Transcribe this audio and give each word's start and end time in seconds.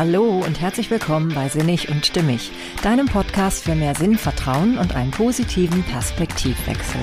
Hallo 0.00 0.42
und 0.46 0.62
herzlich 0.62 0.90
willkommen 0.90 1.34
bei 1.34 1.50
Sinnig 1.50 1.90
und 1.90 2.06
Stimmig, 2.06 2.50
deinem 2.82 3.04
Podcast 3.04 3.64
für 3.64 3.74
mehr 3.74 3.94
Sinn, 3.94 4.16
Vertrauen 4.16 4.78
und 4.78 4.96
einen 4.96 5.10
positiven 5.10 5.82
Perspektivwechsel. 5.82 7.02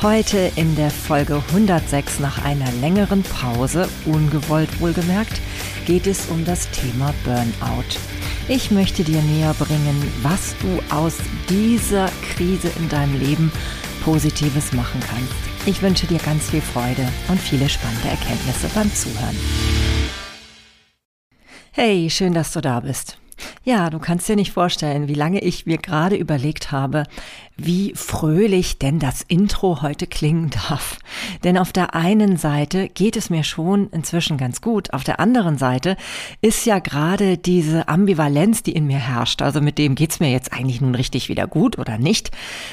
Heute 0.00 0.50
in 0.56 0.74
der 0.74 0.90
Folge 0.90 1.42
106 1.48 2.20
nach 2.20 2.42
einer 2.42 2.72
längeren 2.80 3.22
Pause, 3.24 3.90
ungewollt 4.06 4.80
wohlgemerkt, 4.80 5.38
geht 5.84 6.06
es 6.06 6.24
um 6.30 6.46
das 6.46 6.70
Thema 6.70 7.12
Burnout. 7.24 7.98
Ich 8.48 8.70
möchte 8.70 9.04
dir 9.04 9.20
näher 9.20 9.52
bringen, 9.58 10.10
was 10.22 10.54
du 10.62 10.94
aus 10.96 11.18
dieser 11.50 12.08
Krise 12.32 12.70
in 12.78 12.88
deinem 12.88 13.20
Leben 13.20 13.52
Positives 14.02 14.72
machen 14.72 15.02
kannst. 15.10 15.34
Ich 15.66 15.82
wünsche 15.82 16.06
dir 16.06 16.20
ganz 16.20 16.48
viel 16.48 16.62
Freude 16.62 17.06
und 17.28 17.38
viele 17.38 17.68
spannende 17.68 18.08
Erkenntnisse 18.08 18.70
beim 18.74 18.90
Zuhören. 18.94 19.93
Hey, 21.76 22.08
schön, 22.08 22.34
dass 22.34 22.52
du 22.52 22.60
da 22.60 22.78
bist. 22.78 23.18
Ja, 23.64 23.90
du 23.90 23.98
kannst 23.98 24.28
dir 24.28 24.36
nicht 24.36 24.52
vorstellen, 24.52 25.08
wie 25.08 25.14
lange 25.14 25.40
ich 25.40 25.66
mir 25.66 25.76
gerade 25.76 26.14
überlegt 26.14 26.70
habe, 26.70 27.02
wie 27.56 27.92
fröhlich 27.94 28.78
denn 28.78 28.98
das 28.98 29.22
Intro 29.22 29.80
heute 29.80 30.06
klingen 30.06 30.50
darf. 30.50 30.98
Denn 31.44 31.56
auf 31.56 31.72
der 31.72 31.94
einen 31.94 32.36
Seite 32.36 32.88
geht 32.88 33.16
es 33.16 33.30
mir 33.30 33.44
schon 33.44 33.88
inzwischen 33.90 34.38
ganz 34.38 34.60
gut, 34.60 34.92
auf 34.92 35.04
der 35.04 35.20
anderen 35.20 35.56
Seite 35.56 35.96
ist 36.40 36.66
ja 36.66 36.80
gerade 36.80 37.38
diese 37.38 37.88
Ambivalenz, 37.88 38.64
die 38.64 38.72
in 38.72 38.86
mir 38.86 38.98
herrscht, 38.98 39.40
also 39.40 39.60
mit 39.60 39.78
dem 39.78 39.94
geht's 39.94 40.18
mir 40.18 40.30
jetzt 40.30 40.52
eigentlich 40.52 40.80
nun 40.80 40.96
richtig 40.96 41.28
wieder 41.28 41.46
gut 41.46 41.78
oder 41.78 41.96
nicht, 41.96 42.32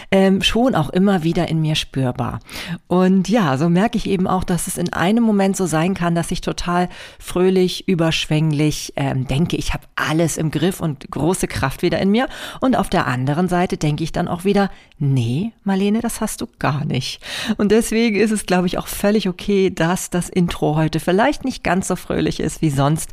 ähm, 0.09 0.41
schon 0.41 0.73
auch 0.73 0.90
immer 0.90 1.23
wieder 1.23 1.48
in 1.48 1.62
mir 1.62 1.76
spürbar. 1.76 2.40
Und 2.88 3.29
ja, 3.29 3.57
so 3.57 3.70
merke 3.70 3.98
ich 3.98 4.09
eben 4.09 4.27
auch, 4.27 4.43
dass 4.43 4.68
es 4.68 4.77
in 4.77 4.91
einem 4.93 5.23
Moment 5.23 5.55
so 5.55 5.68
sein 5.68 5.93
kann, 5.93 6.16
dass 6.16 6.32
ich 6.32 6.41
total 6.41 6.90
fröhlich, 7.20 7.88
überschwänglich 7.88 8.93
ähm, 8.95 9.27
denke, 9.27 9.57
ich 9.57 9.73
habe 9.73 9.84
alles 9.95 10.38
im 10.38 10.49
Griff 10.49 10.79
und 10.79 11.12
große 11.12 11.48
Kraft 11.48 11.84
wieder 11.84 11.99
in 11.99 12.09
mir. 12.09 12.27
Und 12.62 12.76
auf 12.76 12.90
der 12.90 13.05
anderen 13.05 13.48
Seite 13.48 13.77
denke 13.77 14.04
ich 14.04 14.12
dann 14.12 14.27
auch 14.27 14.43
wieder, 14.43 14.71
nee, 15.00 15.52
Marlene, 15.64 16.02
das 16.02 16.22
hast 16.22 16.41
du 16.41 16.48
gar 16.60 16.86
nicht. 16.86 17.22
Und 17.58 17.72
deswegen 17.72 18.16
ist 18.18 18.32
es, 18.32 18.46
glaube 18.46 18.68
ich, 18.68 18.77
auch 18.77 18.88
völlig 18.88 19.27
okay, 19.27 19.70
dass 19.70 20.10
das 20.10 20.30
Intro 20.30 20.76
heute 20.76 21.00
vielleicht 21.00 21.46
nicht 21.46 21.64
ganz 21.64 21.88
so 21.88 21.96
fröhlich 21.96 22.40
ist 22.40 22.62
wie 22.62 22.70
sonst. 22.70 23.12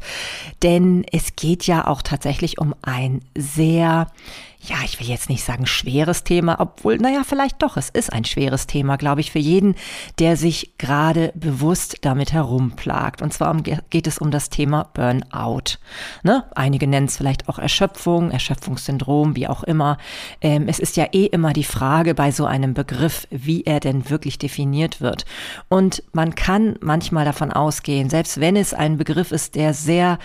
Denn 0.63 1.05
es 1.13 1.37
geht 1.37 1.67
ja 1.67 1.87
auch 1.87 2.03
tatsächlich 2.03 2.59
um 2.59 2.75
ein 2.83 3.21
sehr 3.37 4.09
ja, 4.61 4.77
ich 4.85 4.99
will 4.99 5.07
jetzt 5.07 5.31
nicht 5.31 5.45
sagen 5.45 5.67
schweres 5.67 6.25
Thema, 6.25 6.59
obwohl, 6.59 6.97
naja, 6.97 7.23
vielleicht 7.25 7.63
doch, 7.63 7.77
es 7.77 7.91
ist 7.91 8.13
ein 8.13 8.25
schweres 8.25 8.67
Thema, 8.67 8.97
glaube 8.97 9.21
ich, 9.21 9.31
für 9.31 9.39
jeden, 9.39 9.77
der 10.19 10.37
sich 10.37 10.73
gerade 10.79 11.33
bewusst 11.37 11.99
damit 12.01 12.33
herumplagt. 12.33 13.23
Und 13.23 13.33
zwar 13.33 13.57
geht 13.63 14.07
es 14.07 14.19
um 14.19 14.33
das 14.33 14.51
Thema 14.51 14.91
Burnout. 14.95 15.79
Ne? 16.25 16.45
Einige 16.57 16.89
nennen 16.89 17.07
es 17.07 17.17
vielleicht 17.17 17.49
auch 17.49 17.59
Erschöpfung, 17.59 18.33
Erschöpfungssyndrom, 18.33 19.37
wie 19.37 19.47
auch 19.47 19.63
immer. 19.63 19.97
Ähm, 20.41 20.67
es 20.67 20.81
ist 20.81 20.97
ja 20.97 21.07
eh 21.13 21.27
immer 21.27 21.53
die 21.53 21.65
Frage 21.65 22.15
bei 22.15 22.33
so 22.33 22.45
einem 22.45 22.75
Begriff, 22.75 23.29
wie 23.31 23.63
er 23.63 23.79
denn 23.79 24.11
wirklich 24.11 24.39
definiert 24.39 25.01
wird. 25.01 25.25
Und 25.69 26.03
man 26.13 26.35
kann 26.35 26.77
manchmal 26.81 27.25
davon 27.25 27.53
ausgehen, 27.53 28.11
selbst 28.11 28.41
wenn 28.41 28.57
es 28.57 28.75
ein 28.75 28.97
Begriff 28.97 29.31
ist, 29.31 29.55
der 29.55 29.73
sehr 29.73 30.19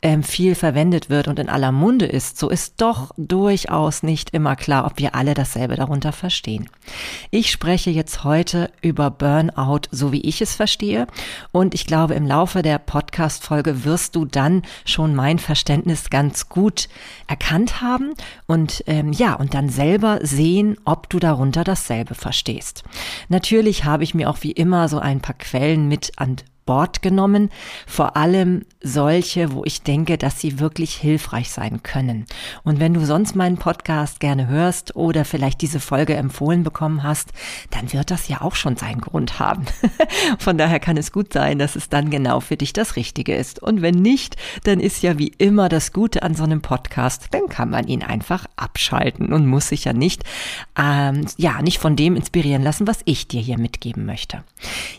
ähm, 0.00 0.22
viel 0.22 0.54
verwendet 0.54 1.10
wird 1.10 1.26
und 1.26 1.38
in 1.38 1.48
aller 1.48 1.72
Munde 1.72 2.06
ist, 2.06 2.38
so 2.38 2.48
ist 2.48 2.80
doch 2.80 3.10
durchaus 3.16 3.79
nicht 4.02 4.30
immer 4.30 4.56
klar, 4.56 4.86
ob 4.86 4.98
wir 4.98 5.14
alle 5.14 5.34
dasselbe 5.34 5.76
darunter 5.76 6.12
verstehen. 6.12 6.68
Ich 7.30 7.50
spreche 7.50 7.90
jetzt 7.90 8.24
heute 8.24 8.70
über 8.82 9.10
Burnout, 9.10 9.82
so 9.90 10.12
wie 10.12 10.20
ich 10.20 10.42
es 10.42 10.54
verstehe. 10.54 11.06
Und 11.52 11.74
ich 11.74 11.86
glaube, 11.86 12.14
im 12.14 12.26
Laufe 12.26 12.62
der 12.62 12.78
Podcast-Folge 12.78 13.84
wirst 13.84 14.16
du 14.16 14.24
dann 14.24 14.62
schon 14.84 15.14
mein 15.14 15.38
Verständnis 15.38 16.10
ganz 16.10 16.48
gut 16.48 16.88
erkannt 17.26 17.80
haben 17.80 18.12
und 18.46 18.84
ähm, 18.86 19.12
ja, 19.12 19.34
und 19.34 19.54
dann 19.54 19.68
selber 19.68 20.18
sehen, 20.22 20.76
ob 20.84 21.08
du 21.08 21.18
darunter 21.18 21.64
dasselbe 21.64 22.14
verstehst. 22.14 22.84
Natürlich 23.28 23.84
habe 23.84 24.04
ich 24.04 24.14
mir 24.14 24.28
auch 24.28 24.38
wie 24.42 24.52
immer 24.52 24.88
so 24.88 24.98
ein 24.98 25.20
paar 25.20 25.36
Quellen 25.36 25.88
mit 25.88 26.12
an 26.16 26.36
Bord 26.66 27.02
genommen, 27.02 27.50
vor 27.86 28.16
allem 28.16 28.64
solche, 28.82 29.52
wo 29.52 29.64
ich 29.64 29.82
denke, 29.82 30.16
dass 30.18 30.40
sie 30.40 30.58
wirklich 30.58 30.94
hilfreich 30.94 31.50
sein 31.50 31.82
können. 31.82 32.26
Und 32.62 32.80
wenn 32.80 32.94
du 32.94 33.04
sonst 33.04 33.36
meinen 33.36 33.58
Podcast 33.58 34.20
gerne 34.20 34.46
hörst 34.46 34.96
oder 34.96 35.24
vielleicht 35.24 35.60
diese 35.60 35.80
Folge 35.80 36.14
empfohlen 36.14 36.62
bekommen 36.62 37.02
hast, 37.02 37.32
dann 37.70 37.92
wird 37.92 38.10
das 38.10 38.28
ja 38.28 38.40
auch 38.40 38.54
schon 38.54 38.76
seinen 38.76 39.00
Grund 39.00 39.38
haben. 39.38 39.64
Von 40.38 40.58
daher 40.58 40.80
kann 40.80 40.96
es 40.96 41.12
gut 41.12 41.32
sein, 41.32 41.58
dass 41.58 41.76
es 41.76 41.88
dann 41.88 42.10
genau 42.10 42.40
für 42.40 42.56
dich 42.56 42.72
das 42.72 42.96
Richtige 42.96 43.34
ist. 43.34 43.62
Und 43.62 43.82
wenn 43.82 43.96
nicht, 43.96 44.36
dann 44.64 44.80
ist 44.80 45.02
ja 45.02 45.18
wie 45.18 45.32
immer 45.38 45.68
das 45.68 45.92
Gute 45.92 46.22
an 46.22 46.34
so 46.34 46.44
einem 46.44 46.62
Podcast, 46.62 47.28
dann 47.32 47.48
kann 47.48 47.70
man 47.70 47.86
ihn 47.86 48.02
einfach 48.02 48.46
abschalten 48.56 49.32
und 49.32 49.46
muss 49.46 49.68
sich 49.68 49.84
ja 49.84 49.92
nicht, 49.92 50.24
ähm, 50.78 51.26
ja, 51.36 51.60
nicht 51.62 51.78
von 51.78 51.96
dem 51.96 52.16
inspirieren 52.16 52.62
lassen, 52.62 52.86
was 52.86 53.00
ich 53.04 53.28
dir 53.28 53.40
hier 53.40 53.58
mitgeben 53.58 54.06
möchte. 54.06 54.44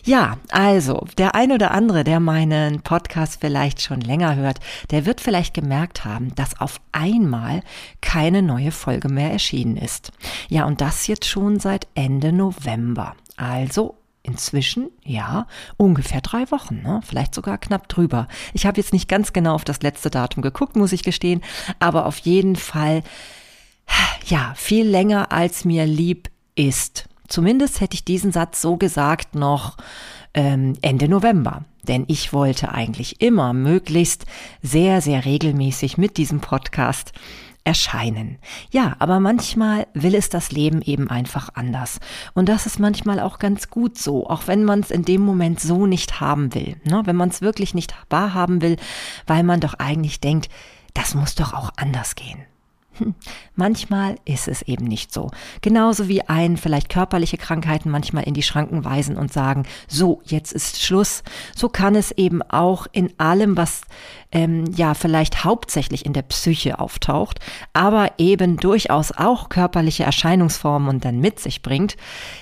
Ja, 0.04 0.38
also, 0.50 1.06
der 1.18 1.34
eine 1.34 1.51
oder 1.54 1.72
andere, 1.72 2.04
der 2.04 2.20
meinen 2.20 2.82
Podcast 2.82 3.40
vielleicht 3.40 3.82
schon 3.82 4.00
länger 4.00 4.36
hört, 4.36 4.60
der 4.90 5.06
wird 5.06 5.20
vielleicht 5.20 5.54
gemerkt 5.54 6.04
haben, 6.04 6.34
dass 6.34 6.60
auf 6.60 6.80
einmal 6.92 7.62
keine 8.00 8.42
neue 8.42 8.72
Folge 8.72 9.08
mehr 9.08 9.32
erschienen 9.32 9.76
ist. 9.76 10.12
Ja, 10.48 10.64
und 10.64 10.80
das 10.80 11.06
jetzt 11.06 11.26
schon 11.26 11.60
seit 11.60 11.86
Ende 11.94 12.32
November. 12.32 13.14
Also 13.36 13.96
Inzwischen, 14.24 14.90
ja, 15.04 15.48
ungefähr 15.76 16.20
drei 16.20 16.48
Wochen, 16.52 16.80
ne? 16.80 17.00
vielleicht 17.02 17.34
sogar 17.34 17.58
knapp 17.58 17.88
drüber. 17.88 18.28
Ich 18.52 18.66
habe 18.66 18.80
jetzt 18.80 18.92
nicht 18.92 19.08
ganz 19.08 19.32
genau 19.32 19.54
auf 19.54 19.64
das 19.64 19.82
letzte 19.82 20.10
Datum 20.10 20.42
geguckt, 20.42 20.76
muss 20.76 20.92
ich 20.92 21.02
gestehen, 21.02 21.42
aber 21.80 22.06
auf 22.06 22.18
jeden 22.18 22.54
Fall, 22.54 23.02
ja, 24.26 24.52
viel 24.54 24.86
länger 24.86 25.32
als 25.32 25.64
mir 25.64 25.86
lieb 25.86 26.30
ist. 26.54 27.08
Zumindest 27.26 27.80
hätte 27.80 27.94
ich 27.94 28.04
diesen 28.04 28.30
Satz 28.30 28.62
so 28.62 28.76
gesagt 28.76 29.34
noch 29.34 29.76
ähm, 30.34 30.74
Ende 30.82 31.08
November. 31.08 31.64
Denn 31.86 32.04
ich 32.06 32.32
wollte 32.32 32.72
eigentlich 32.72 33.20
immer 33.20 33.52
möglichst 33.52 34.26
sehr, 34.62 35.00
sehr 35.00 35.24
regelmäßig 35.24 35.98
mit 35.98 36.16
diesem 36.16 36.40
Podcast 36.40 37.12
erscheinen. 37.64 38.38
Ja, 38.70 38.96
aber 38.98 39.20
manchmal 39.20 39.86
will 39.94 40.14
es 40.14 40.28
das 40.28 40.50
Leben 40.50 40.82
eben 40.82 41.08
einfach 41.08 41.50
anders. 41.54 42.00
Und 42.34 42.48
das 42.48 42.66
ist 42.66 42.80
manchmal 42.80 43.20
auch 43.20 43.38
ganz 43.38 43.70
gut 43.70 43.98
so, 43.98 44.28
auch 44.28 44.46
wenn 44.46 44.64
man 44.64 44.80
es 44.80 44.90
in 44.90 45.04
dem 45.04 45.22
Moment 45.22 45.60
so 45.60 45.86
nicht 45.86 46.20
haben 46.20 46.54
will. 46.54 46.76
Ne? 46.84 47.02
Wenn 47.04 47.16
man 47.16 47.28
es 47.28 47.40
wirklich 47.40 47.74
nicht 47.74 47.94
wahrhaben 48.10 48.62
will, 48.62 48.76
weil 49.26 49.44
man 49.44 49.60
doch 49.60 49.74
eigentlich 49.74 50.20
denkt, 50.20 50.48
das 50.94 51.14
muss 51.14 51.34
doch 51.34 51.52
auch 51.52 51.70
anders 51.76 52.14
gehen. 52.16 52.44
Hm, 53.02 53.14
manchmal 53.56 54.16
ist 54.24 54.48
es 54.48 54.62
eben 54.62 54.84
nicht 54.84 55.12
so. 55.12 55.30
Genauso 55.60 56.08
wie 56.08 56.22
ein 56.22 56.56
vielleicht 56.56 56.88
körperliche 56.88 57.36
Krankheiten 57.36 57.90
manchmal 57.90 58.24
in 58.24 58.34
die 58.34 58.42
Schranken 58.42 58.84
weisen 58.84 59.16
und 59.16 59.32
sagen, 59.32 59.64
so, 59.88 60.22
jetzt 60.24 60.52
ist 60.52 60.82
Schluss. 60.82 61.22
So 61.54 61.68
kann 61.68 61.94
es 61.94 62.12
eben 62.12 62.42
auch 62.42 62.86
in 62.92 63.12
allem, 63.18 63.56
was 63.56 63.82
ähm, 64.32 64.64
ja 64.74 64.94
vielleicht 64.94 65.44
hauptsächlich 65.44 66.06
in 66.06 66.12
der 66.12 66.22
Psyche 66.22 66.78
auftaucht, 66.78 67.40
aber 67.72 68.12
eben 68.18 68.56
durchaus 68.56 69.12
auch 69.12 69.48
körperliche 69.48 70.04
Erscheinungsformen 70.04 70.88
und 70.88 71.04
dann 71.04 71.20
mit 71.20 71.38
sich 71.38 71.62
bringt. 71.62 71.96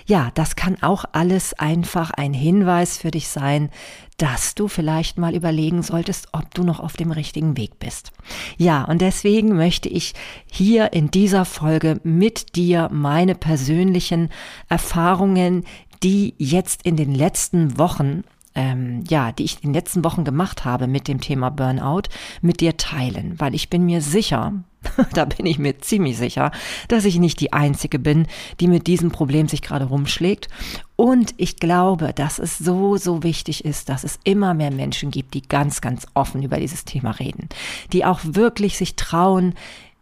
Ja, 0.06 0.30
das 0.34 0.56
kann 0.56 0.80
auch 0.82 1.04
alles 1.12 1.54
einfach 1.54 2.10
ein 2.12 2.32
Hinweis 2.32 2.98
für 2.98 3.10
dich 3.10 3.28
sein, 3.28 3.70
dass 4.20 4.54
du 4.54 4.68
vielleicht 4.68 5.16
mal 5.16 5.34
überlegen 5.34 5.82
solltest, 5.82 6.28
ob 6.32 6.52
du 6.52 6.62
noch 6.62 6.78
auf 6.78 6.92
dem 6.92 7.10
richtigen 7.10 7.56
Weg 7.56 7.78
bist. 7.78 8.12
Ja, 8.58 8.84
und 8.84 9.00
deswegen 9.00 9.56
möchte 9.56 9.88
ich 9.88 10.12
hier 10.44 10.92
in 10.92 11.10
dieser 11.10 11.46
Folge 11.46 12.00
mit 12.04 12.54
dir 12.54 12.90
meine 12.92 13.34
persönlichen 13.34 14.28
Erfahrungen, 14.68 15.64
die 16.02 16.34
jetzt 16.36 16.82
in 16.82 16.96
den 16.96 17.14
letzten 17.14 17.78
Wochen 17.78 18.24
ähm, 18.54 19.04
ja, 19.08 19.32
die 19.32 19.44
ich 19.44 19.56
in 19.56 19.70
den 19.70 19.74
letzten 19.74 20.04
Wochen 20.04 20.24
gemacht 20.24 20.64
habe 20.64 20.86
mit 20.86 21.08
dem 21.08 21.20
Thema 21.20 21.50
Burnout, 21.50 22.02
mit 22.40 22.60
dir 22.60 22.76
teilen, 22.76 23.38
weil 23.38 23.54
ich 23.54 23.70
bin 23.70 23.84
mir 23.84 24.00
sicher, 24.00 24.52
da 25.12 25.24
bin 25.24 25.46
ich 25.46 25.58
mir 25.58 25.78
ziemlich 25.78 26.16
sicher, 26.16 26.50
dass 26.88 27.04
ich 27.04 27.18
nicht 27.18 27.40
die 27.40 27.52
Einzige 27.52 27.98
bin, 27.98 28.26
die 28.58 28.66
mit 28.66 28.86
diesem 28.86 29.10
Problem 29.10 29.46
sich 29.46 29.62
gerade 29.62 29.84
rumschlägt. 29.84 30.48
Und 30.96 31.34
ich 31.36 31.56
glaube, 31.56 32.12
dass 32.14 32.38
es 32.38 32.58
so, 32.58 32.96
so 32.96 33.22
wichtig 33.22 33.64
ist, 33.64 33.88
dass 33.88 34.04
es 34.04 34.18
immer 34.24 34.54
mehr 34.54 34.70
Menschen 34.70 35.10
gibt, 35.10 35.34
die 35.34 35.42
ganz, 35.42 35.80
ganz 35.80 36.06
offen 36.14 36.42
über 36.42 36.58
dieses 36.58 36.84
Thema 36.84 37.12
reden, 37.12 37.48
die 37.92 38.04
auch 38.04 38.20
wirklich 38.22 38.76
sich 38.76 38.96
trauen, 38.96 39.54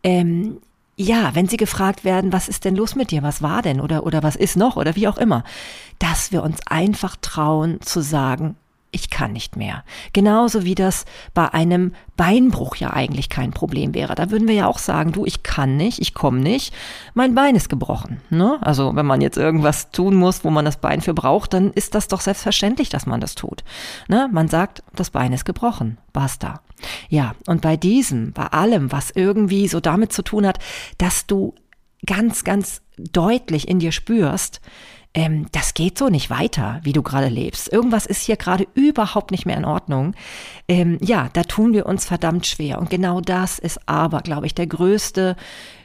ähm, 0.02 0.58
ja, 1.00 1.34
wenn 1.34 1.46
sie 1.46 1.56
gefragt 1.56 2.04
werden, 2.04 2.32
was 2.32 2.48
ist 2.48 2.64
denn 2.64 2.74
los 2.74 2.96
mit 2.96 3.12
dir, 3.12 3.22
was 3.22 3.40
war 3.40 3.62
denn? 3.62 3.80
Oder, 3.80 4.04
oder 4.04 4.24
was 4.24 4.34
ist 4.34 4.56
noch? 4.56 4.76
Oder 4.76 4.96
wie 4.96 5.06
auch 5.06 5.16
immer, 5.16 5.44
dass 6.00 6.32
wir 6.32 6.42
uns 6.42 6.58
einfach 6.66 7.14
trauen 7.20 7.80
zu 7.80 8.00
sagen, 8.02 8.56
ich 8.90 9.10
kann 9.10 9.32
nicht 9.32 9.56
mehr. 9.56 9.84
Genauso 10.12 10.64
wie 10.64 10.74
das 10.74 11.04
bei 11.34 11.52
einem 11.52 11.92
Beinbruch 12.16 12.76
ja 12.76 12.92
eigentlich 12.92 13.28
kein 13.28 13.50
Problem 13.50 13.94
wäre. 13.94 14.14
Da 14.14 14.30
würden 14.30 14.48
wir 14.48 14.54
ja 14.54 14.66
auch 14.66 14.78
sagen, 14.78 15.12
du, 15.12 15.26
ich 15.26 15.42
kann 15.42 15.76
nicht, 15.76 16.00
ich 16.00 16.14
komme 16.14 16.40
nicht, 16.40 16.74
mein 17.14 17.34
Bein 17.34 17.54
ist 17.54 17.68
gebrochen. 17.68 18.20
Ne? 18.30 18.58
Also 18.62 18.96
wenn 18.96 19.06
man 19.06 19.20
jetzt 19.20 19.36
irgendwas 19.36 19.90
tun 19.90 20.14
muss, 20.14 20.42
wo 20.42 20.50
man 20.50 20.64
das 20.64 20.78
Bein 20.78 21.00
für 21.02 21.14
braucht, 21.14 21.52
dann 21.52 21.72
ist 21.72 21.94
das 21.94 22.08
doch 22.08 22.20
selbstverständlich, 22.20 22.88
dass 22.88 23.06
man 23.06 23.20
das 23.20 23.34
tut. 23.34 23.62
Ne? 24.08 24.28
Man 24.32 24.48
sagt, 24.48 24.82
das 24.94 25.10
Bein 25.10 25.32
ist 25.32 25.44
gebrochen, 25.44 25.98
basta. 26.12 26.60
Ja, 27.08 27.34
und 27.46 27.60
bei 27.60 27.76
diesem, 27.76 28.32
bei 28.32 28.46
allem, 28.46 28.90
was 28.92 29.10
irgendwie 29.10 29.68
so 29.68 29.80
damit 29.80 30.12
zu 30.12 30.22
tun 30.22 30.46
hat, 30.46 30.58
dass 30.96 31.26
du 31.26 31.54
ganz, 32.06 32.44
ganz 32.44 32.82
deutlich 32.96 33.68
in 33.68 33.80
dir 33.80 33.92
spürst, 33.92 34.60
ähm, 35.14 35.46
das 35.52 35.74
geht 35.74 35.98
so 35.98 36.08
nicht 36.08 36.30
weiter, 36.30 36.80
wie 36.82 36.92
du 36.92 37.02
gerade 37.02 37.28
lebst. 37.28 37.72
Irgendwas 37.72 38.06
ist 38.06 38.22
hier 38.22 38.36
gerade 38.36 38.66
überhaupt 38.74 39.30
nicht 39.30 39.46
mehr 39.46 39.56
in 39.56 39.64
Ordnung. 39.64 40.14
Ähm, 40.68 40.98
ja, 41.00 41.28
da 41.32 41.42
tun 41.42 41.72
wir 41.72 41.86
uns 41.86 42.04
verdammt 42.04 42.46
schwer. 42.46 42.78
Und 42.78 42.90
genau 42.90 43.20
das 43.20 43.58
ist 43.58 43.80
aber, 43.88 44.20
glaube 44.20 44.46
ich, 44.46 44.54
der 44.54 44.66
größte, 44.66 45.36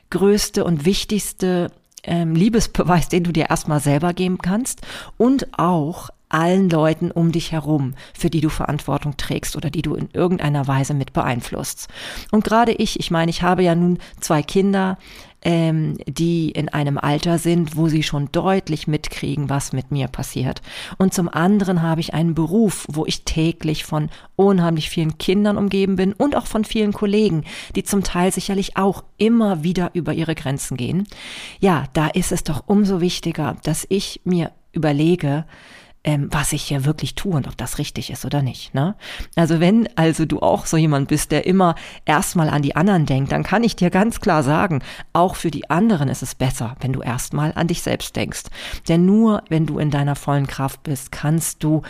größte 0.10 0.64
und 0.64 0.86
wichtigste 0.86 1.72
ähm, 2.04 2.36
Liebesbeweis, 2.36 3.10
den 3.10 3.24
du 3.24 3.32
dir 3.32 3.50
erstmal 3.50 3.80
selber 3.80 4.14
geben 4.14 4.40
kannst 4.40 4.82
und 5.18 5.58
auch 5.58 6.10
allen 6.34 6.70
Leuten 6.70 7.12
um 7.12 7.32
dich 7.32 7.52
herum, 7.52 7.94
für 8.14 8.30
die 8.30 8.42
du 8.42 8.50
Verantwortung 8.50 9.18
trägst 9.18 9.56
oder 9.56 9.70
die 9.70 9.84
du 9.84 9.94
in 9.94 10.10
irgendeiner 10.14 10.68
Weise 10.68 10.96
mit 10.96 11.14
beeinflusst. 11.14 11.88
Und 12.32 12.44
gerade 12.44 12.72
ich, 12.74 13.00
ich 13.00 13.12
meine, 13.12 13.30
ich 13.30 13.44
habe 13.44 13.64
ja 13.64 13.76
nun 13.76 14.00
zwei 14.20 14.42
Kinder, 14.42 14.98
ähm, 15.44 15.98
die 16.08 16.52
in 16.52 16.70
einem 16.70 16.98
Alter 16.98 17.38
sind, 17.38 17.76
wo 17.76 17.88
sie 17.88 18.04
schon 18.04 18.30
deutlich 18.32 18.88
mitkriegen, 18.88 19.50
was 19.50 19.74
mit 19.74 19.92
mir 19.92 20.08
passiert. 20.08 20.62
Und 20.98 21.14
zum 21.14 21.30
anderen 21.30 21.82
habe 21.82 22.02
ich 22.02 22.14
einen 22.14 22.36
Beruf, 22.36 22.86
wo 22.90 23.06
ich 23.06 23.24
täglich 23.24 23.84
von 23.84 24.10
unheimlich 24.36 24.90
vielen 24.90 25.18
Kindern 25.18 25.58
umgeben 25.58 25.96
bin 25.96 26.14
und 26.14 26.36
auch 26.36 26.48
von 26.48 26.66
vielen 26.66 26.94
Kollegen, 26.94 27.44
die 27.76 27.84
zum 27.84 28.04
Teil 28.04 28.32
sicherlich 28.32 28.78
auch 28.78 29.04
immer 29.18 29.64
wieder 29.64 29.92
über 29.94 30.14
ihre 30.14 30.36
Grenzen 30.36 30.78
gehen. 30.78 31.08
Ja, 31.60 31.86
da 31.94 32.08
ist 32.08 32.32
es 32.32 32.44
doch 32.44 32.64
umso 32.68 33.02
wichtiger, 33.02 33.58
dass 33.64 33.86
ich 33.90 34.22
mir 34.24 34.52
überlege, 34.72 35.46
ähm, 36.04 36.28
was 36.32 36.54
ich 36.54 36.64
hier 36.64 36.86
wirklich 36.86 37.16
tue 37.16 37.34
und 37.34 37.48
ob 37.48 37.58
das 37.58 37.78
richtig 37.78 38.10
ist 38.10 38.26
oder 38.26 38.42
nicht. 38.42 38.74
Ne? 38.74 38.96
Also 39.36 39.60
wenn 39.60 39.88
also 39.96 40.26
du 40.26 40.40
auch 40.40 40.66
so 40.66 40.78
jemand 40.78 41.08
bist, 41.08 41.32
der 41.32 41.46
immer 41.46 41.76
erstmal 42.06 42.50
an 42.50 42.62
die 42.62 42.76
anderen 42.76 43.06
denkt, 43.06 43.32
dann 43.32 43.44
kann 43.44 43.64
ich 43.64 43.76
dir 43.76 43.90
ganz 43.90 44.20
klar 44.20 44.44
sagen, 44.44 44.82
auch 45.14 45.36
für 45.36 45.52
die 45.52 45.70
anderen 45.70 46.10
ist 46.10 46.24
es 46.24 46.36
besser, 46.36 46.76
wenn 46.82 46.94
du 46.94 47.02
erstmal 47.02 47.54
an 47.56 47.68
dich 47.68 47.82
selbst 47.82 48.16
denkst. 48.16 48.44
Denn 48.88 49.06
nur 49.06 49.44
wenn 49.50 49.66
du 49.66 49.80
in 49.80 49.92
deiner 49.92 50.16
vollen 50.16 50.48
Kraft 50.48 50.84
bist, 50.84 51.12
kannst 51.12 51.64
du 51.64 51.82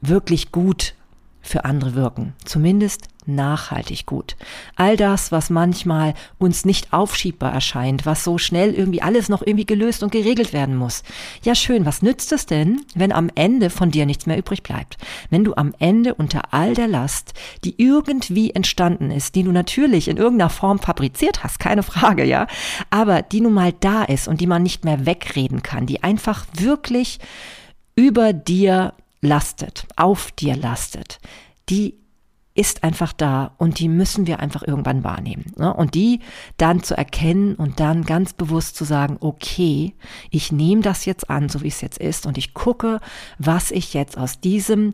wirklich 0.00 0.50
gut 0.50 0.94
für 1.42 1.64
andere 1.64 1.94
wirken. 1.94 2.34
Zumindest 2.44 3.08
nachhaltig 3.26 4.06
gut. 4.06 4.36
All 4.76 4.96
das, 4.96 5.32
was 5.32 5.50
manchmal 5.50 6.14
uns 6.38 6.64
nicht 6.64 6.92
aufschiebbar 6.92 7.52
erscheint, 7.52 8.06
was 8.06 8.24
so 8.24 8.38
schnell 8.38 8.74
irgendwie 8.74 9.02
alles 9.02 9.28
noch 9.28 9.42
irgendwie 9.42 9.66
gelöst 9.66 10.02
und 10.02 10.12
geregelt 10.12 10.52
werden 10.52 10.76
muss. 10.76 11.02
Ja, 11.42 11.54
schön, 11.54 11.86
was 11.86 12.02
nützt 12.02 12.32
es 12.32 12.46
denn, 12.46 12.82
wenn 12.94 13.12
am 13.12 13.30
Ende 13.34 13.70
von 13.70 13.90
dir 13.90 14.06
nichts 14.06 14.26
mehr 14.26 14.38
übrig 14.38 14.62
bleibt? 14.62 14.96
Wenn 15.30 15.44
du 15.44 15.54
am 15.54 15.74
Ende 15.78 16.14
unter 16.14 16.52
all 16.52 16.74
der 16.74 16.88
Last, 16.88 17.34
die 17.64 17.74
irgendwie 17.76 18.50
entstanden 18.50 19.10
ist, 19.10 19.34
die 19.34 19.42
du 19.42 19.52
natürlich 19.52 20.08
in 20.08 20.16
irgendeiner 20.16 20.50
Form 20.50 20.78
fabriziert 20.78 21.44
hast, 21.44 21.58
keine 21.58 21.82
Frage, 21.82 22.24
ja, 22.24 22.46
aber 22.90 23.22
die 23.22 23.40
nun 23.40 23.54
mal 23.54 23.72
da 23.72 24.02
ist 24.04 24.28
und 24.28 24.40
die 24.40 24.46
man 24.46 24.62
nicht 24.62 24.84
mehr 24.84 25.06
wegreden 25.06 25.62
kann, 25.62 25.86
die 25.86 26.02
einfach 26.02 26.46
wirklich 26.54 27.18
über 27.94 28.32
dir 28.32 28.94
lastet, 29.22 29.86
auf 29.96 30.30
dir 30.32 30.56
lastet, 30.56 31.18
die 31.70 32.02
ist 32.54 32.84
einfach 32.84 33.14
da 33.14 33.54
und 33.56 33.78
die 33.78 33.88
müssen 33.88 34.26
wir 34.26 34.40
einfach 34.40 34.62
irgendwann 34.62 35.04
wahrnehmen. 35.04 35.52
Ne? 35.56 35.72
Und 35.72 35.94
die 35.94 36.20
dann 36.58 36.82
zu 36.82 36.94
erkennen 36.94 37.54
und 37.54 37.80
dann 37.80 38.04
ganz 38.04 38.34
bewusst 38.34 38.76
zu 38.76 38.84
sagen, 38.84 39.16
okay, 39.20 39.94
ich 40.30 40.52
nehme 40.52 40.82
das 40.82 41.06
jetzt 41.06 41.30
an, 41.30 41.48
so 41.48 41.62
wie 41.62 41.68
es 41.68 41.80
jetzt 41.80 41.98
ist 41.98 42.26
und 42.26 42.36
ich 42.36 42.52
gucke, 42.52 43.00
was 43.38 43.70
ich 43.70 43.94
jetzt 43.94 44.18
aus 44.18 44.40
diesem 44.40 44.92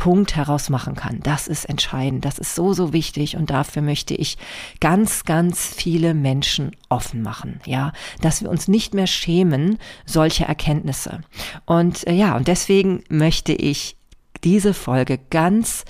Punkt 0.00 0.34
heraus 0.34 0.70
machen 0.70 0.94
kann. 0.94 1.20
Das 1.22 1.46
ist 1.46 1.66
entscheidend. 1.66 2.24
Das 2.24 2.38
ist 2.38 2.54
so, 2.54 2.72
so 2.72 2.94
wichtig. 2.94 3.36
Und 3.36 3.50
dafür 3.50 3.82
möchte 3.82 4.14
ich 4.14 4.38
ganz, 4.80 5.24
ganz 5.24 5.66
viele 5.66 6.14
Menschen 6.14 6.74
offen 6.88 7.20
machen. 7.20 7.60
Ja, 7.66 7.92
dass 8.22 8.40
wir 8.40 8.48
uns 8.48 8.66
nicht 8.66 8.94
mehr 8.94 9.06
schämen, 9.06 9.78
solche 10.06 10.46
Erkenntnisse. 10.46 11.20
Und 11.66 12.06
äh, 12.06 12.14
ja, 12.14 12.34
und 12.34 12.48
deswegen 12.48 13.04
möchte 13.10 13.52
ich 13.52 13.96
diese 14.42 14.72
Folge 14.72 15.18
ganz 15.28 15.84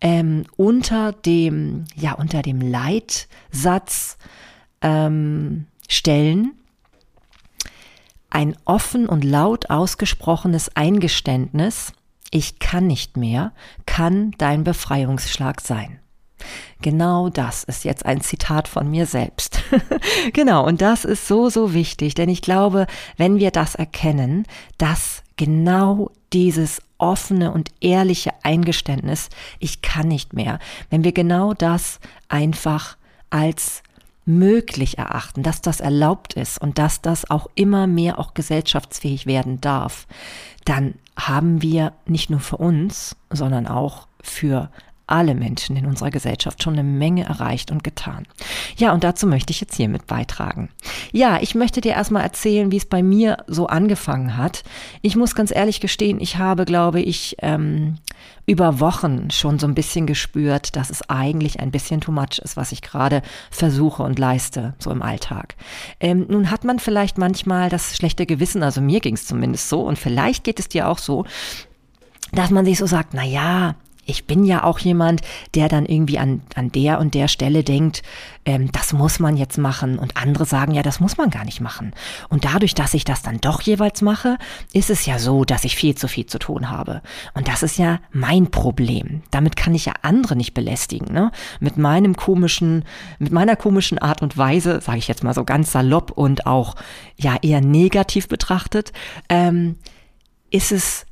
ähm, 0.00 0.44
unter 0.56 1.10
dem, 1.10 1.86
ja, 1.96 2.12
unter 2.12 2.42
dem 2.42 2.60
Leitsatz 2.60 4.18
ähm, 4.82 5.66
stellen, 5.88 6.52
ein 8.30 8.56
offen 8.64 9.08
und 9.08 9.24
laut 9.24 9.68
ausgesprochenes 9.68 10.76
Eingeständnis, 10.76 11.92
ich 12.30 12.58
kann 12.58 12.86
nicht 12.86 13.16
mehr, 13.16 13.52
kann 13.86 14.32
dein 14.38 14.64
Befreiungsschlag 14.64 15.60
sein. 15.60 16.00
Genau 16.80 17.28
das 17.28 17.64
ist 17.64 17.84
jetzt 17.84 18.06
ein 18.06 18.20
Zitat 18.20 18.68
von 18.68 18.90
mir 18.90 19.06
selbst. 19.06 19.62
genau, 20.32 20.64
und 20.64 20.80
das 20.80 21.04
ist 21.04 21.26
so, 21.26 21.48
so 21.48 21.74
wichtig, 21.74 22.14
denn 22.14 22.28
ich 22.28 22.42
glaube, 22.42 22.86
wenn 23.16 23.38
wir 23.38 23.50
das 23.50 23.74
erkennen, 23.74 24.44
dass 24.78 25.22
genau 25.36 26.10
dieses 26.32 26.80
offene 26.98 27.52
und 27.52 27.70
ehrliche 27.80 28.30
Eingeständnis, 28.42 29.28
ich 29.58 29.82
kann 29.82 30.08
nicht 30.08 30.32
mehr, 30.32 30.58
wenn 30.90 31.04
wir 31.04 31.12
genau 31.12 31.54
das 31.54 32.00
einfach 32.28 32.96
als 33.30 33.82
möglich 34.24 34.98
erachten, 34.98 35.42
dass 35.42 35.62
das 35.62 35.80
erlaubt 35.80 36.34
ist 36.34 36.60
und 36.60 36.78
dass 36.78 37.00
das 37.00 37.30
auch 37.30 37.48
immer 37.54 37.86
mehr 37.86 38.18
auch 38.18 38.34
gesellschaftsfähig 38.34 39.26
werden 39.26 39.60
darf, 39.60 40.06
dann 40.64 40.94
haben 41.18 41.62
wir 41.62 41.92
nicht 42.06 42.30
nur 42.30 42.40
für 42.40 42.56
uns, 42.56 43.16
sondern 43.30 43.66
auch 43.66 44.06
für 44.22 44.70
alle 45.08 45.34
Menschen 45.34 45.76
in 45.76 45.86
unserer 45.86 46.10
Gesellschaft 46.10 46.62
schon 46.62 46.74
eine 46.74 46.84
Menge 46.84 47.24
erreicht 47.24 47.70
und 47.70 47.82
getan. 47.82 48.26
Ja, 48.76 48.92
und 48.92 49.04
dazu 49.04 49.26
möchte 49.26 49.50
ich 49.50 49.60
jetzt 49.60 49.74
hiermit 49.74 50.06
beitragen. 50.06 50.68
Ja, 51.12 51.38
ich 51.40 51.54
möchte 51.54 51.80
dir 51.80 51.92
erstmal 51.92 52.22
erzählen, 52.22 52.70
wie 52.70 52.76
es 52.76 52.86
bei 52.86 53.02
mir 53.02 53.38
so 53.46 53.66
angefangen 53.66 54.36
hat. 54.36 54.64
Ich 55.02 55.16
muss 55.16 55.34
ganz 55.34 55.54
ehrlich 55.54 55.80
gestehen, 55.80 56.20
ich 56.20 56.36
habe, 56.36 56.64
glaube 56.64 57.00
ich, 57.00 57.36
ähm, 57.40 57.98
über 58.48 58.80
Wochen 58.80 59.30
schon 59.30 59.58
so 59.58 59.66
ein 59.66 59.74
bisschen 59.74 60.06
gespürt, 60.06 60.74
dass 60.74 60.88
es 60.88 61.08
eigentlich 61.10 61.60
ein 61.60 61.70
bisschen 61.70 62.00
too 62.00 62.12
much 62.12 62.38
ist, 62.42 62.56
was 62.56 62.72
ich 62.72 62.80
gerade 62.80 63.22
versuche 63.50 64.02
und 64.02 64.18
leiste, 64.18 64.74
so 64.78 64.90
im 64.90 65.02
Alltag. 65.02 65.54
Ähm, 66.00 66.24
nun 66.28 66.50
hat 66.50 66.64
man 66.64 66.78
vielleicht 66.78 67.18
manchmal 67.18 67.68
das 67.68 67.94
schlechte 67.94 68.24
Gewissen, 68.24 68.62
also 68.62 68.80
mir 68.80 69.00
ging 69.00 69.14
es 69.14 69.26
zumindest 69.26 69.68
so, 69.68 69.82
und 69.82 69.98
vielleicht 69.98 70.44
geht 70.44 70.58
es 70.58 70.68
dir 70.68 70.88
auch 70.88 70.98
so, 70.98 71.26
dass 72.32 72.50
man 72.50 72.64
sich 72.64 72.78
so 72.78 72.86
sagt, 72.86 73.12
na 73.12 73.24
ja, 73.24 73.74
ich 74.08 74.26
bin 74.26 74.44
ja 74.44 74.64
auch 74.64 74.78
jemand, 74.78 75.20
der 75.54 75.68
dann 75.68 75.84
irgendwie 75.86 76.18
an, 76.18 76.40
an 76.54 76.72
der 76.72 76.98
und 76.98 77.14
der 77.14 77.28
Stelle 77.28 77.62
denkt, 77.62 78.02
ähm, 78.46 78.72
das 78.72 78.94
muss 78.94 79.18
man 79.20 79.36
jetzt 79.36 79.58
machen. 79.58 79.98
Und 79.98 80.16
andere 80.16 80.46
sagen, 80.46 80.72
ja, 80.72 80.82
das 80.82 80.98
muss 80.98 81.18
man 81.18 81.28
gar 81.28 81.44
nicht 81.44 81.60
machen. 81.60 81.92
Und 82.30 82.46
dadurch, 82.46 82.74
dass 82.74 82.94
ich 82.94 83.04
das 83.04 83.22
dann 83.22 83.38
doch 83.38 83.60
jeweils 83.60 84.00
mache, 84.00 84.38
ist 84.72 84.88
es 84.88 85.04
ja 85.04 85.18
so, 85.18 85.44
dass 85.44 85.64
ich 85.64 85.76
viel 85.76 85.94
zu 85.94 86.08
viel 86.08 86.24
zu 86.24 86.38
tun 86.38 86.70
habe. 86.70 87.02
Und 87.34 87.48
das 87.48 87.62
ist 87.62 87.78
ja 87.78 88.00
mein 88.10 88.50
Problem. 88.50 89.22
Damit 89.30 89.56
kann 89.56 89.74
ich 89.74 89.84
ja 89.84 89.92
andere 90.00 90.36
nicht 90.36 90.54
belästigen. 90.54 91.12
Ne? 91.12 91.30
Mit 91.60 91.76
meinem 91.76 92.16
komischen, 92.16 92.84
mit 93.18 93.30
meiner 93.30 93.56
komischen 93.56 93.98
Art 93.98 94.22
und 94.22 94.38
Weise, 94.38 94.80
sage 94.80 94.98
ich 94.98 95.08
jetzt 95.08 95.22
mal 95.22 95.34
so 95.34 95.44
ganz 95.44 95.72
salopp 95.72 96.12
und 96.12 96.46
auch 96.46 96.76
ja 97.16 97.36
eher 97.42 97.60
negativ 97.60 98.26
betrachtet, 98.28 98.92
ähm, 99.28 99.76
ist 100.50 100.72
es 100.72 101.04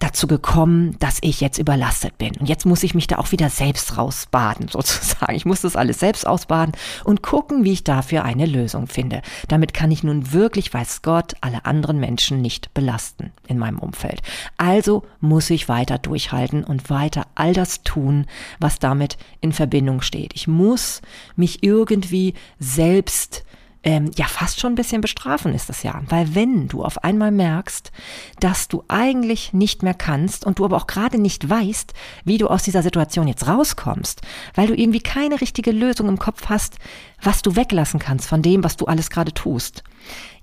dazu 0.00 0.26
gekommen, 0.26 0.96
dass 0.98 1.18
ich 1.22 1.40
jetzt 1.40 1.58
überlastet 1.58 2.18
bin. 2.18 2.36
Und 2.36 2.48
jetzt 2.48 2.66
muss 2.66 2.82
ich 2.82 2.94
mich 2.94 3.06
da 3.06 3.18
auch 3.18 3.32
wieder 3.32 3.50
selbst 3.50 3.96
rausbaden, 3.96 4.68
sozusagen. 4.72 5.34
Ich 5.34 5.44
muss 5.44 5.62
das 5.62 5.76
alles 5.76 6.00
selbst 6.00 6.26
ausbaden 6.26 6.74
und 7.04 7.22
gucken, 7.22 7.64
wie 7.64 7.72
ich 7.72 7.84
dafür 7.84 8.24
eine 8.24 8.46
Lösung 8.46 8.86
finde. 8.86 9.22
Damit 9.48 9.74
kann 9.74 9.90
ich 9.90 10.02
nun 10.02 10.32
wirklich, 10.32 10.72
weiß 10.72 11.02
Gott, 11.02 11.34
alle 11.40 11.64
anderen 11.64 11.98
Menschen 11.98 12.40
nicht 12.40 12.72
belasten 12.74 13.32
in 13.46 13.58
meinem 13.58 13.78
Umfeld. 13.78 14.22
Also 14.56 15.04
muss 15.20 15.50
ich 15.50 15.68
weiter 15.68 15.98
durchhalten 15.98 16.64
und 16.64 16.90
weiter 16.90 17.26
all 17.34 17.52
das 17.52 17.82
tun, 17.82 18.26
was 18.58 18.78
damit 18.78 19.16
in 19.40 19.52
Verbindung 19.52 20.00
steht. 20.00 20.32
Ich 20.34 20.46
muss 20.46 21.02
mich 21.36 21.62
irgendwie 21.62 22.34
selbst 22.58 23.44
ähm, 23.86 24.10
ja 24.16 24.26
fast 24.26 24.60
schon 24.60 24.72
ein 24.72 24.74
bisschen 24.74 25.00
bestrafen 25.00 25.54
ist 25.54 25.68
das 25.68 25.84
ja. 25.84 26.02
Weil 26.08 26.34
wenn 26.34 26.66
du 26.66 26.84
auf 26.84 27.04
einmal 27.04 27.30
merkst, 27.30 27.92
dass 28.40 28.66
du 28.66 28.82
eigentlich 28.88 29.52
nicht 29.52 29.84
mehr 29.84 29.94
kannst 29.94 30.44
und 30.44 30.58
du 30.58 30.64
aber 30.64 30.76
auch 30.76 30.88
gerade 30.88 31.18
nicht 31.18 31.48
weißt, 31.48 31.94
wie 32.24 32.36
du 32.36 32.48
aus 32.48 32.64
dieser 32.64 32.82
Situation 32.82 33.28
jetzt 33.28 33.46
rauskommst, 33.46 34.22
weil 34.56 34.66
du 34.66 34.74
irgendwie 34.74 35.00
keine 35.00 35.40
richtige 35.40 35.70
Lösung 35.70 36.08
im 36.08 36.18
Kopf 36.18 36.48
hast, 36.48 36.78
was 37.22 37.42
du 37.42 37.54
weglassen 37.54 38.00
kannst 38.00 38.28
von 38.28 38.42
dem, 38.42 38.64
was 38.64 38.76
du 38.76 38.86
alles 38.86 39.08
gerade 39.08 39.32
tust. 39.32 39.84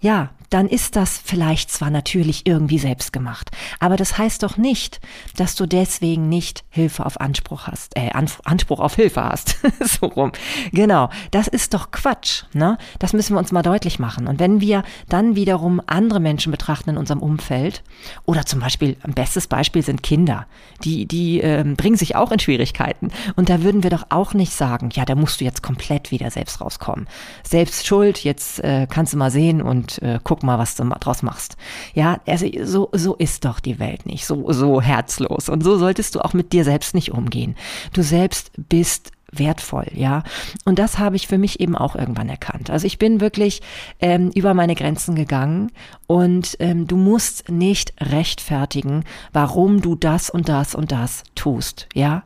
Ja, 0.03 0.31
dann 0.50 0.67
ist 0.67 0.98
das 0.98 1.17
vielleicht 1.17 1.72
zwar 1.72 1.89
natürlich 1.89 2.45
irgendwie 2.45 2.77
selbst 2.77 3.12
gemacht, 3.12 3.50
aber 3.79 3.95
das 3.95 4.19
heißt 4.19 4.43
doch 4.43 4.57
nicht, 4.57 5.00
dass 5.36 5.55
du 5.55 5.65
deswegen 5.65 6.29
nicht 6.29 6.63
Hilfe 6.69 7.05
auf 7.05 7.19
Anspruch 7.19 7.67
hast, 7.67 7.98
äh, 7.98 8.12
Anspruch 8.12 8.79
auf 8.79 8.95
Hilfe 8.95 9.24
hast. 9.24 9.57
so 9.79 10.05
rum. 10.07 10.31
Genau. 10.72 11.10
Das 11.31 11.48
ist 11.48 11.74
doch 11.74 11.89
Quatsch, 11.89 12.43
ne? 12.53 12.77
Das 13.00 13.13
müssen 13.13 13.33
wir 13.33 13.39
uns 13.39 13.51
mal 13.51 13.63
deutlich 13.63 13.98
machen. 13.98 14.27
Und 14.27 14.39
wenn 14.39 14.62
wir 14.62 14.83
dann 15.10 15.36
wiederum 15.36 15.81
andere 15.88 16.19
Menschen 16.19 16.51
betrachten 16.51 16.91
in 16.91 16.98
unserem 16.98 17.22
Umfeld, 17.22 17.81
oder 18.25 18.45
zum 18.45 18.60
Beispiel, 18.60 18.98
ein 19.01 19.13
bestes 19.13 19.48
Beispiel 19.48 19.81
sind 19.81 20.03
Kinder, 20.03 20.45
die, 20.83 21.07
die 21.07 21.41
äh, 21.41 21.63
bringen 21.63 21.98
sich 21.98 22.15
auch 22.15 22.31
in 22.31 22.39
Schwierigkeiten. 22.39 23.10
Und 23.36 23.50
da 23.50 23.63
würden 23.63 23.81
wir 23.81 23.89
doch 23.89 24.07
auch 24.10 24.33
nicht 24.33 24.53
sagen, 24.53 24.89
ja, 24.93 25.05
da 25.05 25.15
musst 25.15 25.41
du 25.41 25.45
jetzt 25.45 25.63
komplett 25.63 26.12
wieder 26.12 26.29
selbst 26.29 26.62
rauskommen. 26.62 27.07
Selbst 27.41 27.88
schuld, 27.88 28.24
jetzt 28.24 28.60
äh, 28.63 28.86
kannst 28.88 29.13
du 29.13 29.17
mal 29.17 29.31
sehen 29.31 29.62
und 29.62 29.93
äh, 30.02 30.20
guck 30.24 30.44
mal, 30.44 30.60
was 30.60 30.76
du 30.76 30.84
draus 30.84 31.24
machst. 31.24 31.58
Ja, 31.94 32.20
also 32.28 32.48
so, 32.64 32.90
so 32.92 33.16
ist 33.16 33.46
doch 33.46 33.60
die 33.60 33.80
Welt 33.80 34.06
nicht, 34.06 34.26
so, 34.26 34.52
so 34.52 34.82
herzlos. 34.82 35.50
Und 35.50 35.64
so 35.64 35.78
solltest 35.78 36.16
du 36.16 36.22
auch 36.22 36.34
mit 36.34 36.54
dir 36.54 36.64
selbst 36.64 36.96
nicht 36.96 37.12
umgehen. 37.12 37.56
Du 37.94 38.02
selbst 38.02 38.52
bist 38.58 39.12
wertvoll, 39.32 39.88
ja. 39.94 40.24
Und 40.66 40.80
das 40.80 41.00
habe 41.00 41.16
ich 41.16 41.28
für 41.28 41.38
mich 41.38 41.60
eben 41.60 41.76
auch 41.76 41.96
irgendwann 41.96 42.30
erkannt. 42.30 42.70
Also 42.70 42.88
ich 42.88 43.00
bin 43.00 43.22
wirklich 43.22 43.62
ähm, 44.00 44.32
über 44.34 44.54
meine 44.54 44.76
Grenzen 44.76 45.16
gegangen 45.16 45.72
und 46.08 46.56
ähm, 46.60 46.88
du 46.88 46.96
musst 46.98 47.50
nicht 47.50 47.94
rechtfertigen, 48.00 49.04
warum 49.32 49.82
du 49.82 49.96
das 49.96 50.30
und 50.30 50.50
das 50.50 50.76
und 50.76 50.92
das 50.92 51.24
tust, 51.36 51.88
ja. 51.94 52.24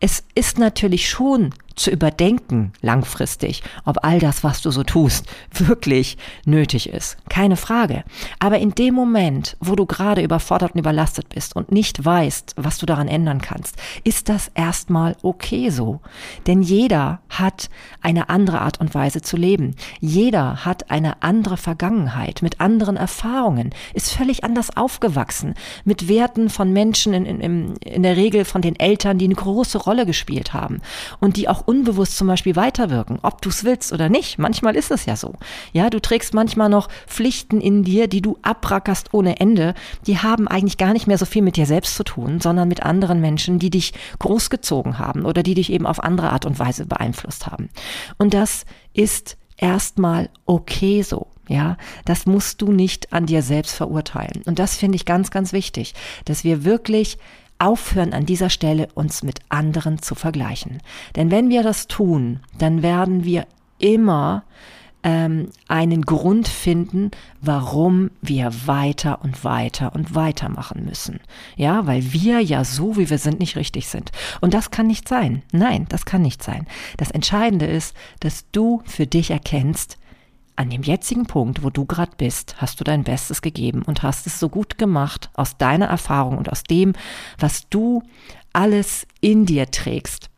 Es 0.00 0.24
ist 0.34 0.58
natürlich 0.58 1.08
schon 1.08 1.54
zu 1.74 1.90
überdenken 1.90 2.72
langfristig, 2.80 3.62
ob 3.84 4.04
all 4.04 4.18
das, 4.18 4.44
was 4.44 4.62
du 4.62 4.70
so 4.70 4.82
tust, 4.82 5.26
wirklich 5.52 6.18
nötig 6.44 6.88
ist. 6.88 7.16
Keine 7.28 7.56
Frage. 7.56 8.04
Aber 8.38 8.58
in 8.58 8.70
dem 8.74 8.94
Moment, 8.94 9.56
wo 9.60 9.74
du 9.74 9.86
gerade 9.86 10.22
überfordert 10.22 10.74
und 10.74 10.80
überlastet 10.80 11.28
bist 11.28 11.56
und 11.56 11.72
nicht 11.72 12.04
weißt, 12.04 12.54
was 12.56 12.78
du 12.78 12.86
daran 12.86 13.08
ändern 13.08 13.40
kannst, 13.40 13.76
ist 14.04 14.28
das 14.28 14.50
erstmal 14.54 15.16
okay 15.22 15.70
so. 15.70 16.00
Denn 16.46 16.62
jeder 16.62 17.20
hat 17.28 17.70
eine 18.00 18.28
andere 18.28 18.60
Art 18.60 18.80
und 18.80 18.94
Weise 18.94 19.22
zu 19.22 19.36
leben. 19.36 19.74
Jeder 20.00 20.64
hat 20.64 20.90
eine 20.90 21.22
andere 21.22 21.56
Vergangenheit 21.56 22.42
mit 22.42 22.60
anderen 22.60 22.96
Erfahrungen, 22.96 23.70
ist 23.94 24.12
völlig 24.12 24.44
anders 24.44 24.76
aufgewachsen, 24.76 25.54
mit 25.84 26.08
Werten 26.08 26.50
von 26.50 26.72
Menschen 26.72 27.14
in, 27.14 27.26
in, 27.26 27.76
in 27.76 28.02
der 28.02 28.16
Regel 28.16 28.44
von 28.44 28.62
den 28.62 28.78
Eltern, 28.78 29.18
die 29.18 29.26
eine 29.26 29.34
Rolle 29.86 30.06
gespielt 30.06 30.52
haben 30.52 30.80
und 31.20 31.36
die 31.36 31.48
auch 31.48 31.66
unbewusst 31.66 32.16
zum 32.16 32.26
Beispiel 32.26 32.56
weiterwirken, 32.56 33.18
ob 33.22 33.42
du 33.42 33.48
es 33.48 33.64
willst 33.64 33.92
oder 33.92 34.08
nicht. 34.08 34.38
Manchmal 34.38 34.76
ist 34.76 34.90
es 34.90 35.06
ja 35.06 35.16
so. 35.16 35.34
Ja, 35.72 35.90
du 35.90 36.00
trägst 36.00 36.34
manchmal 36.34 36.68
noch 36.68 36.88
Pflichten 37.06 37.60
in 37.60 37.84
dir, 37.84 38.08
die 38.08 38.22
du 38.22 38.38
abrackerst 38.42 39.12
ohne 39.12 39.40
Ende. 39.40 39.74
Die 40.06 40.18
haben 40.18 40.48
eigentlich 40.48 40.78
gar 40.78 40.92
nicht 40.92 41.06
mehr 41.06 41.18
so 41.18 41.26
viel 41.26 41.42
mit 41.42 41.56
dir 41.56 41.66
selbst 41.66 41.96
zu 41.96 42.04
tun, 42.04 42.40
sondern 42.40 42.68
mit 42.68 42.82
anderen 42.82 43.20
Menschen, 43.20 43.58
die 43.58 43.70
dich 43.70 43.92
großgezogen 44.18 44.98
haben 44.98 45.24
oder 45.24 45.42
die 45.42 45.54
dich 45.54 45.70
eben 45.70 45.86
auf 45.86 46.02
andere 46.02 46.30
Art 46.30 46.46
und 46.46 46.58
Weise 46.58 46.86
beeinflusst 46.86 47.46
haben. 47.46 47.68
Und 48.18 48.34
das 48.34 48.64
ist 48.92 49.36
erstmal 49.56 50.28
okay 50.46 51.02
so. 51.02 51.28
Ja, 51.48 51.76
das 52.04 52.24
musst 52.24 52.62
du 52.62 52.70
nicht 52.72 53.12
an 53.12 53.26
dir 53.26 53.42
selbst 53.42 53.74
verurteilen. 53.74 54.42
Und 54.46 54.58
das 54.58 54.76
finde 54.76 54.96
ich 54.96 55.04
ganz, 55.04 55.30
ganz 55.30 55.52
wichtig, 55.52 55.92
dass 56.24 56.44
wir 56.44 56.64
wirklich 56.64 57.18
aufhören 57.62 58.12
an 58.12 58.26
dieser 58.26 58.50
Stelle 58.50 58.88
uns 58.94 59.22
mit 59.22 59.40
anderen 59.48 60.02
zu 60.02 60.14
vergleichen. 60.14 60.80
Denn 61.16 61.30
wenn 61.30 61.48
wir 61.48 61.62
das 61.62 61.86
tun, 61.86 62.40
dann 62.58 62.82
werden 62.82 63.24
wir 63.24 63.46
immer 63.78 64.44
ähm, 65.04 65.50
einen 65.68 66.02
Grund 66.02 66.48
finden, 66.48 67.10
warum 67.40 68.10
wir 68.20 68.52
weiter 68.66 69.22
und 69.22 69.44
weiter 69.44 69.94
und 69.94 70.14
weiter 70.14 70.48
machen 70.48 70.84
müssen. 70.84 71.20
Ja, 71.56 71.86
weil 71.86 72.12
wir 72.12 72.40
ja 72.40 72.64
so, 72.64 72.96
wie 72.96 73.10
wir 73.10 73.18
sind, 73.18 73.40
nicht 73.40 73.56
richtig 73.56 73.88
sind. 73.88 74.10
Und 74.40 74.54
das 74.54 74.70
kann 74.70 74.86
nicht 74.86 75.08
sein. 75.08 75.42
Nein, 75.52 75.86
das 75.88 76.04
kann 76.04 76.22
nicht 76.22 76.42
sein. 76.42 76.66
Das 76.96 77.10
Entscheidende 77.10 77.66
ist, 77.66 77.96
dass 78.20 78.50
du 78.52 78.82
für 78.84 79.06
dich 79.06 79.30
erkennst, 79.30 79.98
an 80.62 80.70
dem 80.70 80.82
jetzigen 80.82 81.26
Punkt, 81.26 81.62
wo 81.62 81.70
du 81.70 81.84
gerade 81.84 82.12
bist, 82.16 82.54
hast 82.58 82.78
du 82.78 82.84
dein 82.84 83.04
Bestes 83.04 83.42
gegeben 83.42 83.82
und 83.82 84.02
hast 84.02 84.26
es 84.26 84.38
so 84.38 84.48
gut 84.48 84.78
gemacht 84.78 85.28
aus 85.34 85.56
deiner 85.58 85.86
Erfahrung 85.86 86.38
und 86.38 86.50
aus 86.50 86.62
dem, 86.62 86.94
was 87.38 87.68
du 87.68 88.02
alles 88.52 89.06
in 89.20 89.44
dir 89.44 89.70
trägst. 89.70 90.30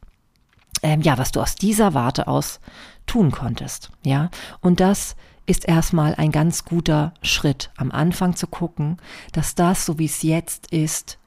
Ähm, 0.83 1.03
ja, 1.03 1.19
was 1.19 1.31
du 1.31 1.41
aus 1.41 1.57
dieser 1.57 1.95
Warte 1.95 2.27
aus 2.27 2.61
tun 3.07 3.31
konntest. 3.31 3.91
Ja, 4.03 4.31
und 4.61 4.81
das 4.81 5.15
ist 5.47 5.69
erstmal 5.69 6.15
ein 6.15 6.33
ganz 6.33 6.65
guter 6.65 7.13
Schritt, 7.23 7.71
am 7.77 7.91
Anfang 7.91 8.35
zu 8.35 8.47
gucken, 8.47 8.97
dass 9.33 9.55
das, 9.55 9.85
so 9.85 9.99
wie 9.99 10.07
es 10.07 10.23
jetzt 10.23 10.73
ist, 10.73 11.19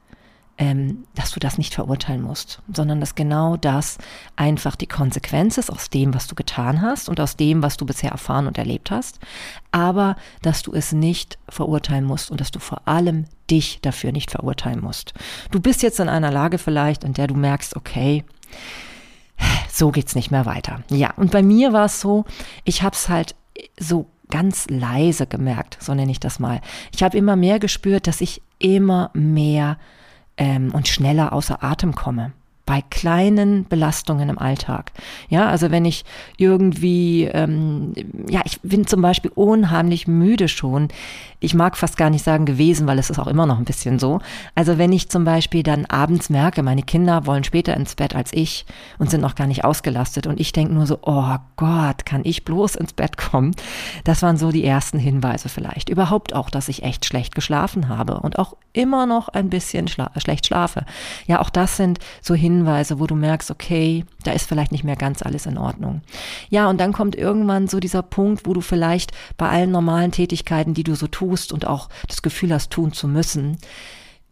ähm, 0.58 1.04
dass 1.14 1.30
du 1.30 1.40
das 1.40 1.56
nicht 1.56 1.74
verurteilen 1.74 2.20
musst, 2.20 2.60
sondern 2.72 3.00
dass 3.00 3.14
genau 3.14 3.56
das 3.56 3.96
einfach 4.34 4.74
die 4.74 4.88
Konsequenz 4.88 5.56
ist 5.56 5.70
aus 5.70 5.88
dem, 5.88 6.14
was 6.14 6.26
du 6.26 6.34
getan 6.34 6.82
hast 6.82 7.08
und 7.08 7.20
aus 7.20 7.36
dem, 7.36 7.62
was 7.62 7.76
du 7.76 7.86
bisher 7.86 8.10
erfahren 8.10 8.48
und 8.48 8.58
erlebt 8.58 8.90
hast, 8.90 9.20
aber 9.70 10.16
dass 10.42 10.62
du 10.62 10.72
es 10.72 10.92
nicht 10.92 11.38
verurteilen 11.48 12.04
musst 12.04 12.30
und 12.30 12.40
dass 12.40 12.50
du 12.50 12.58
vor 12.58 12.82
allem 12.86 13.26
dich 13.48 13.80
dafür 13.80 14.10
nicht 14.10 14.32
verurteilen 14.32 14.80
musst. 14.80 15.14
Du 15.52 15.60
bist 15.60 15.82
jetzt 15.82 16.00
in 16.00 16.08
einer 16.08 16.32
Lage 16.32 16.58
vielleicht, 16.58 17.04
in 17.04 17.14
der 17.14 17.28
du 17.28 17.34
merkst, 17.34 17.76
okay, 17.76 18.24
so 19.70 19.92
geht's 19.92 20.16
nicht 20.16 20.32
mehr 20.32 20.44
weiter. 20.44 20.82
Ja, 20.90 21.12
und 21.16 21.30
bei 21.30 21.42
mir 21.42 21.72
war 21.72 21.84
es 21.84 22.00
so, 22.00 22.24
ich 22.64 22.82
habe 22.82 22.96
es 22.96 23.08
halt 23.08 23.36
so 23.78 24.06
ganz 24.28 24.66
leise 24.68 25.26
gemerkt, 25.26 25.78
so 25.80 25.94
nenne 25.94 26.10
ich 26.10 26.20
das 26.20 26.40
mal. 26.40 26.60
Ich 26.92 27.04
habe 27.04 27.16
immer 27.16 27.36
mehr 27.36 27.60
gespürt, 27.60 28.08
dass 28.08 28.20
ich 28.20 28.42
immer 28.58 29.10
mehr 29.14 29.78
ähm, 30.38 30.72
und 30.72 30.88
schneller 30.88 31.32
außer 31.32 31.62
Atem 31.62 31.94
komme 31.94 32.32
bei 32.68 32.84
kleinen 32.90 33.64
Belastungen 33.64 34.28
im 34.28 34.38
Alltag. 34.38 34.92
Ja, 35.30 35.48
also 35.48 35.70
wenn 35.70 35.86
ich 35.86 36.04
irgendwie, 36.36 37.24
ähm, 37.24 37.94
ja, 38.28 38.42
ich 38.44 38.60
bin 38.60 38.86
zum 38.86 39.00
Beispiel 39.00 39.32
unheimlich 39.34 40.06
müde 40.06 40.48
schon. 40.48 40.88
Ich 41.40 41.54
mag 41.54 41.78
fast 41.78 41.96
gar 41.96 42.10
nicht 42.10 42.22
sagen 42.22 42.44
gewesen, 42.44 42.86
weil 42.86 42.98
es 42.98 43.08
ist 43.08 43.18
auch 43.18 43.26
immer 43.26 43.46
noch 43.46 43.58
ein 43.58 43.64
bisschen 43.64 43.98
so. 43.98 44.20
Also 44.54 44.76
wenn 44.76 44.92
ich 44.92 45.08
zum 45.08 45.24
Beispiel 45.24 45.62
dann 45.62 45.86
abends 45.86 46.28
merke, 46.28 46.62
meine 46.62 46.82
Kinder 46.82 47.24
wollen 47.24 47.42
später 47.42 47.74
ins 47.74 47.94
Bett 47.94 48.14
als 48.14 48.34
ich 48.34 48.66
und 48.98 49.08
sind 49.08 49.22
noch 49.22 49.34
gar 49.34 49.46
nicht 49.46 49.64
ausgelastet 49.64 50.26
und 50.26 50.38
ich 50.38 50.52
denke 50.52 50.74
nur 50.74 50.86
so, 50.86 50.98
oh 51.02 51.36
Gott, 51.56 52.04
kann 52.04 52.20
ich 52.24 52.44
bloß 52.44 52.74
ins 52.74 52.92
Bett 52.92 53.16
kommen? 53.16 53.54
Das 54.04 54.20
waren 54.20 54.36
so 54.36 54.50
die 54.50 54.64
ersten 54.64 54.98
Hinweise 54.98 55.48
vielleicht. 55.48 55.88
Überhaupt 55.88 56.34
auch, 56.34 56.50
dass 56.50 56.68
ich 56.68 56.82
echt 56.82 57.06
schlecht 57.06 57.34
geschlafen 57.34 57.88
habe 57.88 58.20
und 58.20 58.38
auch 58.38 58.56
immer 58.74 59.06
noch 59.06 59.28
ein 59.28 59.48
bisschen 59.48 59.88
schla 59.88 60.10
schlecht 60.18 60.46
schlafe. 60.46 60.84
Ja, 61.26 61.40
auch 61.40 61.50
das 61.50 61.76
sind 61.76 61.98
so 62.20 62.34
Hinweise, 62.34 62.57
Hinweise, 62.58 63.00
wo 63.00 63.06
du 63.06 63.14
merkst, 63.14 63.50
okay, 63.50 64.04
da 64.24 64.32
ist 64.32 64.48
vielleicht 64.48 64.72
nicht 64.72 64.84
mehr 64.84 64.96
ganz 64.96 65.22
alles 65.22 65.46
in 65.46 65.58
Ordnung. 65.58 66.02
Ja, 66.50 66.68
und 66.68 66.80
dann 66.80 66.92
kommt 66.92 67.16
irgendwann 67.16 67.68
so 67.68 67.80
dieser 67.80 68.02
Punkt, 68.02 68.46
wo 68.46 68.54
du 68.54 68.60
vielleicht 68.60 69.12
bei 69.36 69.48
allen 69.48 69.70
normalen 69.70 70.12
Tätigkeiten, 70.12 70.74
die 70.74 70.84
du 70.84 70.94
so 70.94 71.06
tust 71.06 71.52
und 71.52 71.66
auch 71.66 71.88
das 72.06 72.22
Gefühl 72.22 72.52
hast, 72.52 72.70
tun 72.70 72.92
zu 72.92 73.08
müssen, 73.08 73.58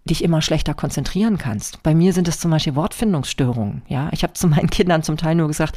dich 0.07 0.25
immer 0.25 0.41
schlechter 0.43 0.75
konzentrieren 0.75 1.39
kannst. 1.39 1.83
Bei 1.83 1.95
mir 1.95 2.13
sind 2.13 2.29
es 2.29 2.39
zum 2.39 2.51
Beispiel 2.51 2.77
Wortfindungsstörungen. 2.77 3.83
Ja, 3.89 4.09
ich 4.13 4.23
habe 4.23 4.33
zu 4.33 4.47
meinen 4.49 4.71
Kindern 4.71 5.03
zum 5.03 5.17
Teil 5.17 5.35
nur 5.35 5.49
gesagt: 5.49 5.77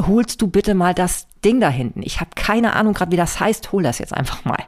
Holst 0.00 0.40
du 0.42 0.46
bitte 0.46 0.74
mal 0.74 0.94
das 0.94 1.26
Ding 1.44 1.60
da 1.60 1.70
hinten. 1.70 2.02
Ich 2.02 2.20
habe 2.20 2.30
keine 2.34 2.74
Ahnung 2.74 2.92
gerade, 2.92 3.12
wie 3.12 3.16
das 3.16 3.40
heißt. 3.40 3.72
Hol 3.72 3.82
das 3.82 3.98
jetzt 3.98 4.14
einfach 4.14 4.44
mal. 4.44 4.58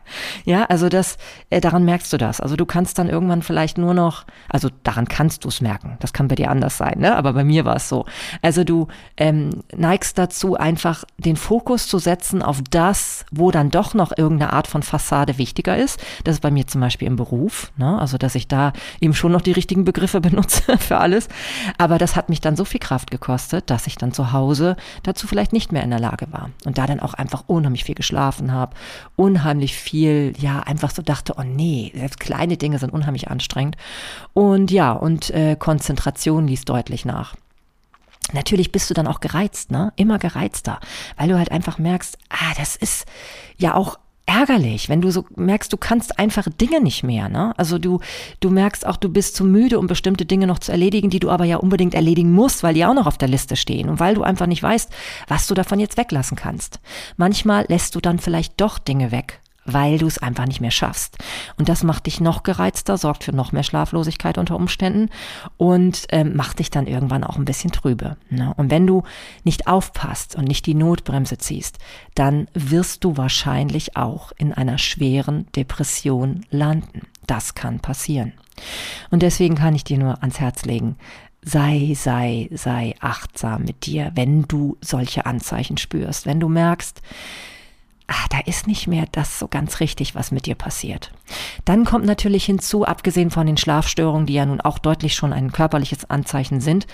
Ja, 0.45 0.65
also 0.65 0.89
das, 0.89 1.19
äh, 1.51 1.61
daran 1.61 1.85
merkst 1.85 2.13
du 2.13 2.17
das. 2.17 2.41
Also 2.41 2.57
du 2.57 2.65
kannst 2.65 2.99
dann 2.99 3.11
irgendwann 3.11 3.43
vielleicht 3.43 3.77
nur 3.77 3.93
noch, 3.93 4.25
also 4.49 4.71
daran 4.83 5.07
kannst 5.07 5.45
du 5.45 5.49
es 5.49 5.61
merken. 5.61 5.99
Das 6.01 6.15
kann 6.15 6.29
bei 6.29 6.35
dir 6.35 6.51
anders 6.51 6.79
sein, 6.79 6.99
ne? 6.99 7.15
Aber 7.15 7.35
bei 7.35 7.45
mir 7.45 7.67
war 7.67 7.77
es 7.77 7.89
so. 7.89 8.07
Also 8.41 8.65
du 8.65 8.89
ähm, 9.19 9.63
neigst 9.77 10.17
dazu, 10.17 10.57
einfach 10.57 11.05
den 11.19 11.37
Fokus 11.37 11.89
zu 11.89 11.99
setzen 11.99 12.43
auf 12.43 12.61
das, 12.71 13.27
wo 13.31 13.51
dann 13.51 13.71
doch 13.71 13.93
noch 13.93 14.17
irgendeine 14.17 14.53
Art 14.55 14.67
von 14.67 14.83
Fassade 14.83 15.37
wichtiger 15.37 15.77
ist. 15.77 16.01
Das 16.25 16.37
ist 16.37 16.41
bei 16.41 16.51
mir 16.51 16.67
zum 16.67 16.81
Beispiel 16.81 17.07
im 17.07 17.17
Beruf. 17.17 17.71
Ne? 17.77 17.99
Also 17.99 18.17
dass 18.17 18.35
ich 18.35 18.49
da 18.49 18.73
eben 19.03 19.15
schon 19.15 19.33
noch 19.33 19.43
die 19.43 19.53
richtigen 19.53 19.85
Begriffe 19.85 20.21
benutze 20.23 20.79
für 20.79 20.99
alles. 20.99 21.29
Aber 21.79 21.99
das 21.99 22.17
hat 22.17 22.29
mich 22.29 22.41
dann 22.41 22.57
so 22.57 22.65
viel 22.65 22.81
Kraft 22.81 23.11
gekostet, 23.11 23.69
dass 23.69 23.87
ich 23.87 23.97
dann 23.97 24.13
zu 24.13 24.33
Hause 24.33 24.77
dazu 25.03 25.27
vielleicht 25.27 25.53
nicht 25.53 25.73
mehr 25.73 25.83
in 25.83 25.91
der 25.91 26.01
Lage 26.01 26.27
war 26.31 26.51
und 26.65 26.79
da 26.79 26.87
dann 26.87 27.01
auch 27.01 27.15
einfach 27.15 27.45
unheimlich 27.47 27.85
viel 27.85 27.95
geschlafen 27.95 28.53
habe, 28.53 28.77
unheimlich 29.17 29.77
viel, 29.77 30.33
ja, 30.39 30.61
einfach 30.61 30.91
so 30.91 31.03
dachte, 31.03 31.35
oh 31.37 31.43
nee, 31.43 31.93
selbst 31.95 32.21
kleine 32.21 32.57
Dinge 32.57 32.79
sind 32.79 32.93
unheimlich 32.93 33.29
anstrengend. 33.29 33.77
Und 34.33 34.71
ja, 34.71 34.93
und 34.93 35.31
äh, 35.31 35.57
Konzentration 35.57 36.47
ließ 36.47 36.65
deutlich 36.65 37.05
nach. 37.05 37.35
Natürlich 38.33 38.73
bist 38.73 38.89
du 38.89 38.95
dann 38.95 39.07
auch 39.07 39.21
gereizt, 39.21 39.71
ne? 39.71 39.93
Immer 39.97 40.19
gereizter, 40.19 40.81
weil 41.17 41.29
du 41.29 41.37
halt 41.37 41.51
einfach 41.51 41.79
merkst, 41.79 42.17
ah, 42.31 42.55
das 42.57 42.77
ist 42.77 43.05
ja 43.57 43.75
auch 43.75 43.99
ärgerlich, 44.27 44.89
wenn 44.89 45.01
du 45.01 45.11
so 45.11 45.27
merkst, 45.37 45.73
du 45.73 45.77
kannst 45.77 46.19
einfache 46.19 46.51
Dinge 46.51 46.81
nicht 46.81 47.03
mehr, 47.03 47.29
ne? 47.29 47.53
Also 47.57 47.79
du, 47.79 48.01
du 48.41 48.51
merkst 48.51 48.87
auch, 48.87 48.97
du 48.97 49.09
bist 49.09 49.37
zu 49.37 49.45
müde, 49.45 49.79
um 49.79 49.87
bestimmte 49.87 50.25
Dinge 50.25 50.47
noch 50.47 50.59
zu 50.59 50.73
erledigen, 50.73 51.11
die 51.11 51.21
du 51.21 51.31
aber 51.31 51.45
ja 51.45 51.57
unbedingt 51.57 51.95
erledigen 51.95 52.33
musst, 52.33 52.63
weil 52.63 52.75
die 52.75 52.85
auch 52.85 52.95
noch 52.95 53.07
auf 53.07 53.19
der 53.19 53.29
Liste 53.29 53.57
stehen 53.57 53.89
und 53.89 54.01
weil 54.01 54.15
du 54.15 54.23
einfach 54.23 54.47
nicht 54.47 54.63
weißt, 54.63 54.91
was 55.29 55.47
du 55.47 55.55
davon 55.55 55.81
jetzt 55.81 55.97
weglassen 55.97 56.37
kannst. 56.37 56.81
Manchmal 57.17 57.67
lässt 57.69 57.95
du 57.95 58.01
dann 58.01 58.19
vielleicht 58.19 58.61
doch 58.61 58.79
Dinge 58.79 59.11
weg, 59.11 59.42
weil 59.65 59.99
du 59.99 60.07
es 60.07 60.19
einfach 60.19 60.47
nicht 60.47 60.61
mehr 60.61 60.71
schaffst. 60.71 61.19
Und 61.57 61.69
das 61.69 61.83
macht 61.83 62.07
dich 62.07 62.21
noch 62.21 62.43
gereizter, 62.43 62.99
sorgt 62.99 63.25
für 63.25 63.33
noch 63.33 63.53
mehr 63.53 63.63
Schlaflosigkeit 63.63 64.39
unter 64.39 64.57
Umständen 64.57 65.11
und 65.57 66.07
ähm, 66.11 66.35
macht 66.37 66.59
dich 66.59 66.71
dann 66.71 66.87
irgendwann 66.87 67.25
auch 67.25 67.37
ein 67.37 67.45
bisschen 67.45 67.73
trübe. 67.73 68.17
Ne? 68.31 68.53
Und 68.57 68.71
wenn 68.71 68.87
du 68.87 69.03
nicht 69.45 69.69
aufpasst 69.69 70.37
und 70.37 70.47
nicht 70.47 70.67
die 70.67 70.75
Notbremse 70.75 71.39
ziehst, 71.39 71.79
dann 72.15 72.49
wirst 72.55 73.05
du 73.05 73.17
wahrscheinlich 73.17 73.97
auch 73.97 74.33
in 74.37 74.53
einer 74.53 74.79
schweren 74.79 75.47
Depression 75.55 76.45
landen. 76.51 77.03
Das 77.27 77.55
kann 77.55 77.81
passieren. 77.81 78.33
Und 79.11 79.23
deswegen 79.23 79.55
kann 79.55 79.75
ich 79.75 79.85
dir 79.85 79.99
nur 79.99 80.21
ans 80.23 80.41
Herz 80.41 80.65
legen, 80.65 80.97
sei, 81.43 81.93
sei, 81.97 82.49
sei 82.53 82.95
achtsam 83.01 83.65
mit 83.65 83.87
dir, 83.87 84.13
wenn 84.15 84.43
du 84.43 84.77
solche 84.81 85.27
Anzeichen 85.27 85.77
spürst, 85.77 86.27
wenn 86.27 86.41
du 86.41 86.49
merkst, 86.49 87.03
ah, 88.13 88.27
da 88.31 88.39
ist 88.47 88.67
nicht 88.67 88.87
mehr 88.87 89.07
das 89.11 89.39
so 89.39 89.49
ganz 89.49 89.81
richtig, 89.81 90.15
was 90.15 90.31
mit 90.31 90.47
dir 90.47 90.55
passiert. 90.55 91.11
Dann 91.65 91.85
kommt 91.85 92.05
natürlich 92.05 92.45
hinzu, 92.45 92.85
abgesehen 92.85 93.31
von 93.31 93.47
den 93.47 93.57
Schlafstörungen, 93.57 94.27
die 94.27 94.35
ja 94.35 94.47
nun 94.47 94.61
auch 94.61 94.79
deutlich 94.79 95.15
schon 95.15 95.33
ein 95.33 95.53
körperliches 95.53 96.09
Anzeichen 96.11 96.61
sind, 96.61 96.87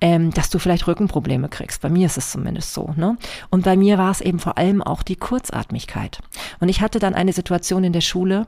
ähm, 0.00 0.32
dass 0.32 0.50
du 0.50 0.58
vielleicht 0.58 0.86
Rückenprobleme 0.86 1.48
kriegst. 1.48 1.82
Bei 1.82 1.88
mir 1.88 2.06
ist 2.06 2.18
es 2.18 2.30
zumindest 2.30 2.74
so. 2.74 2.92
Ne? 2.96 3.16
Und 3.50 3.64
bei 3.64 3.76
mir 3.76 3.96
war 3.98 4.10
es 4.10 4.20
eben 4.20 4.38
vor 4.38 4.58
allem 4.58 4.82
auch 4.82 5.02
die 5.02 5.16
Kurzatmigkeit. 5.16 6.18
Und 6.60 6.68
ich 6.68 6.80
hatte 6.80 6.98
dann 6.98 7.14
eine 7.14 7.32
Situation 7.32 7.84
in 7.84 7.92
der 7.92 8.00
Schule, 8.00 8.46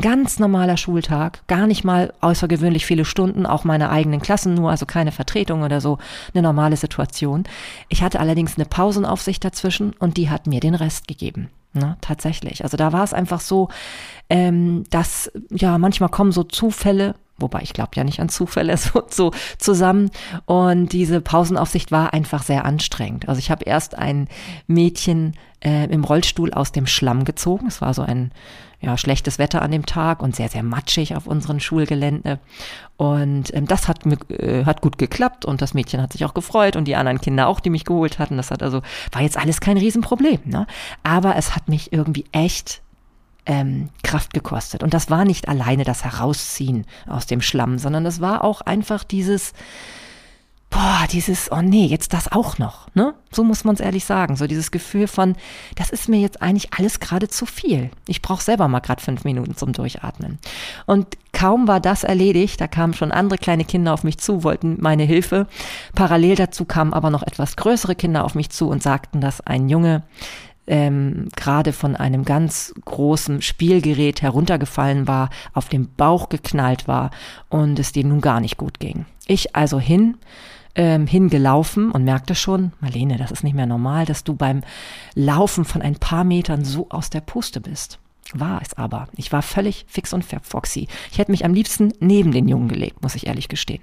ganz 0.00 0.38
normaler 0.38 0.76
Schultag, 0.76 1.42
gar 1.48 1.66
nicht 1.66 1.82
mal 1.82 2.12
außergewöhnlich 2.20 2.86
viele 2.86 3.04
Stunden, 3.04 3.46
auch 3.46 3.64
meine 3.64 3.90
eigenen 3.90 4.20
Klassen 4.20 4.54
nur, 4.54 4.70
also 4.70 4.86
keine 4.86 5.10
Vertretung 5.10 5.62
oder 5.62 5.80
so, 5.80 5.98
eine 6.32 6.42
normale 6.42 6.76
Situation. 6.76 7.44
Ich 7.88 8.02
hatte 8.02 8.20
allerdings 8.20 8.56
eine 8.56 8.66
Pausenaufsicht 8.66 9.44
dazwischen 9.44 9.92
und 9.98 10.16
die 10.16 10.30
hat 10.30 10.46
mir 10.46 10.60
den 10.60 10.76
Rest 10.76 11.08
gegeben. 11.08 11.50
Ne, 11.76 11.98
tatsächlich. 12.00 12.64
Also 12.64 12.78
da 12.78 12.94
war 12.94 13.04
es 13.04 13.12
einfach 13.12 13.40
so, 13.42 13.68
ähm, 14.30 14.84
dass 14.88 15.30
ja 15.50 15.76
manchmal 15.76 16.08
kommen 16.08 16.32
so 16.32 16.42
Zufälle, 16.42 17.14
wobei 17.38 17.60
ich 17.62 17.72
glaube 17.72 17.90
ja 17.94 18.04
nicht 18.04 18.20
an 18.20 18.28
Zufälle, 18.28 18.76
so, 18.76 19.02
so 19.08 19.32
zusammen. 19.58 20.10
Und 20.44 20.92
diese 20.92 21.20
Pausenaufsicht 21.20 21.92
war 21.92 22.12
einfach 22.12 22.42
sehr 22.42 22.64
anstrengend. 22.64 23.28
Also 23.28 23.38
ich 23.38 23.50
habe 23.50 23.64
erst 23.64 23.96
ein 23.96 24.28
Mädchen 24.66 25.34
äh, 25.64 25.86
im 25.86 26.04
Rollstuhl 26.04 26.52
aus 26.52 26.72
dem 26.72 26.86
Schlamm 26.86 27.24
gezogen. 27.24 27.66
Es 27.66 27.80
war 27.80 27.94
so 27.94 28.02
ein 28.02 28.32
ja, 28.80 28.96
schlechtes 28.98 29.38
Wetter 29.38 29.62
an 29.62 29.70
dem 29.70 29.86
Tag 29.86 30.22
und 30.22 30.36
sehr, 30.36 30.48
sehr 30.48 30.62
matschig 30.62 31.16
auf 31.16 31.26
unseren 31.26 31.60
Schulgelände. 31.60 32.38
Und 32.96 33.54
ähm, 33.54 33.66
das 33.66 33.88
hat, 33.88 34.00
äh, 34.30 34.64
hat 34.64 34.82
gut 34.82 34.98
geklappt 34.98 35.44
und 35.44 35.62
das 35.62 35.74
Mädchen 35.74 36.00
hat 36.00 36.12
sich 36.12 36.24
auch 36.24 36.34
gefreut 36.34 36.76
und 36.76 36.84
die 36.84 36.96
anderen 36.96 37.20
Kinder 37.20 37.48
auch, 37.48 37.60
die 37.60 37.70
mich 37.70 37.84
geholt 37.84 38.18
hatten. 38.18 38.36
Das 38.36 38.50
hat 38.50 38.62
also, 38.62 38.82
war 39.12 39.22
jetzt 39.22 39.38
alles 39.38 39.60
kein 39.60 39.78
Riesenproblem. 39.78 40.40
Ne? 40.44 40.66
Aber 41.02 41.36
es 41.36 41.56
hat 41.56 41.68
mich 41.68 41.92
irgendwie 41.92 42.26
echt 42.32 42.82
ähm, 43.46 43.88
Kraft 44.02 44.34
gekostet. 44.34 44.82
Und 44.82 44.92
das 44.92 45.10
war 45.10 45.24
nicht 45.24 45.48
alleine 45.48 45.84
das 45.84 46.04
Herausziehen 46.04 46.84
aus 47.06 47.26
dem 47.26 47.40
Schlamm, 47.40 47.78
sondern 47.78 48.04
es 48.06 48.20
war 48.20 48.44
auch 48.44 48.60
einfach 48.60 49.04
dieses, 49.04 49.52
boah, 50.70 51.06
dieses, 51.10 51.50
oh 51.52 51.62
nee, 51.62 51.86
jetzt 51.86 52.12
das 52.12 52.30
auch 52.30 52.58
noch, 52.58 52.88
ne? 52.94 53.14
So 53.30 53.44
muss 53.44 53.64
man 53.64 53.74
es 53.74 53.80
ehrlich 53.80 54.04
sagen. 54.04 54.36
So 54.36 54.46
dieses 54.46 54.70
Gefühl 54.70 55.06
von, 55.06 55.36
das 55.74 55.90
ist 55.90 56.08
mir 56.08 56.20
jetzt 56.20 56.42
eigentlich 56.42 56.74
alles 56.74 57.00
gerade 57.00 57.28
zu 57.28 57.46
viel. 57.46 57.90
Ich 58.08 58.20
brauche 58.20 58.42
selber 58.42 58.66
mal 58.68 58.80
gerade 58.80 59.02
fünf 59.02 59.24
Minuten 59.24 59.56
zum 59.56 59.72
Durchatmen. 59.72 60.38
Und 60.86 61.06
kaum 61.32 61.68
war 61.68 61.80
das 61.80 62.02
erledigt, 62.02 62.60
da 62.60 62.66
kamen 62.66 62.94
schon 62.94 63.12
andere 63.12 63.38
kleine 63.38 63.64
Kinder 63.64 63.94
auf 63.94 64.04
mich 64.04 64.18
zu, 64.18 64.42
wollten 64.42 64.76
meine 64.80 65.04
Hilfe. 65.04 65.46
Parallel 65.94 66.36
dazu 66.36 66.64
kamen 66.64 66.92
aber 66.92 67.10
noch 67.10 67.22
etwas 67.22 67.56
größere 67.56 67.94
Kinder 67.94 68.24
auf 68.24 68.34
mich 68.34 68.50
zu 68.50 68.68
und 68.68 68.82
sagten, 68.82 69.20
dass 69.20 69.40
ein 69.40 69.68
Junge 69.68 70.02
ähm, 70.66 71.28
gerade 71.36 71.72
von 71.72 71.96
einem 71.96 72.24
ganz 72.24 72.74
großen 72.84 73.42
Spielgerät 73.42 74.22
heruntergefallen 74.22 75.06
war, 75.06 75.30
auf 75.52 75.68
dem 75.68 75.88
Bauch 75.96 76.28
geknallt 76.28 76.88
war 76.88 77.10
und 77.48 77.78
es 77.78 77.92
dir 77.92 78.04
nun 78.04 78.20
gar 78.20 78.40
nicht 78.40 78.56
gut 78.56 78.80
ging. 78.80 79.06
Ich 79.26 79.54
also 79.56 79.78
hin, 79.78 80.16
ähm, 80.74 81.06
hingelaufen 81.06 81.90
und 81.90 82.04
merkte 82.04 82.34
schon, 82.34 82.72
Marlene, 82.80 83.16
das 83.16 83.30
ist 83.30 83.44
nicht 83.44 83.56
mehr 83.56 83.66
normal, 83.66 84.04
dass 84.04 84.24
du 84.24 84.34
beim 84.34 84.62
Laufen 85.14 85.64
von 85.64 85.82
ein 85.82 85.96
paar 85.96 86.24
Metern 86.24 86.64
so 86.64 86.88
aus 86.90 87.10
der 87.10 87.20
Puste 87.22 87.60
bist. 87.60 87.98
War 88.34 88.60
es 88.60 88.74
aber. 88.74 89.08
Ich 89.16 89.30
war 89.32 89.42
völlig 89.42 89.84
fix 89.88 90.12
und 90.12 90.24
foxy. 90.24 90.88
Ich 91.12 91.18
hätte 91.18 91.30
mich 91.30 91.44
am 91.44 91.54
liebsten 91.54 91.92
neben 92.00 92.32
den 92.32 92.48
Jungen 92.48 92.68
gelegt, 92.68 93.02
muss 93.02 93.14
ich 93.14 93.28
ehrlich 93.28 93.48
gestehen. 93.48 93.82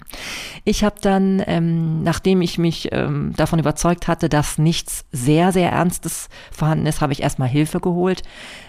Ich 0.66 0.84
habe 0.84 0.96
dann, 1.00 1.42
ähm, 1.48 2.04
nachdem 2.04 2.42
ich 2.42 2.58
mich 2.58 2.90
ähm, 2.92 3.34
davon 3.38 3.60
überzeugt 3.60 4.08
hatte, 4.10 4.28
dass 4.28 4.58
nichts 4.58 5.06
sehr, 5.12 5.54
sehr 5.54 5.72
Ernstes 5.72 6.28
vorhanden 6.52 6.88
ist, 6.88 7.00
habe 7.00 7.14
ich 7.14 7.24
erstmal 7.24 7.48
Hilfe 7.48 7.80
geholt. 7.80 8.24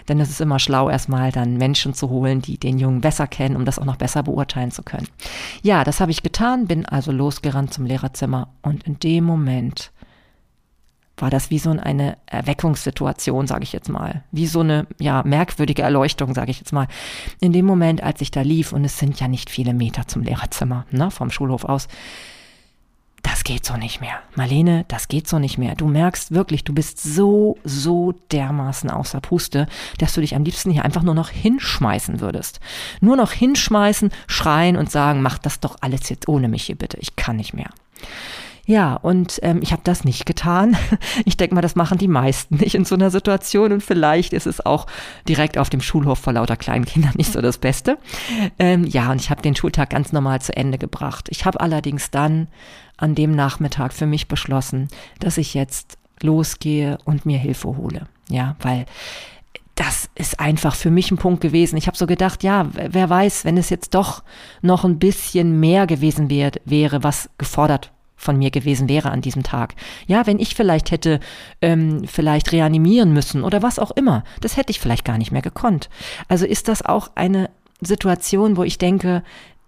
Denn 0.07 0.19
es 0.19 0.29
ist 0.29 0.39
immer 0.39 0.59
schlau, 0.59 0.89
erstmal 0.89 1.31
dann 1.31 1.57
Menschen 1.57 1.93
zu 1.93 2.09
holen, 2.09 2.41
die 2.41 2.57
den 2.57 2.77
Jungen 2.77 3.01
besser 3.01 3.27
kennen, 3.27 3.55
um 3.55 3.65
das 3.65 3.79
auch 3.79 3.85
noch 3.85 3.97
besser 3.97 4.23
beurteilen 4.23 4.71
zu 4.71 4.83
können. 4.83 5.07
Ja, 5.61 5.83
das 5.83 5.99
habe 5.99 6.11
ich 6.11 6.23
getan, 6.23 6.67
bin 6.67 6.85
also 6.85 7.11
losgerannt 7.11 7.73
zum 7.73 7.85
Lehrerzimmer 7.85 8.49
und 8.61 8.83
in 8.83 8.99
dem 8.99 9.25
Moment 9.25 9.91
war 11.17 11.29
das 11.29 11.49
wie 11.49 11.59
so 11.59 11.69
eine 11.69 12.17
Erweckungssituation, 12.25 13.47
sage 13.47 13.63
ich 13.63 13.73
jetzt 13.73 13.89
mal. 13.89 14.23
Wie 14.31 14.47
so 14.47 14.59
eine 14.59 14.87
ja, 14.99 15.23
merkwürdige 15.23 15.81
Erleuchtung, 15.81 16.33
sage 16.33 16.51
ich 16.51 16.59
jetzt 16.59 16.73
mal. 16.73 16.87
In 17.39 17.53
dem 17.53 17.65
Moment, 17.65 18.03
als 18.03 18.21
ich 18.21 18.31
da 18.31 18.41
lief, 18.41 18.73
und 18.73 18.83
es 18.83 18.99
sind 18.99 19.19
ja 19.19 19.27
nicht 19.27 19.49
viele 19.49 19.73
Meter 19.73 20.07
zum 20.07 20.23
Lehrerzimmer, 20.23 20.85
ne, 20.91 21.11
vom 21.11 21.31
Schulhof 21.31 21.63
aus, 21.63 21.87
das 23.25 23.43
geht 23.43 23.65
so 23.65 23.75
nicht 23.75 24.01
mehr. 24.01 24.19
Marlene, 24.35 24.85
das 24.87 25.07
geht 25.07 25.27
so 25.27 25.39
nicht 25.39 25.57
mehr. 25.57 25.73
Du 25.73 25.87
merkst 25.87 26.31
wirklich, 26.31 26.63
du 26.63 26.73
bist 26.73 27.01
so, 27.01 27.57
so 27.63 28.13
dermaßen 28.31 28.91
außer 28.91 29.19
Puste, 29.19 29.67
dass 29.97 30.13
du 30.13 30.21
dich 30.21 30.35
am 30.35 30.43
liebsten 30.43 30.69
hier 30.69 30.85
einfach 30.85 31.01
nur 31.01 31.15
noch 31.15 31.29
hinschmeißen 31.29 32.19
würdest. 32.19 32.59
Nur 33.01 33.15
noch 33.15 33.31
hinschmeißen, 33.31 34.11
schreien 34.27 34.77
und 34.77 34.91
sagen, 34.91 35.23
mach 35.23 35.39
das 35.39 35.59
doch 35.59 35.77
alles 35.81 36.07
jetzt 36.09 36.27
ohne 36.27 36.47
mich 36.47 36.65
hier 36.65 36.75
bitte. 36.75 36.97
Ich 36.99 37.15
kann 37.15 37.37
nicht 37.37 37.55
mehr. 37.55 37.69
Ja, 38.65 38.95
und 38.95 39.39
ähm, 39.43 39.59
ich 39.61 39.71
habe 39.71 39.81
das 39.83 40.03
nicht 40.03 40.25
getan. 40.25 40.75
Ich 41.23 41.37
denke 41.37 41.55
mal, 41.55 41.61
das 41.61 41.75
machen 41.75 41.97
die 41.97 42.07
meisten 42.07 42.55
nicht 42.55 42.75
in 42.75 42.85
so 42.85 42.95
einer 42.95 43.09
Situation 43.09 43.71
und 43.71 43.81
vielleicht 43.81 44.33
ist 44.33 44.47
es 44.47 44.65
auch 44.65 44.85
direkt 45.27 45.57
auf 45.57 45.69
dem 45.69 45.81
Schulhof 45.81 46.19
vor 46.19 46.33
lauter 46.33 46.57
kleinen 46.57 46.85
Kindern 46.85 47.13
nicht 47.15 47.31
so 47.31 47.41
das 47.41 47.57
Beste. 47.57 47.97
Ähm, 48.59 48.85
ja, 48.85 49.11
und 49.11 49.21
ich 49.21 49.29
habe 49.29 49.41
den 49.41 49.55
Schultag 49.55 49.91
ganz 49.91 50.11
normal 50.11 50.41
zu 50.41 50.55
Ende 50.55 50.77
gebracht. 50.77 51.27
Ich 51.29 51.45
habe 51.45 51.59
allerdings 51.61 52.11
dann 52.11 52.47
an 52.97 53.15
dem 53.15 53.31
Nachmittag 53.35 53.93
für 53.93 54.05
mich 54.05 54.27
beschlossen, 54.27 54.87
dass 55.19 55.37
ich 55.37 55.53
jetzt 55.53 55.97
losgehe 56.21 56.97
und 57.05 57.25
mir 57.25 57.37
Hilfe 57.37 57.77
hole. 57.77 58.07
Ja, 58.29 58.55
weil 58.61 58.85
das 59.75 60.09
ist 60.15 60.39
einfach 60.39 60.75
für 60.75 60.91
mich 60.91 61.11
ein 61.11 61.17
Punkt 61.17 61.41
gewesen. 61.41 61.77
Ich 61.77 61.87
habe 61.87 61.97
so 61.97 62.07
gedacht, 62.07 62.43
ja, 62.43 62.69
wer 62.71 63.09
weiß, 63.09 63.45
wenn 63.45 63.57
es 63.57 63.69
jetzt 63.69 63.93
doch 63.93 64.23
noch 64.61 64.85
ein 64.85 64.99
bisschen 64.99 65.59
mehr 65.59 65.85
gewesen 65.87 66.29
wär, 66.29 66.51
wäre, 66.65 67.03
was 67.03 67.29
gefordert 67.37 67.91
von 68.15 68.37
mir 68.37 68.51
gewesen 68.51 68.89
wäre 68.89 69.11
an 69.11 69.21
diesem 69.21 69.43
Tag. 69.43 69.75
Ja, 70.07 70.25
wenn 70.25 70.39
ich 70.39 70.55
vielleicht 70.55 70.91
hätte 70.91 71.19
ähm, 71.61 72.03
vielleicht 72.07 72.51
reanimieren 72.51 73.13
müssen 73.13 73.43
oder 73.43 73.61
was 73.61 73.79
auch 73.79 73.91
immer, 73.91 74.23
das 74.41 74.57
hätte 74.57 74.71
ich 74.71 74.79
vielleicht 74.79 75.05
gar 75.05 75.17
nicht 75.17 75.31
mehr 75.31 75.41
gekonnt. 75.41 75.89
Also 76.27 76.45
ist 76.45 76.67
das 76.67 76.83
auch 76.83 77.11
eine 77.15 77.49
Situation, 77.81 78.57
wo 78.57 78.63
ich 78.63 78.77
denke, 78.77 79.23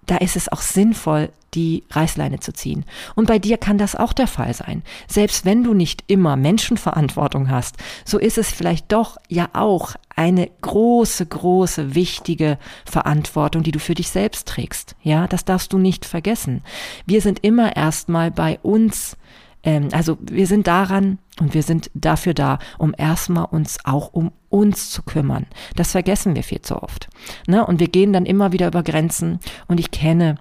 da 0.08 0.18
ist 0.18 0.36
es 0.36 0.52
auch 0.52 0.62
sinnvoll, 0.62 1.30
die 1.54 1.84
Reißleine 1.92 2.40
zu 2.40 2.54
ziehen. 2.54 2.86
Und 3.16 3.28
bei 3.28 3.40
dir 3.40 3.58
kann 3.58 3.78
das 3.78 3.96
auch 3.96 4.14
der 4.14 4.28
Fall 4.28 4.54
sein. 4.54 4.84
Selbst 5.08 5.46
wenn 5.46 5.64
du 5.64 5.74
nicht 5.74 6.04
immer 6.08 6.36
Menschenverantwortung 6.36 7.50
hast, 7.50 7.78
so 8.06 8.18
ist 8.18 8.38
es 8.38 8.52
vielleicht 8.52 8.92
doch 8.92 9.18
ja 9.28 9.50
auch 9.54 9.96
eine 10.16 10.50
große, 10.62 11.26
große, 11.26 11.96
wichtige 11.96 12.58
Verantwortung, 12.86 13.64
die 13.64 13.72
du 13.72 13.80
für 13.80 13.96
dich 13.96 14.10
selbst 14.10 14.48
trägst. 14.48 14.96
Ja, 15.02 15.28
das 15.28 15.46
darfst 15.46 15.74
du 15.74 15.78
nicht 15.78 16.06
vergessen. 16.06 16.64
Wir 17.06 17.22
sind 17.22 17.44
immer 17.44 17.76
erstmal 17.76 18.32
bei 18.32 18.60
uns 18.62 19.18
ähm, 19.64 19.90
also 19.92 20.18
wir 20.22 20.48
sind 20.48 20.68
daran 20.68 21.20
und 21.40 21.54
wir 21.54 21.64
sind 21.64 21.92
dafür 21.94 22.34
da, 22.34 22.60
um 22.78 22.94
erstmal 22.98 23.46
uns 23.46 23.78
auch 23.84 24.14
um 24.14 24.32
uns 24.50 24.90
zu 24.90 25.04
kümmern. 25.04 25.46
Das 25.76 25.92
vergessen 25.92 26.36
wir 26.36 26.44
viel 26.44 26.62
zu 26.62 26.82
oft. 26.82 27.10
Ne? 27.48 27.66
Und 27.66 27.80
wir 27.80 27.88
gehen 27.88 28.14
dann 28.14 28.26
immer 28.26 28.52
wieder 28.52 28.68
über 28.68 28.84
Grenzen 28.84 29.40
und 29.68 29.80
ich 29.80 29.92
kenne 29.92 30.38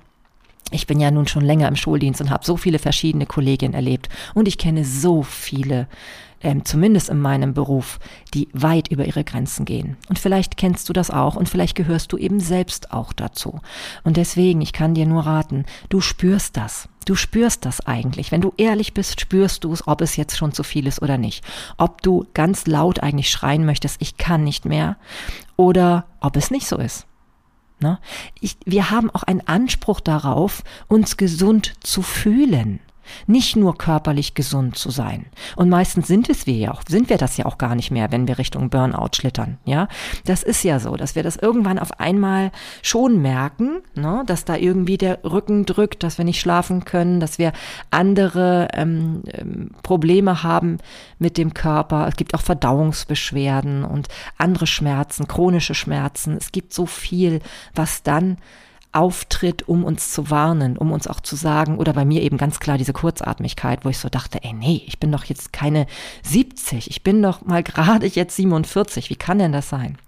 ich 0.73 0.89
bin 0.89 0.99
ja 0.99 1.13
nun 1.13 1.29
schon 1.29 1.45
länger 1.45 1.69
im 1.69 1.77
Schuldienst 1.77 2.21
und 2.21 2.31
habe 2.31 2.45
so 2.45 2.57
viele 2.57 2.81
verschiedene 2.81 3.27
Kolleginnen 3.27 3.75
erlebt 3.75 4.09
und 4.35 4.49
ich 4.49 4.59
kenne 4.59 4.85
so 4.85 5.23
viele 5.23 5.87
ähm, 6.43 6.65
zumindest 6.65 7.09
in 7.09 7.21
meinem 7.21 7.55
Beruf, 7.55 7.99
die 8.35 8.49
weit 8.53 8.89
über 8.89 9.05
ihre 9.05 9.25
Grenzen 9.25 9.65
gehen. 9.65 9.97
Und 10.09 10.19
vielleicht 10.19 10.57
kennst 10.57 10.89
du 10.89 10.93
das 10.93 11.11
auch 11.11 11.37
und 11.37 11.49
vielleicht 11.49 11.77
gehörst 11.77 12.13
du 12.13 12.19
eben 12.19 12.41
selbst 12.41 12.93
auch 12.93 13.13
dazu. 13.13 13.61
Und 14.05 14.17
deswegen, 14.17 14.61
ich 14.61 14.73
kann 14.73 14.95
dir 14.95 15.07
nur 15.07 15.25
raten, 15.25 15.65
du 15.89 16.01
spürst 16.01 16.57
das. 16.57 16.89
Du 17.07 17.15
spürst 17.15 17.65
das 17.65 17.87
eigentlich. 17.87 18.33
Wenn 18.33 18.41
du 18.41 18.53
ehrlich 18.57 18.93
bist, 18.93 19.21
spürst 19.21 19.65
du 19.65 19.73
es, 19.73 19.87
ob 19.87 20.01
es 20.01 20.17
jetzt 20.17 20.37
schon 20.37 20.53
zu 20.53 20.65
viel 20.65 20.87
ist 20.87 21.01
oder 21.01 21.17
nicht. 21.17 21.45
Ob 21.79 22.03
du 22.03 22.27
ganz 22.35 22.67
laut 22.67 23.01
eigentlich 23.01 23.31
schreien 23.31 23.65
möchtest, 23.65 24.03
ich 24.03 24.17
kann 24.19 24.43
nicht 24.45 24.65
mehr, 24.65 24.97
oder 25.55 26.07
ob 26.21 26.37
es 26.37 26.51
nicht 26.51 26.67
so 26.67 26.77
ist. 26.77 27.07
Ne? 27.79 28.01
Ich, 28.41 28.57
wir 28.65 28.91
haben 28.91 29.11
auch 29.11 29.23
einen 29.23 29.47
Anspruch 29.47 30.01
darauf, 30.01 30.65
uns 30.89 31.17
gesund 31.17 31.75
zu 31.81 32.03
fühlen. 32.03 32.81
Nicht 33.27 33.57
nur 33.57 33.77
körperlich 33.77 34.35
gesund 34.35 34.77
zu 34.77 34.91
sein. 34.91 35.27
Und 35.57 35.69
meistens 35.69 36.07
sind 36.07 36.29
es 36.29 36.47
wir 36.47 36.55
ja 36.55 36.73
auch, 36.73 36.83
sind 36.89 37.09
wir 37.11 37.19
das 37.19 37.37
ja 37.37 37.47
auch 37.47 37.59
gar 37.59 37.75
nicht 37.75 37.91
mehr, 37.91 38.13
wenn 38.13 38.29
wir 38.29 38.39
Richtung 38.39 38.71
Burnout 38.71 39.11
schlittern, 39.15 39.59
ja. 39.65 39.89
Das 40.25 40.43
ist 40.43 40.63
ja 40.63 40.79
so, 40.79 40.97
dass 40.97 41.15
wir 41.15 41.23
das 41.23 41.37
irgendwann 41.37 41.79
auf 41.79 42.01
einmal 42.01 42.53
schon 42.83 43.21
merken, 43.23 43.83
ne, 43.95 44.23
dass 44.27 44.45
da 44.45 44.57
irgendwie 44.57 44.99
der 44.99 45.25
Rücken 45.25 45.67
drückt, 45.67 46.03
dass 46.03 46.19
wir 46.19 46.25
nicht 46.25 46.41
schlafen 46.41 46.85
können, 46.85 47.21
dass 47.21 47.39
wir 47.39 47.53
andere 47.91 48.69
ähm, 48.73 49.23
ähm, 49.33 49.71
Probleme 49.83 50.43
haben 50.43 50.79
mit 51.19 51.39
dem 51.39 51.55
Körper. 51.55 52.07
Es 52.09 52.17
gibt 52.17 52.35
auch 52.35 52.41
Verdauungsbeschwerden 52.41 53.85
und 53.85 54.09
andere 54.39 54.67
Schmerzen, 54.67 55.27
chronische 55.29 55.75
Schmerzen. 55.75 56.37
Es 56.37 56.53
gibt 56.53 56.73
so 56.73 56.87
viel, 56.87 57.41
was 57.75 58.03
dann 58.03 58.39
auftritt, 58.97 59.69
um 59.69 59.85
uns 59.85 60.13
zu 60.13 60.31
warnen, 60.31 60.77
um 60.77 60.91
uns 60.91 61.07
auch 61.07 61.21
zu 61.21 61.37
sagen, 61.37 61.79
oder 61.79 61.93
bei 61.93 62.05
mir 62.05 62.23
eben 62.23 62.39
ganz 62.39 62.61
klar 62.61 62.79
diese 62.79 62.93
Kurzatmigkeit, 62.93 63.85
wo 63.85 63.91
ich 63.91 63.99
so 63.99 64.09
dachte, 64.09 64.43
ey, 64.43 64.53
nee, 64.53 64.83
ich 64.87 64.99
bin 64.99 65.13
doch 65.13 65.25
jetzt 65.25 65.53
keine 65.53 65.87
70, 66.23 66.91
ich 66.91 67.03
bin 67.03 67.23
doch 67.23 67.45
mal 67.45 67.63
gerade 67.63 68.07
jetzt 68.07 68.37
47, 68.37 69.11
wie 69.11 69.17
kann 69.17 69.39
denn 69.39 69.53
das 69.53 69.69
sein? 69.69 69.99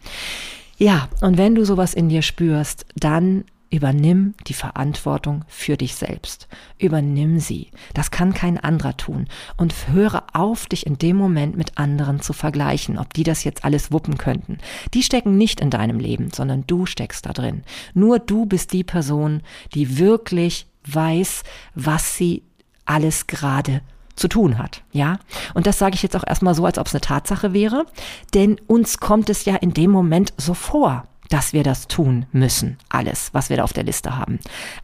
Ja, 0.78 1.08
und 1.20 1.38
wenn 1.38 1.54
du 1.54 1.64
sowas 1.64 1.92
in 1.92 2.08
dir 2.08 2.22
spürst, 2.22 2.86
dann 2.94 3.44
Übernimm 3.70 4.34
die 4.46 4.54
Verantwortung 4.54 5.44
für 5.46 5.76
dich 5.76 5.94
selbst. 5.94 6.48
Übernimm 6.78 7.38
sie. 7.38 7.70
Das 7.92 8.10
kann 8.10 8.32
kein 8.32 8.58
anderer 8.58 8.96
tun. 8.96 9.28
Und 9.58 9.88
höre 9.88 10.24
auf, 10.32 10.66
dich 10.66 10.86
in 10.86 10.96
dem 10.96 11.16
Moment 11.16 11.56
mit 11.56 11.76
anderen 11.76 12.20
zu 12.20 12.32
vergleichen, 12.32 12.98
ob 12.98 13.12
die 13.12 13.24
das 13.24 13.44
jetzt 13.44 13.64
alles 13.64 13.92
wuppen 13.92 14.16
könnten. 14.16 14.58
Die 14.94 15.02
stecken 15.02 15.36
nicht 15.36 15.60
in 15.60 15.68
deinem 15.68 16.00
Leben, 16.00 16.30
sondern 16.34 16.64
du 16.66 16.86
steckst 16.86 17.26
da 17.26 17.32
drin. 17.34 17.62
Nur 17.92 18.18
du 18.18 18.46
bist 18.46 18.72
die 18.72 18.84
Person, 18.84 19.42
die 19.74 19.98
wirklich 19.98 20.66
weiß, 20.86 21.42
was 21.74 22.16
sie 22.16 22.44
alles 22.86 23.26
gerade 23.26 23.82
zu 24.16 24.28
tun 24.28 24.58
hat, 24.58 24.82
ja? 24.92 25.18
Und 25.54 25.66
das 25.66 25.78
sage 25.78 25.94
ich 25.94 26.02
jetzt 26.02 26.16
auch 26.16 26.26
erstmal 26.26 26.54
so, 26.54 26.64
als 26.64 26.78
ob 26.78 26.86
es 26.86 26.94
eine 26.94 27.00
Tatsache 27.00 27.52
wäre, 27.52 27.86
denn 28.34 28.56
uns 28.66 28.98
kommt 28.98 29.30
es 29.30 29.44
ja 29.44 29.56
in 29.56 29.74
dem 29.74 29.90
Moment 29.90 30.32
so 30.36 30.54
vor 30.54 31.04
dass 31.28 31.52
wir 31.52 31.62
das 31.62 31.88
tun 31.88 32.26
müssen. 32.32 32.78
Alles, 32.88 33.30
was 33.32 33.50
wir 33.50 33.58
da 33.58 33.64
auf 33.64 33.72
der 33.72 33.84
Liste 33.84 34.16
haben. 34.16 34.38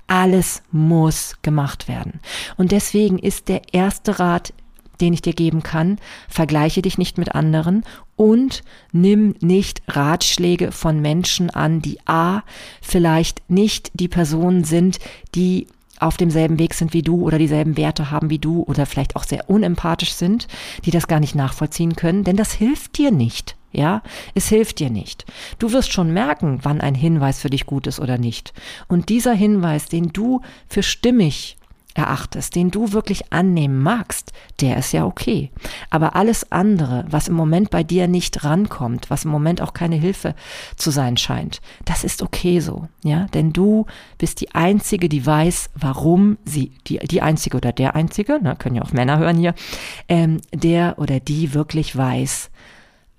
Alles 0.07 0.63
muss 0.71 1.37
gemacht 1.43 1.89
werden. 1.89 2.21
Und 2.57 2.73
deswegen 2.73 3.19
ist 3.19 3.49
der 3.49 3.63
erste 3.73 4.19
Rat, 4.19 4.53
den 5.01 5.13
ich 5.13 5.23
dir 5.23 5.33
geben 5.33 5.63
kann, 5.63 5.99
vergleiche 6.29 6.83
dich 6.83 6.99
nicht 6.99 7.19
mit 7.19 7.35
anderen 7.35 7.85
und 8.17 8.63
nimm 8.93 9.35
nicht 9.41 9.83
Ratschläge 9.89 10.71
von 10.71 11.01
Menschen 11.01 11.51
an, 11.51 11.83
die 11.83 11.99
A, 12.07 12.43
vielleicht 12.81 13.49
nicht 13.51 13.91
die 13.95 14.09
Personen 14.09 14.65
sind, 14.65 14.99
die 15.35 15.67
auf 15.99 16.17
demselben 16.17 16.59
Weg 16.59 16.75
sind 16.75 16.93
wie 16.93 17.03
du 17.03 17.23
oder 17.23 17.39
dieselben 17.39 17.77
Werte 17.77 18.11
haben 18.11 18.31
wie 18.31 18.39
du 18.39 18.63
oder 18.63 18.87
vielleicht 18.87 19.17
auch 19.17 19.25
sehr 19.25 19.49
unempathisch 19.49 20.13
sind, 20.13 20.49
die 20.85 20.91
das 20.91 21.07
gar 21.07 21.21
nicht 21.21 21.35
nachvollziehen 21.35 21.97
können, 21.97 22.25
denn 22.25 22.37
das 22.37 22.53
hilft 22.53 22.99
dir 22.99 23.11
nicht. 23.11 23.57
Ja, 23.75 24.03
es 24.35 24.49
hilft 24.49 24.79
dir 24.79 24.89
nicht. 24.89 25.27
Du 25.59 25.73
wirst 25.73 25.93
schon 25.93 26.13
merken, 26.13 26.61
wann 26.63 26.81
ein 26.81 26.95
Hinweis 26.95 27.41
für 27.41 27.51
dich 27.51 27.67
gut 27.67 27.89
ist 27.89 27.99
oder 27.99 28.19
nicht. 28.19 28.53
Und 28.87 29.09
dieser 29.09 29.35
Hinweis, 29.35 29.87
den 29.87 30.13
du 30.13 30.43
für 30.69 30.85
stimmig 30.85 31.57
erachtest, 31.95 32.57
den 32.57 32.71
du 32.71 32.93
wirklich 32.93 33.33
annehmen 33.33 33.83
magst, 33.83 34.33
der 34.61 34.77
ist 34.77 34.93
ja 34.93 35.07
okay. 35.07 35.51
Aber 35.91 36.17
alles 36.17 36.51
andere, 36.51 37.05
was 37.09 37.29
im 37.29 37.35
Moment 37.35 37.71
bei 37.71 37.83
dir 37.83 38.09
nicht 38.09 38.45
rankommt, 38.45 39.11
was 39.11 39.25
im 39.25 39.31
Moment 39.31 39.63
auch 39.63 39.73
keine 39.73 39.97
Hilfe 39.97 40.35
zu 40.77 40.91
sein 40.91 41.17
scheint, 41.17 41.61
das 41.85 42.05
ist 42.05 42.23
okay 42.23 42.61
so, 42.61 42.89
ja, 43.05 43.27
denn 43.35 43.53
du 43.53 43.87
bist 44.19 44.41
die 44.41 44.55
einzige, 44.55 45.09
die 45.09 45.25
weiß, 45.25 45.71
warum 45.75 46.37
sie, 46.45 46.73
die, 46.89 46.99
die 46.99 47.23
einzige 47.23 47.57
oder 47.57 47.73
der 47.73 47.95
einzige, 47.95 48.43
ne, 48.43 48.57
können 48.57 48.77
ja 48.77 48.83
auch 48.83 48.93
Männer 48.93 49.19
hören 49.19 49.39
hier, 49.39 49.55
ähm, 50.09 50.41
der 50.53 50.99
oder 50.99 51.21
die 51.21 51.55
wirklich 51.55 51.97
weiß, 51.97 52.51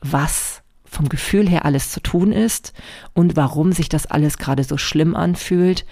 was 0.01 0.61
vom 0.85 1.09
Gefühl 1.09 1.49
her 1.49 1.65
alles 1.65 1.91
zu 1.91 1.99
tun 1.99 2.31
ist 2.31 2.73
und 3.13 3.35
warum 3.35 3.71
sich 3.71 3.89
das 3.89 4.05
alles 4.05 4.37
gerade 4.37 4.63
so 4.63 4.77
schlimm 4.77 5.15
anfühlt. 5.15 5.85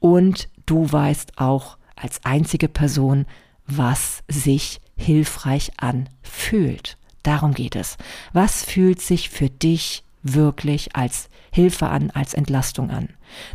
Und 0.00 0.48
du 0.66 0.90
weißt 0.90 1.38
auch 1.38 1.78
als 1.96 2.24
einzige 2.24 2.68
Person, 2.68 3.26
was 3.66 4.22
sich 4.28 4.80
hilfreich 4.96 5.72
anfühlt. 5.76 6.96
Darum 7.22 7.54
geht 7.54 7.76
es. 7.76 7.96
Was 8.32 8.64
fühlt 8.64 9.00
sich 9.00 9.28
für 9.30 9.50
dich 9.50 10.04
wirklich 10.22 10.96
als 10.96 11.28
Hilfe 11.50 11.88
an, 11.88 12.10
als 12.10 12.34
Entlastung 12.34 12.90
an. 12.90 13.10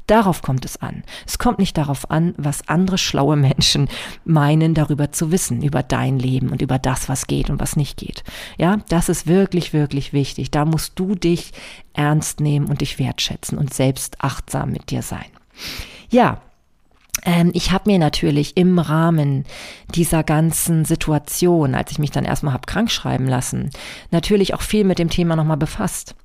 Darauf 0.08 0.42
kommt 0.42 0.66
es 0.66 0.78
an. 0.78 1.04
Es 1.26 1.40
kommt 1.40 1.60
nicht 1.60 1.78
darauf 1.78 2.12
an, 2.12 2.34
was 2.38 2.68
andere 2.68 2.98
schlaue 2.98 3.36
Menschen 3.36 3.90
meinen, 4.24 4.74
darüber 4.74 5.12
zu 5.12 5.32
wissen, 5.32 5.64
über 5.64 5.84
dein 5.84 6.20
Leben 6.20 6.50
und 6.50 6.62
über 6.62 6.80
das, 6.80 7.10
was 7.10 7.28
geht 7.28 7.50
und 7.50 7.60
was 7.60 7.76
nicht 7.76 7.98
geht. 7.98 8.24
Ja, 8.58 8.78
das 8.90 9.10
ist 9.10 9.28
wirklich, 9.28 9.74
wirklich 9.74 10.14
wichtig. 10.14 10.52
Da 10.52 10.66
musst 10.66 11.00
du 11.00 11.16
dich 11.16 11.52
ernst 11.94 12.40
nehmen 12.40 12.68
und 12.68 12.82
dich 12.82 13.00
wertschätzen 13.00 13.58
und 13.58 13.74
selbst 13.74 14.24
achtsam 14.24 14.72
mit 14.72 14.92
dir 14.92 15.02
sein. 15.02 15.26
Ja, 16.10 16.42
ich 17.54 17.72
habe 17.72 17.90
mir 17.90 18.00
natürlich 18.00 18.58
im 18.58 18.80
Rahmen 18.80 19.46
dieser 19.96 20.24
ganzen 20.24 20.84
Situation, 20.84 21.74
als 21.74 21.92
ich 21.92 22.00
mich 22.00 22.12
dann 22.12 22.26
erstmal 22.26 22.54
habe 22.54 22.66
krank 22.66 22.92
schreiben 22.92 23.28
lassen, 23.28 23.70
natürlich 24.12 24.54
auch 24.54 24.62
viel 24.62 24.84
mit 24.84 25.00
dem 25.00 25.10
Thema 25.10 25.36
nochmal 25.36 25.58
befasst. 25.58 26.16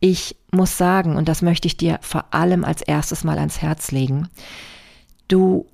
Ich 0.00 0.36
muss 0.50 0.76
sagen, 0.76 1.16
und 1.16 1.28
das 1.28 1.42
möchte 1.42 1.68
ich 1.68 1.76
dir 1.76 1.98
vor 2.02 2.26
allem 2.34 2.64
als 2.64 2.82
erstes 2.82 3.24
mal 3.24 3.38
ans 3.38 3.62
Herz 3.62 3.92
legen, 3.92 4.28
du 5.28 5.66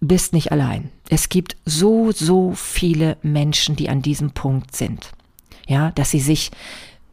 bist 0.00 0.32
nicht 0.32 0.52
allein. 0.52 0.90
Es 1.08 1.28
gibt 1.28 1.56
so, 1.64 2.10
so 2.12 2.52
viele 2.54 3.16
Menschen, 3.22 3.76
die 3.76 3.88
an 3.88 4.02
diesem 4.02 4.32
Punkt 4.32 4.74
sind. 4.74 5.12
Ja, 5.66 5.90
dass 5.92 6.10
sie 6.10 6.20
sich 6.20 6.50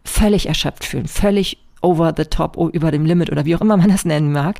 völlig 0.03 0.47
erschöpft 0.47 0.85
fühlen, 0.85 1.07
völlig 1.07 1.57
over 1.85 2.13
the 2.17 2.25
top, 2.25 2.57
über 2.73 2.91
dem 2.91 3.05
Limit 3.05 3.31
oder 3.31 3.45
wie 3.45 3.55
auch 3.55 3.61
immer 3.61 3.77
man 3.77 3.89
das 3.89 4.03
nennen 4.03 4.31
mag, 4.31 4.59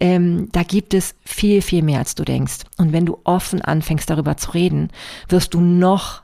ähm, 0.00 0.48
da 0.52 0.64
gibt 0.64 0.92
es 0.92 1.14
viel, 1.24 1.62
viel 1.62 1.82
mehr, 1.82 2.00
als 2.00 2.14
du 2.14 2.24
denkst. 2.24 2.64
Und 2.76 2.92
wenn 2.92 3.06
du 3.06 3.18
offen 3.24 3.62
anfängst, 3.62 4.10
darüber 4.10 4.36
zu 4.36 4.50
reden, 4.50 4.90
wirst 5.28 5.54
du 5.54 5.60
noch 5.60 6.22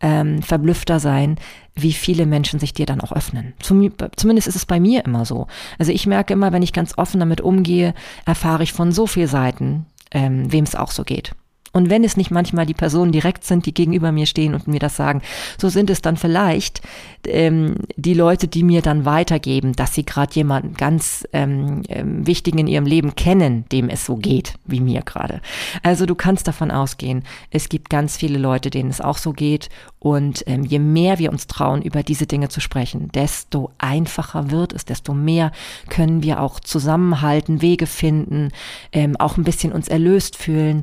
ähm, 0.00 0.42
verblüffter 0.42 1.00
sein, 1.00 1.36
wie 1.74 1.92
viele 1.92 2.24
Menschen 2.24 2.60
sich 2.60 2.72
dir 2.72 2.86
dann 2.86 3.00
auch 3.00 3.12
öffnen. 3.12 3.54
Zum, 3.60 3.92
zumindest 4.16 4.48
ist 4.48 4.56
es 4.56 4.66
bei 4.66 4.80
mir 4.80 5.04
immer 5.04 5.24
so. 5.24 5.46
Also 5.78 5.92
ich 5.92 6.06
merke 6.06 6.32
immer, 6.32 6.52
wenn 6.52 6.62
ich 6.62 6.72
ganz 6.72 6.96
offen 6.96 7.20
damit 7.20 7.40
umgehe, 7.40 7.94
erfahre 8.24 8.62
ich 8.62 8.72
von 8.72 8.92
so 8.92 9.06
vielen 9.06 9.28
Seiten, 9.28 9.86
ähm, 10.12 10.50
wem 10.52 10.64
es 10.64 10.74
auch 10.74 10.90
so 10.90 11.04
geht. 11.04 11.32
Und 11.72 11.88
wenn 11.88 12.02
es 12.02 12.16
nicht 12.16 12.30
manchmal 12.30 12.66
die 12.66 12.74
Personen 12.74 13.12
direkt 13.12 13.44
sind, 13.44 13.64
die 13.66 13.74
gegenüber 13.74 14.10
mir 14.10 14.26
stehen 14.26 14.54
und 14.54 14.66
mir 14.66 14.80
das 14.80 14.96
sagen, 14.96 15.22
so 15.58 15.68
sind 15.68 15.88
es 15.90 16.02
dann 16.02 16.16
vielleicht 16.16 16.80
ähm, 17.26 17.76
die 17.96 18.14
Leute, 18.14 18.48
die 18.48 18.64
mir 18.64 18.82
dann 18.82 19.04
weitergeben, 19.04 19.74
dass 19.74 19.94
sie 19.94 20.04
gerade 20.04 20.34
jemanden 20.34 20.74
ganz 20.74 21.26
ähm, 21.32 21.82
ähm, 21.88 22.26
wichtigen 22.26 22.58
in 22.58 22.66
ihrem 22.66 22.86
Leben 22.86 23.14
kennen, 23.14 23.64
dem 23.70 23.88
es 23.88 24.04
so 24.04 24.16
geht, 24.16 24.54
wie 24.66 24.80
mir 24.80 25.02
gerade. 25.02 25.40
Also 25.82 26.06
du 26.06 26.14
kannst 26.14 26.48
davon 26.48 26.70
ausgehen, 26.70 27.22
es 27.50 27.68
gibt 27.68 27.88
ganz 27.88 28.16
viele 28.16 28.38
Leute, 28.38 28.70
denen 28.70 28.90
es 28.90 29.00
auch 29.00 29.18
so 29.18 29.32
geht. 29.32 29.68
Und 30.00 30.42
ähm, 30.46 30.64
je 30.64 30.78
mehr 30.78 31.18
wir 31.18 31.30
uns 31.30 31.46
trauen, 31.46 31.82
über 31.82 32.02
diese 32.02 32.26
Dinge 32.26 32.48
zu 32.48 32.60
sprechen, 32.60 33.10
desto 33.12 33.70
einfacher 33.76 34.50
wird 34.50 34.72
es, 34.72 34.86
desto 34.86 35.12
mehr 35.12 35.52
können 35.90 36.22
wir 36.22 36.40
auch 36.40 36.58
zusammenhalten, 36.58 37.60
Wege 37.60 37.86
finden, 37.86 38.48
ähm, 38.92 39.16
auch 39.18 39.36
ein 39.36 39.44
bisschen 39.44 39.72
uns 39.72 39.88
erlöst 39.88 40.36
fühlen 40.36 40.82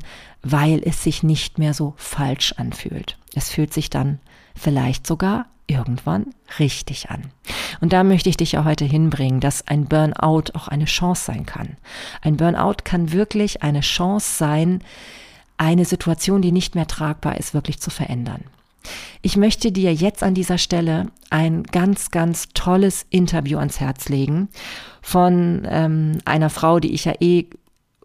weil 0.52 0.82
es 0.84 1.04
sich 1.04 1.24
nicht 1.24 1.58
mehr 1.58 1.74
so 1.74 1.94
falsch 1.98 2.54
anfühlt. 2.58 3.18
Es 3.36 3.50
fühlt 3.50 3.74
sich 3.74 3.90
dann 3.90 4.20
vielleicht 4.56 5.06
sogar 5.06 5.46
irgendwann 5.68 6.28
richtig 6.60 7.10
an. 7.10 7.24
Und 7.82 7.92
da 7.92 8.04
möchte 8.04 8.30
ich 8.30 8.38
dich 8.38 8.54
ja 8.54 8.64
heute 8.64 8.86
hinbringen, 8.86 9.42
dass 9.42 9.68
ein 9.68 9.86
Burnout 9.86 10.54
auch 10.54 10.68
eine 10.70 10.86
Chance 10.86 11.26
sein 11.26 11.46
kann. 11.46 11.78
Ein 12.22 12.38
Burnout 12.38 12.84
kann 12.84 13.12
wirklich 13.12 13.64
eine 13.64 13.82
Chance 13.82 14.38
sein, 14.38 14.82
eine 15.58 15.86
Situation, 15.86 16.42
die 16.42 16.52
nicht 16.52 16.76
mehr 16.76 16.88
tragbar 16.88 17.38
ist, 17.38 17.54
wirklich 17.54 17.80
zu 17.80 17.90
verändern. 17.90 18.44
Ich 19.22 19.36
möchte 19.36 19.74
dir 19.74 19.94
jetzt 19.94 20.24
an 20.24 20.34
dieser 20.34 20.58
Stelle 20.58 21.08
ein 21.30 21.64
ganz, 21.64 22.12
ganz 22.12 22.48
tolles 22.54 23.06
Interview 23.10 23.58
ans 23.58 23.82
Herz 23.82 24.08
legen 24.08 24.48
von 25.02 25.68
ähm, 25.70 26.20
einer 26.24 26.50
Frau, 26.50 26.80
die 26.80 26.94
ich 26.94 27.04
ja 27.04 27.14
eh 27.20 27.48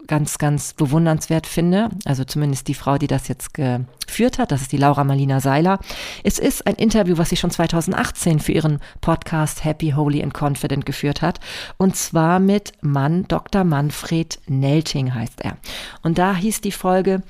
ganz, 0.07 0.39
ganz 0.39 0.75
bewundernswert 0.75 1.47
finde, 1.47 1.91
also 2.05 2.25
zumindest 2.25 2.69
die 2.69 2.75
Frau, 2.75 2.99
die 2.99 3.07
das 3.07 3.29
jetzt 3.29 3.55
geführt 3.55 4.39
hat, 4.39 4.53
das 4.53 4.63
ist 4.63 4.73
die 4.73 4.77
Laura 4.77 5.05
Marlina 5.05 5.41
Seiler. 5.41 5.79
Es 6.25 6.39
ist 6.39 6.67
ein 6.67 6.75
Interview, 6.75 7.19
was 7.19 7.31
sie 7.31 7.37
schon 7.37 7.51
2018 7.51 8.41
für 8.41 8.53
ihren 8.53 8.81
Podcast 9.01 9.65
Happy, 9.65 9.91
Holy 9.91 10.23
and 10.23 10.35
Confident 10.35 10.87
geführt 10.87 11.23
hat. 11.23 11.41
Und 11.77 11.97
zwar 11.97 12.41
mit 12.41 12.73
Mann 12.81 13.27
Dr. 13.29 13.65
Manfred 13.65 14.39
Nelting 14.47 15.15
heißt 15.15 15.41
er. 15.43 15.57
Und 16.03 16.19
da 16.19 16.35
hieß 16.35 16.61
die 16.61 16.73
Folge 16.73 17.23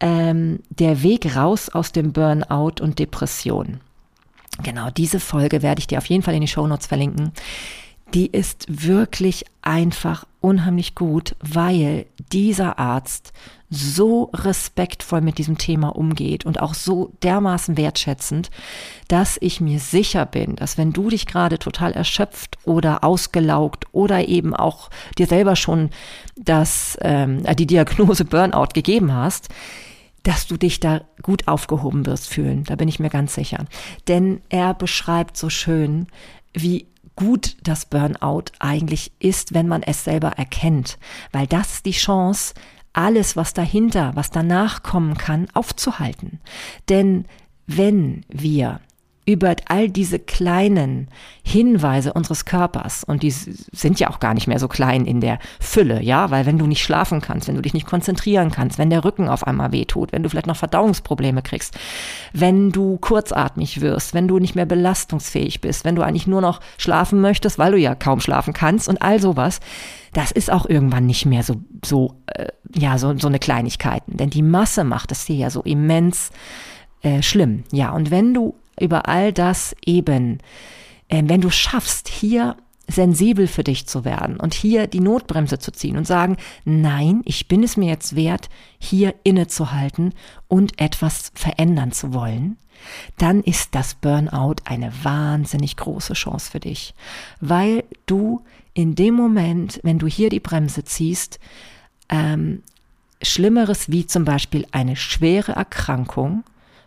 ähm, 0.00 0.60
Der 0.70 1.02
Weg 1.02 1.36
raus 1.36 1.68
aus 1.68 1.92
dem 1.92 2.12
Burnout 2.12 2.80
und 2.80 2.98
Depression. 2.98 3.80
Genau, 4.62 4.90
diese 4.90 5.20
Folge 5.20 5.62
werde 5.62 5.80
ich 5.80 5.86
dir 5.86 5.98
auf 5.98 6.06
jeden 6.06 6.22
Fall 6.22 6.34
in 6.34 6.40
die 6.40 6.48
Shownotes 6.48 6.86
verlinken. 6.86 7.32
Die 8.14 8.26
ist 8.26 8.66
wirklich 8.68 9.44
einfach 9.62 10.26
unheimlich 10.40 10.94
gut, 10.94 11.34
weil 11.40 12.06
dieser 12.32 12.78
Arzt 12.78 13.32
so 13.68 14.30
respektvoll 14.32 15.20
mit 15.20 15.38
diesem 15.38 15.58
Thema 15.58 15.88
umgeht 15.88 16.46
und 16.46 16.60
auch 16.60 16.74
so 16.74 17.12
dermaßen 17.22 17.76
wertschätzend, 17.76 18.50
dass 19.08 19.38
ich 19.40 19.60
mir 19.60 19.80
sicher 19.80 20.24
bin, 20.24 20.54
dass 20.54 20.78
wenn 20.78 20.92
du 20.92 21.10
dich 21.10 21.26
gerade 21.26 21.58
total 21.58 21.92
erschöpft 21.92 22.58
oder 22.64 23.02
ausgelaugt 23.02 23.86
oder 23.90 24.28
eben 24.28 24.54
auch 24.54 24.88
dir 25.18 25.26
selber 25.26 25.56
schon 25.56 25.90
das, 26.36 26.96
ähm, 27.02 27.42
die 27.56 27.66
Diagnose 27.66 28.24
Burnout 28.24 28.68
gegeben 28.72 29.12
hast, 29.12 29.48
dass 30.22 30.46
du 30.46 30.56
dich 30.56 30.80
da 30.80 31.02
gut 31.22 31.46
aufgehoben 31.48 32.06
wirst 32.06 32.28
fühlen. 32.28 32.64
Da 32.64 32.76
bin 32.76 32.88
ich 32.88 32.98
mir 32.98 33.10
ganz 33.10 33.34
sicher. 33.34 33.64
Denn 34.08 34.40
er 34.48 34.74
beschreibt 34.74 35.36
so 35.36 35.50
schön, 35.50 36.06
wie 36.52 36.86
gut 37.16 37.56
das 37.62 37.86
Burnout 37.86 38.44
eigentlich 38.58 39.12
ist, 39.18 39.54
wenn 39.54 39.68
man 39.68 39.82
es 39.82 40.04
selber 40.04 40.32
erkennt, 40.32 40.98
weil 41.32 41.46
das 41.46 41.82
die 41.82 41.92
Chance, 41.92 42.54
alles, 42.92 43.36
was 43.36 43.52
dahinter, 43.52 44.12
was 44.14 44.30
danach 44.30 44.82
kommen 44.82 45.16
kann, 45.18 45.48
aufzuhalten. 45.52 46.40
Denn 46.88 47.26
wenn 47.66 48.24
wir 48.28 48.80
über 49.26 49.56
all 49.66 49.90
diese 49.90 50.20
kleinen 50.20 51.08
Hinweise 51.42 52.12
unseres 52.12 52.44
Körpers, 52.44 53.02
und 53.02 53.24
die 53.24 53.30
sind 53.30 53.98
ja 53.98 54.08
auch 54.08 54.20
gar 54.20 54.34
nicht 54.34 54.46
mehr 54.46 54.60
so 54.60 54.68
klein 54.68 55.04
in 55.04 55.20
der 55.20 55.40
Fülle, 55.60 56.00
ja, 56.00 56.30
weil 56.30 56.46
wenn 56.46 56.58
du 56.58 56.66
nicht 56.66 56.82
schlafen 56.82 57.20
kannst, 57.20 57.48
wenn 57.48 57.56
du 57.56 57.62
dich 57.62 57.74
nicht 57.74 57.86
konzentrieren 57.86 58.52
kannst, 58.52 58.78
wenn 58.78 58.88
der 58.88 59.04
Rücken 59.04 59.28
auf 59.28 59.46
einmal 59.46 59.72
wehtut, 59.72 60.12
wenn 60.12 60.22
du 60.22 60.30
vielleicht 60.30 60.46
noch 60.46 60.56
Verdauungsprobleme 60.56 61.42
kriegst, 61.42 61.76
wenn 62.32 62.70
du 62.70 62.98
kurzatmig 62.98 63.80
wirst, 63.80 64.14
wenn 64.14 64.28
du 64.28 64.38
nicht 64.38 64.54
mehr 64.54 64.66
belastungsfähig 64.66 65.60
bist, 65.60 65.84
wenn 65.84 65.96
du 65.96 66.02
eigentlich 66.02 66.28
nur 66.28 66.40
noch 66.40 66.60
schlafen 66.78 67.20
möchtest, 67.20 67.58
weil 67.58 67.72
du 67.72 67.78
ja 67.78 67.96
kaum 67.96 68.20
schlafen 68.20 68.52
kannst 68.52 68.88
und 68.88 69.02
all 69.02 69.20
sowas, 69.20 69.60
das 70.12 70.30
ist 70.30 70.52
auch 70.52 70.66
irgendwann 70.66 71.04
nicht 71.04 71.26
mehr 71.26 71.42
so, 71.42 71.56
so, 71.84 72.14
äh, 72.26 72.46
ja, 72.74 72.96
so, 72.96 73.18
so 73.18 73.26
eine 73.26 73.40
Kleinigkeiten, 73.40 74.16
denn 74.16 74.30
die 74.30 74.42
Masse 74.42 74.84
macht 74.84 75.10
es 75.10 75.24
dir 75.24 75.36
ja 75.36 75.50
so 75.50 75.62
immens 75.62 76.30
äh, 77.02 77.22
schlimm. 77.22 77.64
Ja, 77.72 77.90
und 77.90 78.10
wenn 78.10 78.32
du 78.32 78.54
über 78.80 79.08
all 79.08 79.32
das 79.32 79.74
eben, 79.84 80.38
äh, 81.08 81.22
wenn 81.26 81.40
du 81.40 81.50
schaffst, 81.50 82.08
hier 82.08 82.56
sensibel 82.88 83.46
für 83.46 83.64
dich 83.64 83.86
zu 83.86 84.04
werden 84.04 84.38
und 84.38 84.54
hier 84.54 84.86
die 84.86 85.00
Notbremse 85.00 85.58
zu 85.58 85.72
ziehen 85.72 85.96
und 85.96 86.06
sagen, 86.06 86.36
nein, 86.64 87.22
ich 87.24 87.48
bin 87.48 87.62
es 87.62 87.76
mir 87.76 87.88
jetzt 87.88 88.14
wert, 88.14 88.48
hier 88.78 89.14
innezuhalten 89.24 90.14
und 90.48 90.80
etwas 90.80 91.32
verändern 91.34 91.92
zu 91.92 92.14
wollen, 92.14 92.58
dann 93.18 93.42
ist 93.42 93.74
das 93.74 93.94
Burnout 93.94 94.56
eine 94.64 94.92
wahnsinnig 95.02 95.76
große 95.76 96.12
Chance 96.12 96.50
für 96.50 96.60
dich, 96.60 96.94
weil 97.40 97.84
du 98.06 98.42
in 98.74 98.94
dem 98.94 99.14
Moment, 99.14 99.80
wenn 99.82 99.98
du 99.98 100.06
hier 100.06 100.28
die 100.28 100.40
Bremse 100.40 100.84
ziehst, 100.84 101.40
ähm, 102.08 102.62
Schlimmeres 103.22 103.90
wie 103.90 104.06
zum 104.06 104.24
Beispiel 104.24 104.66
eine 104.72 104.94
schwere 104.94 105.52
Erkrankung 105.52 106.44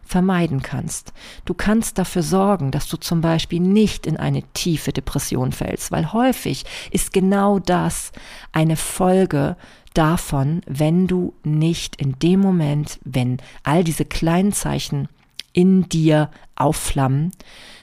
vermeiden 0.09 0.63
kannst. 0.63 1.13
Du 1.45 1.53
kannst 1.53 1.99
dafür 1.99 2.23
sorgen, 2.23 2.71
dass 2.71 2.87
du 2.87 2.97
zum 2.97 3.21
Beispiel 3.21 3.59
nicht 3.59 4.07
in 4.07 4.17
eine 4.17 4.41
tiefe 4.53 4.91
Depression 4.91 5.51
fällst, 5.51 5.91
weil 5.91 6.11
häufig 6.11 6.65
ist 6.89 7.13
genau 7.13 7.59
das 7.59 8.11
eine 8.51 8.75
Folge 8.75 9.55
davon, 9.93 10.61
wenn 10.65 11.05
du 11.05 11.33
nicht 11.43 11.95
in 11.97 12.17
dem 12.19 12.39
Moment, 12.39 12.99
wenn 13.03 13.37
all 13.63 13.83
diese 13.83 14.05
kleinen 14.05 14.51
Zeichen 14.51 15.09
in 15.53 15.87
dir 15.89 16.31
aufflammen, 16.55 17.31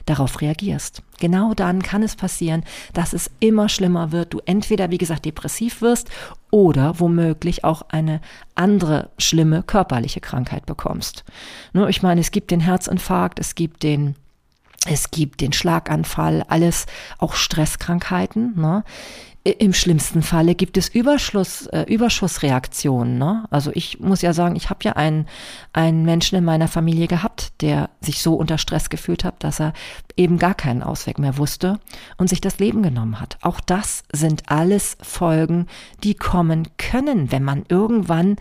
darauf 0.07 0.41
reagierst. 0.41 1.03
Genau 1.19 1.53
dann 1.53 1.83
kann 1.83 2.01
es 2.01 2.15
passieren, 2.15 2.63
dass 2.93 3.13
es 3.13 3.29
immer 3.39 3.69
schlimmer 3.69 4.11
wird, 4.11 4.33
du 4.33 4.41
entweder, 4.45 4.89
wie 4.89 4.97
gesagt, 4.97 5.25
depressiv 5.25 5.81
wirst 5.81 6.09
oder 6.49 6.99
womöglich 6.99 7.63
auch 7.63 7.83
eine 7.89 8.21
andere 8.55 9.09
schlimme 9.19 9.63
körperliche 9.63 10.21
Krankheit 10.21 10.65
bekommst. 10.65 11.23
Nur, 11.73 11.89
ich 11.89 12.01
meine, 12.01 12.21
es 12.21 12.31
gibt 12.31 12.51
den 12.51 12.61
Herzinfarkt, 12.61 13.39
es 13.39 13.53
gibt 13.55 13.83
den 13.83 14.15
es 14.89 15.11
gibt 15.11 15.41
den 15.41 15.51
Schlaganfall, 15.51 16.45
alles 16.47 16.85
auch 17.17 17.35
Stresskrankheiten. 17.35 18.53
Ne? 18.57 18.83
Im 19.51 19.73
schlimmsten 19.73 20.23
Falle 20.23 20.55
gibt 20.55 20.77
es 20.77 20.89
Überschuss, 20.89 21.67
äh, 21.67 21.83
Überschussreaktionen. 21.83 23.17
Ne? 23.17 23.45
Also 23.49 23.71
ich 23.73 23.99
muss 23.99 24.21
ja 24.21 24.33
sagen, 24.33 24.55
ich 24.57 24.69
habe 24.69 24.79
ja 24.83 24.93
einen, 24.93 25.25
einen 25.71 26.03
Menschen 26.03 26.37
in 26.37 26.43
meiner 26.43 26.67
Familie 26.67 27.07
gehabt, 27.07 27.53
der 27.61 27.89
sich 28.01 28.21
so 28.21 28.33
unter 28.33 28.57
Stress 28.57 28.89
gefühlt 28.89 29.23
hat, 29.23 29.43
dass 29.43 29.61
er 29.61 29.71
eben 30.17 30.37
gar 30.37 30.53
keinen 30.53 30.83
Ausweg 30.83 31.17
mehr 31.17 31.37
wusste 31.37 31.79
und 32.17 32.27
sich 32.29 32.41
das 32.41 32.59
Leben 32.59 32.83
genommen 32.83 33.21
hat. 33.21 33.37
Auch 33.41 33.61
das 33.61 34.03
sind 34.11 34.43
alles 34.51 34.97
Folgen, 35.01 35.67
die 36.03 36.15
kommen 36.15 36.67
können, 36.77 37.31
wenn 37.31 37.43
man 37.43 37.63
irgendwann 37.69 38.35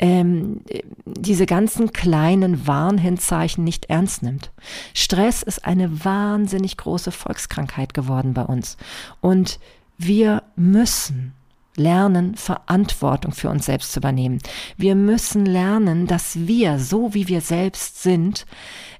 ähm, 0.00 0.62
diese 1.04 1.46
ganzen 1.46 1.92
kleinen 1.92 2.66
Warnhinzeichen 2.66 3.62
nicht 3.62 3.84
ernst 3.86 4.24
nimmt. 4.24 4.50
Stress 4.94 5.44
ist 5.44 5.64
eine 5.64 6.04
wahnsinnig 6.04 6.76
große 6.76 7.12
Volkskrankheit 7.12 7.94
geworden 7.94 8.34
bei 8.34 8.42
uns. 8.42 8.76
Und 9.20 9.60
wir 10.06 10.42
müssen 10.56 11.34
lernen, 11.76 12.34
Verantwortung 12.34 13.32
für 13.32 13.48
uns 13.48 13.66
selbst 13.66 13.92
zu 13.92 14.00
übernehmen. 14.00 14.38
Wir 14.76 14.94
müssen 14.94 15.46
lernen, 15.46 16.06
dass 16.06 16.46
wir, 16.46 16.78
so 16.78 17.14
wie 17.14 17.28
wir 17.28 17.40
selbst 17.40 18.02
sind, 18.02 18.46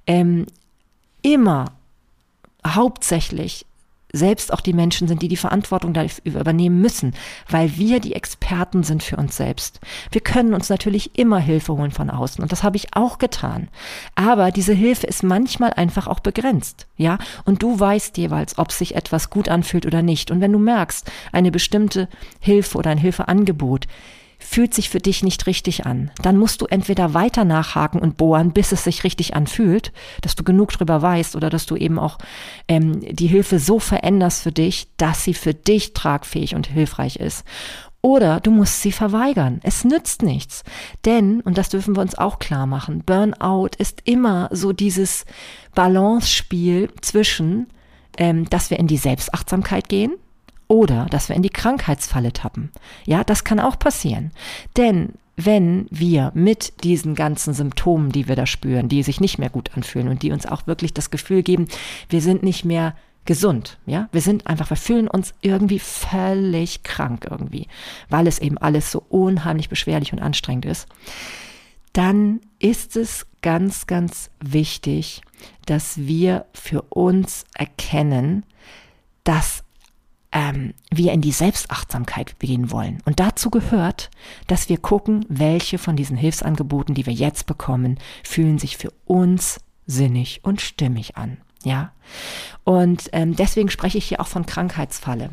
ähm, 0.07 0.47
immer 1.23 1.67
hauptsächlich 2.67 3.67
selbst 4.12 4.53
auch 4.53 4.61
die 4.61 4.72
Menschen 4.72 5.09
sind, 5.09 5.22
die 5.22 5.29
die 5.29 5.37
Verantwortung 5.37 5.92
dafür 5.92 6.25
übernehmen 6.25 6.81
müssen, 6.81 7.14
weil 7.48 7.77
wir 7.77 8.01
die 8.01 8.14
Experten 8.14 8.83
sind 8.83 9.03
für 9.03 9.16
uns 9.16 9.37
selbst. 9.37 9.81
Wir 10.11 10.20
können 10.20 10.55
uns 10.55 10.68
natürlich 10.68 11.18
immer 11.18 11.38
Hilfe 11.38 11.72
holen 11.75 11.90
von 11.90 12.11
außen 12.11 12.42
und 12.42 12.53
das 12.53 12.62
habe 12.62 12.77
ich 12.77 12.94
auch 12.94 13.18
getan. 13.18 13.68
Aber 14.14 14.51
diese 14.51 14.75
Hilfe 14.75 15.07
ist 15.07 15.22
manchmal 15.22 15.72
einfach 15.72 16.07
auch 16.07 16.20
begrenzt, 16.20 16.87
ja? 16.96 17.18
Und 17.44 17.62
du 17.62 17.79
weißt 17.79 18.16
jeweils, 18.18 18.59
ob 18.59 18.72
sich 18.72 18.94
etwas 18.94 19.31
gut 19.31 19.48
anfühlt 19.48 19.87
oder 19.87 20.03
nicht. 20.03 20.31
Und 20.31 20.40
wenn 20.40 20.53
du 20.53 20.59
merkst, 20.59 21.11
eine 21.33 21.51
bestimmte 21.51 22.09
Hilfe 22.40 22.79
oder 22.79 22.90
ein 22.90 22.98
Hilfeangebot 22.98 23.87
fühlt 24.44 24.74
sich 24.74 24.90
für 24.90 24.98
dich 24.98 25.22
nicht 25.22 25.46
richtig 25.46 25.87
an, 25.87 26.11
dann 26.22 26.37
musst 26.37 26.61
du 26.61 26.66
entweder 26.66 27.14
weiter 27.14 27.44
nachhaken 27.44 28.00
und 28.00 28.16
bohren, 28.16 28.52
bis 28.52 28.72
es 28.72 28.85
sich 28.85 29.05
richtig 29.05 29.35
anfühlt, 29.35 29.92
dass 30.20 30.35
du 30.35 30.44
genug 30.44 30.72
drüber 30.72 31.00
weißt 31.00 31.37
oder 31.37 31.50
dass 31.50 31.66
du 31.66 31.76
eben 31.76 31.98
auch 31.98 32.18
ähm, 32.68 33.00
die 33.00 33.26
Hilfe 33.26 33.59
so 33.59 33.78
veränderst 33.78 34.42
für 34.42 34.52
dich, 34.52 34.88
dass 34.96 35.24
sie 35.24 35.35
für 35.35 35.55
dich 35.55 35.94
tragfähig 35.94 36.55
und 36.55 36.66
hilfreich 36.66 37.16
ist. 37.16 37.44
Oder 38.02 38.40
du 38.40 38.50
musst 38.50 38.83
sie 38.83 38.90
verweigern. 38.90 39.61
Es 39.62 39.85
nützt 39.85 40.22
nichts. 40.22 40.64
Denn, 41.05 41.40
und 41.40 41.57
das 41.57 41.68
dürfen 41.68 41.94
wir 41.94 42.02
uns 42.02 42.18
auch 42.18 42.40
klar 42.40 42.66
machen, 42.66 43.05
Burnout 43.07 43.70
ist 43.78 44.02
immer 44.05 44.48
so 44.50 44.72
dieses 44.72 45.24
Balance-Spiel 45.76 46.90
zwischen, 47.00 47.68
ähm, 48.18 48.50
dass 48.50 48.70
wir 48.70 48.81
in 48.81 48.88
die 48.88 48.96
Selbstachtsamkeit 48.96 49.88
gehen, 49.88 50.14
oder 50.73 51.05
dass 51.11 51.29
wir 51.29 51.37
in 51.37 51.43
die 51.43 51.51
Krankheitsfalle 51.51 52.33
tappen. 52.33 52.71
Ja, 53.05 53.25
das 53.25 53.45
kann 53.45 53.61
auch 53.61 53.79
passieren. 53.79 54.31
Denn 54.79 55.11
wenn 55.37 55.87
wir 55.91 56.33
mit 56.35 56.83
diesen 56.83 57.15
ganzen 57.15 57.53
Symptomen, 57.53 58.11
die 58.11 58.27
wir 58.27 58.37
da 58.37 58.47
spüren, 58.47 58.89
die 58.89 59.03
sich 59.03 59.21
nicht 59.21 59.39
mehr 59.39 59.51
gut 59.51 59.77
anfühlen 59.77 60.09
und 60.09 60.23
die 60.23 60.33
uns 60.33 60.47
auch 60.47 60.67
wirklich 60.67 60.95
das 60.95 61.11
Gefühl 61.11 61.43
geben, 61.43 61.69
wir 62.09 62.23
sind 62.23 62.43
nicht 62.43 62.65
mehr 62.65 62.97
gesund, 63.27 63.79
ja, 63.85 64.09
wir 64.13 64.23
sind 64.23 64.47
einfach, 64.47 64.71
wir 64.71 64.79
fühlen 64.79 65.09
uns 65.09 65.35
irgendwie 65.43 65.79
völlig 65.79 66.85
krank 66.85 67.27
irgendwie, 67.31 67.69
weil 68.09 68.27
es 68.27 68.39
eben 68.39 68.57
alles 68.57 68.91
so 68.91 69.05
unheimlich 69.11 69.69
beschwerlich 69.69 70.15
und 70.15 70.21
anstrengend 70.21 70.65
ist, 70.65 70.89
dann 71.93 72.41
ist 72.59 72.97
es 72.97 73.27
ganz, 73.43 73.87
ganz 73.87 74.31
wichtig, 74.41 75.21
dass 75.67 75.99
wir 75.99 76.47
für 76.55 76.81
uns 76.83 77.45
erkennen, 77.55 78.45
dass 79.25 79.65
ähm, 80.33 80.75
wir 80.90 81.12
in 81.12 81.21
die 81.21 81.33
Selbstachtsamkeit 81.33 82.38
gehen 82.40 82.71
wollen. 82.71 82.99
Und 83.05 83.21
dazu 83.21 83.51
gehört, 83.51 84.11
dass 84.47 84.68
wir 84.68 84.79
gucken, 84.79 85.25
welche 85.29 85.79
von 85.79 85.97
diesen 85.97 86.16
Hilfsangeboten, 86.16 86.95
die 86.95 87.07
wir 87.07 87.12
jetzt 87.12 87.47
bekommen, 87.47 87.99
fühlen 88.25 88.59
sich 88.59 88.77
für 88.77 88.92
uns 89.05 89.61
sinnig 89.87 90.40
und 90.42 90.61
stimmig 90.61 91.16
an. 91.16 91.38
Ja. 91.64 91.92
Und 92.64 93.09
ähm, 93.12 93.37
deswegen 93.37 93.71
spreche 93.71 93.99
ich 93.99 94.07
hier 94.07 94.21
auch 94.21 94.27
von 94.27 94.47
Krankheitsfalle. 94.47 95.31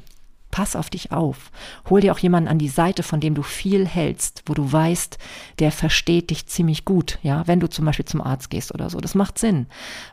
Pass 0.51 0.75
auf 0.75 0.89
dich 0.89 1.12
auf. 1.12 1.51
Hol 1.89 2.01
dir 2.01 2.12
auch 2.12 2.19
jemanden 2.19 2.49
an 2.49 2.57
die 2.57 2.69
Seite, 2.69 3.03
von 3.03 3.19
dem 3.19 3.35
du 3.35 3.43
viel 3.43 3.88
hältst, 3.88 4.43
wo 4.47 4.53
du 4.55 4.71
weißt, 4.71 5.19
der 5.59 5.71
versteht 5.71 6.31
dich 6.31 6.47
ziemlich 6.47 6.85
gut, 6.85 7.19
ja, 7.21 7.45
wenn 7.45 7.59
du 7.59 7.69
zum 7.69 7.85
Beispiel 7.85 8.05
zum 8.05 8.21
Arzt 8.21 8.49
gehst 8.49 8.73
oder 8.73 8.89
so. 8.89 8.99
Das 8.99 9.13
macht 9.13 9.38
Sinn. 9.38 9.67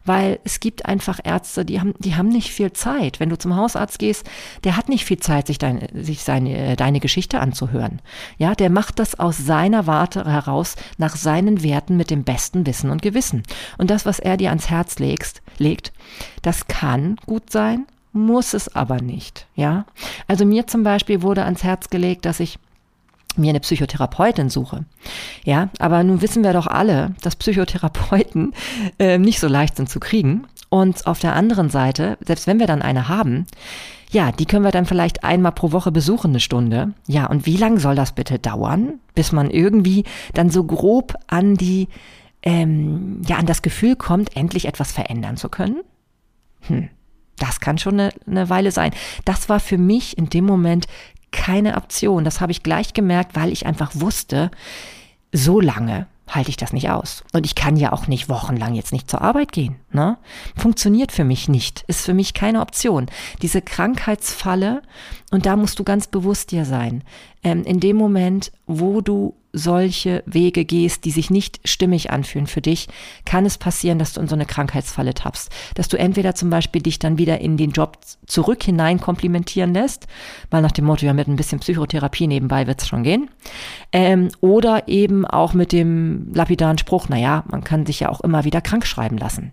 Weil 0.05 0.39
es 0.45 0.61
gibt 0.61 0.85
einfach 0.85 1.21
Ärzte, 1.25 1.65
die 1.65 1.81
haben, 1.81 1.95
die 2.01 2.17
haben 2.17 2.29
nicht 2.29 2.51
viel 2.51 2.73
Zeit. 2.73 3.19
Wenn 3.19 3.31
du 3.31 3.39
zum 3.39 3.57
Hausarzt 3.57 3.99
gehst, 3.99 4.29
der 4.65 4.77
hat 4.77 4.91
nicht 4.91 5.07
viel 5.07 5.19
Zeit, 5.19 5.47
sich, 5.47 5.59
dein, 5.59 5.89
sich 5.95 6.23
seine, 6.23 6.77
deine 6.77 7.01
Geschichte 7.01 7.41
anzuhören. 7.41 8.03
Ja, 8.37 8.55
der 8.55 8.69
macht 8.69 8.99
das 8.99 9.19
aus 9.19 9.39
seiner 9.39 9.87
Warte 9.87 10.25
heraus, 10.25 10.77
nach 10.99 11.17
seinen 11.17 11.63
Werten 11.63 11.97
mit 11.97 12.11
dem 12.11 12.25
besten 12.25 12.67
Wissen 12.67 12.91
und 12.91 13.01
Gewissen. 13.01 13.43
Und 13.79 13.91
das, 13.91 14.05
was 14.05 14.19
er 14.19 14.37
dir 14.37 14.51
ans 14.51 14.69
Herz 14.69 14.99
legst, 14.99 15.41
legt, 15.59 15.93
das 16.43 16.67
kann 16.67 17.17
gut 17.25 17.51
sein, 17.51 17.87
muss 18.17 18.55
es 18.55 18.75
aber 18.75 19.01
nicht, 19.01 19.47
ja. 19.55 19.87
Also 20.27 20.45
mir 20.45 20.67
zum 20.67 20.83
Beispiel 20.83 21.23
wurde 21.23 21.45
ans 21.45 21.63
Herz 21.63 21.91
gelegt, 21.91 22.25
dass 22.25 22.41
ich 22.41 22.59
mir 23.37 23.51
eine 23.51 23.61
Psychotherapeutin 23.61 24.49
suche. 24.49 24.85
Ja, 25.45 25.69
aber 25.79 26.03
nun 26.03 26.23
wissen 26.23 26.43
wir 26.43 26.53
doch 26.53 26.67
alle, 26.67 27.15
dass 27.23 27.37
Psychotherapeuten 27.37 28.55
äh, 28.99 29.19
nicht 29.19 29.41
so 29.41 29.49
leicht 29.49 29.77
sind 29.77 29.89
zu 29.89 30.01
kriegen. 30.01 30.47
Und 30.69 31.07
auf 31.07 31.21
der 31.21 31.35
anderen 31.35 31.71
Seite, 31.71 32.19
selbst 32.25 32.47
wenn 32.47 32.59
wir 32.59 32.67
dann 32.67 32.83
eine 32.83 33.09
haben, 33.09 33.47
ja, 34.11 34.33
die 34.33 34.47
können 34.47 34.65
wir 34.65 34.73
dann 34.73 34.87
vielleicht 34.87 35.25
einmal 35.25 35.53
pro 35.53 35.73
Woche 35.73 35.93
besuchen, 35.93 36.31
eine 36.31 36.41
Stunde. 36.41 36.93
Ja, 37.07 37.27
und 37.27 37.47
wie 37.47 37.57
lange 37.57 37.81
soll 37.81 37.95
das 37.95 38.13
bitte 38.13 38.39
dauern, 38.39 39.01
bis 39.15 39.33
man 39.33 39.51
irgendwie 39.51 40.05
dann 40.35 40.51
so 40.51 40.65
grob 40.65 41.15
an 41.27 41.55
die, 41.55 41.89
ähm, 42.43 43.23
ja, 43.27 43.37
an 43.37 43.47
das 43.47 43.63
Gefühl 43.63 43.97
kommt, 43.97 44.37
endlich 44.37 44.67
etwas 44.67 44.93
verändern 44.93 45.37
zu 45.37 45.49
können? 45.49 45.83
Hm, 46.63 46.89
das 47.39 47.61
kann 47.61 47.79
schon 47.79 48.01
eine, 48.01 48.13
eine 48.27 48.49
Weile 48.49 48.73
sein. 48.73 48.93
Das 49.25 49.49
war 49.49 49.61
für 49.61 49.79
mich 49.79 50.17
in 50.17 50.29
dem 50.29 50.45
Moment 50.45 50.87
keine 51.33 51.77
Option. 51.77 52.25
Das 52.25 52.41
habe 52.41 52.53
ich 52.53 52.63
gleich 52.63 52.95
gemerkt, 52.95 53.37
weil 53.37 53.53
ich 53.53 53.67
einfach 53.67 53.91
wusste, 53.95 54.51
so 55.33 55.61
lange 55.61 56.07
halte 56.29 56.51
ich 56.51 56.57
das 56.57 56.73
nicht 56.73 56.91
aus. 56.91 57.23
Und 57.33 57.47
ich 57.47 57.55
kann 57.55 57.77
ja 57.77 57.93
auch 57.93 58.09
nicht 58.09 58.29
wochenlang 58.29 58.75
jetzt 58.75 58.93
nicht 58.93 59.09
zur 59.09 59.23
Arbeit 59.23 59.53
gehen. 59.53 59.77
Ne? 59.93 60.19
Funktioniert 60.57 61.13
für 61.13 61.25
mich 61.25 61.49
nicht, 61.49 61.85
ist 61.87 62.05
für 62.05 62.15
mich 62.15 62.35
keine 62.35 62.61
Option. 62.61 63.07
Diese 63.43 63.63
Krankheitsfalle, 63.63 64.83
und 65.31 65.47
da 65.47 65.57
musst 65.57 65.79
du 65.79 65.85
ganz 65.85 66.09
bewusst 66.09 66.51
dir 66.51 66.65
sein, 66.65 67.05
ähm, 67.45 67.63
in 67.63 67.81
dem 67.81 67.97
Moment, 67.97 68.51
wo 68.67 69.01
du 69.01 69.35
solche 69.57 70.23
Wege 70.27 70.65
gehst, 70.65 71.05
die 71.05 71.11
sich 71.11 71.31
nicht 71.31 71.61
stimmig 71.65 72.11
anfühlen 72.11 72.47
für 72.47 72.61
dich, 72.61 72.89
kann 73.25 73.47
es 73.47 73.59
passieren, 73.59 73.99
dass 73.99 74.13
du 74.13 74.21
in 74.21 74.29
so 74.29 74.35
eine 74.35 74.45
Krankheitsfalle 74.45 75.15
tappst. 75.15 75.51
Dass 75.75 75.89
du 75.89 75.99
entweder 75.99 76.35
zum 76.35 76.51
Beispiel 76.51 76.83
dich 76.83 76.99
dann 76.99 77.19
wieder 77.19 77.41
in 77.41 77.57
den 77.57 77.71
Job 77.71 77.99
zurück 78.27 78.63
hinein 78.63 79.01
komplimentieren 79.01 79.73
lässt, 79.73 80.07
mal 80.51 80.63
nach 80.63 80.73
dem 80.73 80.85
Motto, 80.85 81.07
ja, 81.07 81.13
mit 81.13 81.29
ein 81.29 81.37
bisschen 81.37 81.61
Psychotherapie 81.61 82.27
nebenbei 82.27 82.67
wird's 82.67 82.87
schon 82.87 83.03
gehen. 83.03 83.31
Ähm, 83.93 84.29
oder 84.41 84.89
eben 84.89 85.25
auch 85.25 85.55
mit 85.55 85.73
dem 85.73 86.33
lapidaren 86.35 86.79
Spruch, 86.79 87.09
naja, 87.09 87.45
man 87.49 87.65
kann 87.65 87.87
sich 87.87 88.01
ja 88.01 88.11
auch 88.11 88.21
immer 88.21 88.45
wieder 88.45 88.61
krank 88.61 88.87
schreiben 88.87 89.17
lassen. 89.17 89.53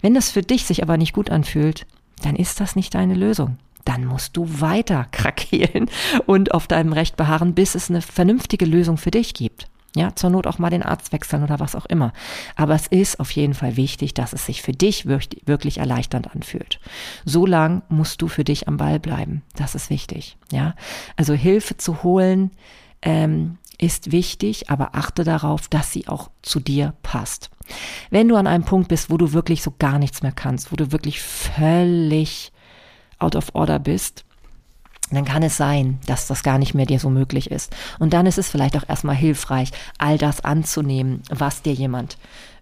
Wenn 0.00 0.14
das 0.14 0.30
für 0.30 0.42
dich 0.42 0.64
sich 0.64 0.82
aber 0.82 0.96
nicht 0.96 1.12
gut 1.12 1.30
anfühlt, 1.30 1.86
dann 2.22 2.36
ist 2.36 2.60
das 2.60 2.76
nicht 2.76 2.94
deine 2.94 3.14
Lösung 3.14 3.58
dann 3.84 4.04
musst 4.04 4.36
du 4.36 4.60
weiter 4.60 5.06
krakeelen 5.12 5.90
und 6.26 6.52
auf 6.54 6.66
deinem 6.66 6.92
Recht 6.92 7.16
beharren, 7.16 7.54
bis 7.54 7.74
es 7.74 7.90
eine 7.90 8.02
vernünftige 8.02 8.64
Lösung 8.64 8.96
für 8.96 9.10
dich 9.10 9.34
gibt. 9.34 9.68
Ja, 9.96 10.14
zur 10.16 10.30
Not 10.30 10.48
auch 10.48 10.58
mal 10.58 10.70
den 10.70 10.82
Arzt 10.82 11.12
wechseln 11.12 11.44
oder 11.44 11.60
was 11.60 11.76
auch 11.76 11.86
immer. 11.86 12.12
Aber 12.56 12.74
es 12.74 12.88
ist 12.88 13.20
auf 13.20 13.30
jeden 13.30 13.54
Fall 13.54 13.76
wichtig, 13.76 14.12
dass 14.12 14.32
es 14.32 14.44
sich 14.44 14.60
für 14.60 14.72
dich 14.72 15.06
wirklich 15.06 15.78
erleichternd 15.78 16.34
anfühlt. 16.34 16.80
So 17.24 17.46
lang 17.46 17.82
musst 17.88 18.20
du 18.20 18.26
für 18.26 18.42
dich 18.42 18.66
am 18.66 18.76
Ball 18.76 18.98
bleiben. 18.98 19.42
Das 19.54 19.76
ist 19.76 19.90
wichtig. 19.90 20.36
Ja, 20.50 20.74
also 21.16 21.32
Hilfe 21.32 21.76
zu 21.76 22.02
holen 22.02 22.50
ähm, 23.02 23.58
ist 23.78 24.10
wichtig, 24.10 24.68
aber 24.68 24.96
achte 24.96 25.22
darauf, 25.22 25.68
dass 25.68 25.92
sie 25.92 26.08
auch 26.08 26.28
zu 26.42 26.58
dir 26.58 26.94
passt. 27.04 27.50
Wenn 28.10 28.28
du 28.28 28.34
an 28.34 28.48
einem 28.48 28.64
Punkt 28.64 28.88
bist, 28.88 29.10
wo 29.10 29.16
du 29.16 29.32
wirklich 29.32 29.62
so 29.62 29.72
gar 29.78 30.00
nichts 30.00 30.22
mehr 30.22 30.32
kannst, 30.32 30.72
wo 30.72 30.76
du 30.76 30.90
wirklich 30.90 31.20
völlig 31.20 32.52
out 33.18 33.36
of 33.36 33.54
order 33.54 33.78
bist, 33.78 34.24
dann 35.10 35.24
kann 35.24 35.42
es 35.42 35.56
sein, 35.56 35.98
dass 36.06 36.26
das 36.26 36.42
gar 36.42 36.58
nicht 36.58 36.74
mehr 36.74 36.86
dir 36.86 36.98
so 36.98 37.10
möglich 37.10 37.50
ist. 37.50 37.74
Und 37.98 38.12
dann 38.12 38.26
ist 38.26 38.38
es 38.38 38.48
vielleicht 38.48 38.76
auch 38.76 38.88
erstmal 38.88 39.14
hilfreich, 39.14 39.70
all 39.98 40.18
das 40.18 40.42
anzunehmen, 40.42 41.22
was 41.30 41.62
dir 41.62 41.74
jemand 41.74 42.16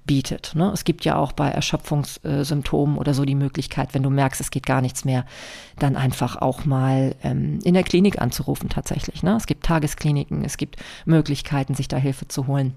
bietet. 0.05 0.53
Ne? 0.57 0.71
Es 0.73 0.85
gibt 0.85 1.05
ja 1.05 1.17
auch 1.17 1.31
bei 1.31 1.49
Erschöpfungssymptomen 1.49 2.99
oder 2.99 3.15
so 3.15 3.25
die 3.25 3.37
Möglichkeit, 3.37 3.95
wenn 3.95 4.03
du 4.03 4.11
merkst, 4.11 4.41
es 4.41 4.51
geht 4.51 4.67
gar 4.67 4.81
nichts 4.81 5.05
mehr, 5.05 5.25
dann 5.79 5.97
einfach 5.97 6.37
auch 6.37 6.65
mal 6.65 7.15
ähm, 7.23 7.61
in 7.63 7.75
der 7.75 7.85
Klinik 7.85 8.21
anzurufen 8.21 8.69
tatsächlich. 8.69 9.23
Ne? 9.23 9.37
Es 9.37 9.47
gibt 9.47 9.65
Tageskliniken, 9.65 10.45
es 10.45 10.57
gibt 10.57 10.77
Möglichkeiten, 11.05 11.75
sich 11.75 11.87
da 11.87 11.97
Hilfe 11.97 12.27
zu 12.27 12.49
holen 12.49 12.75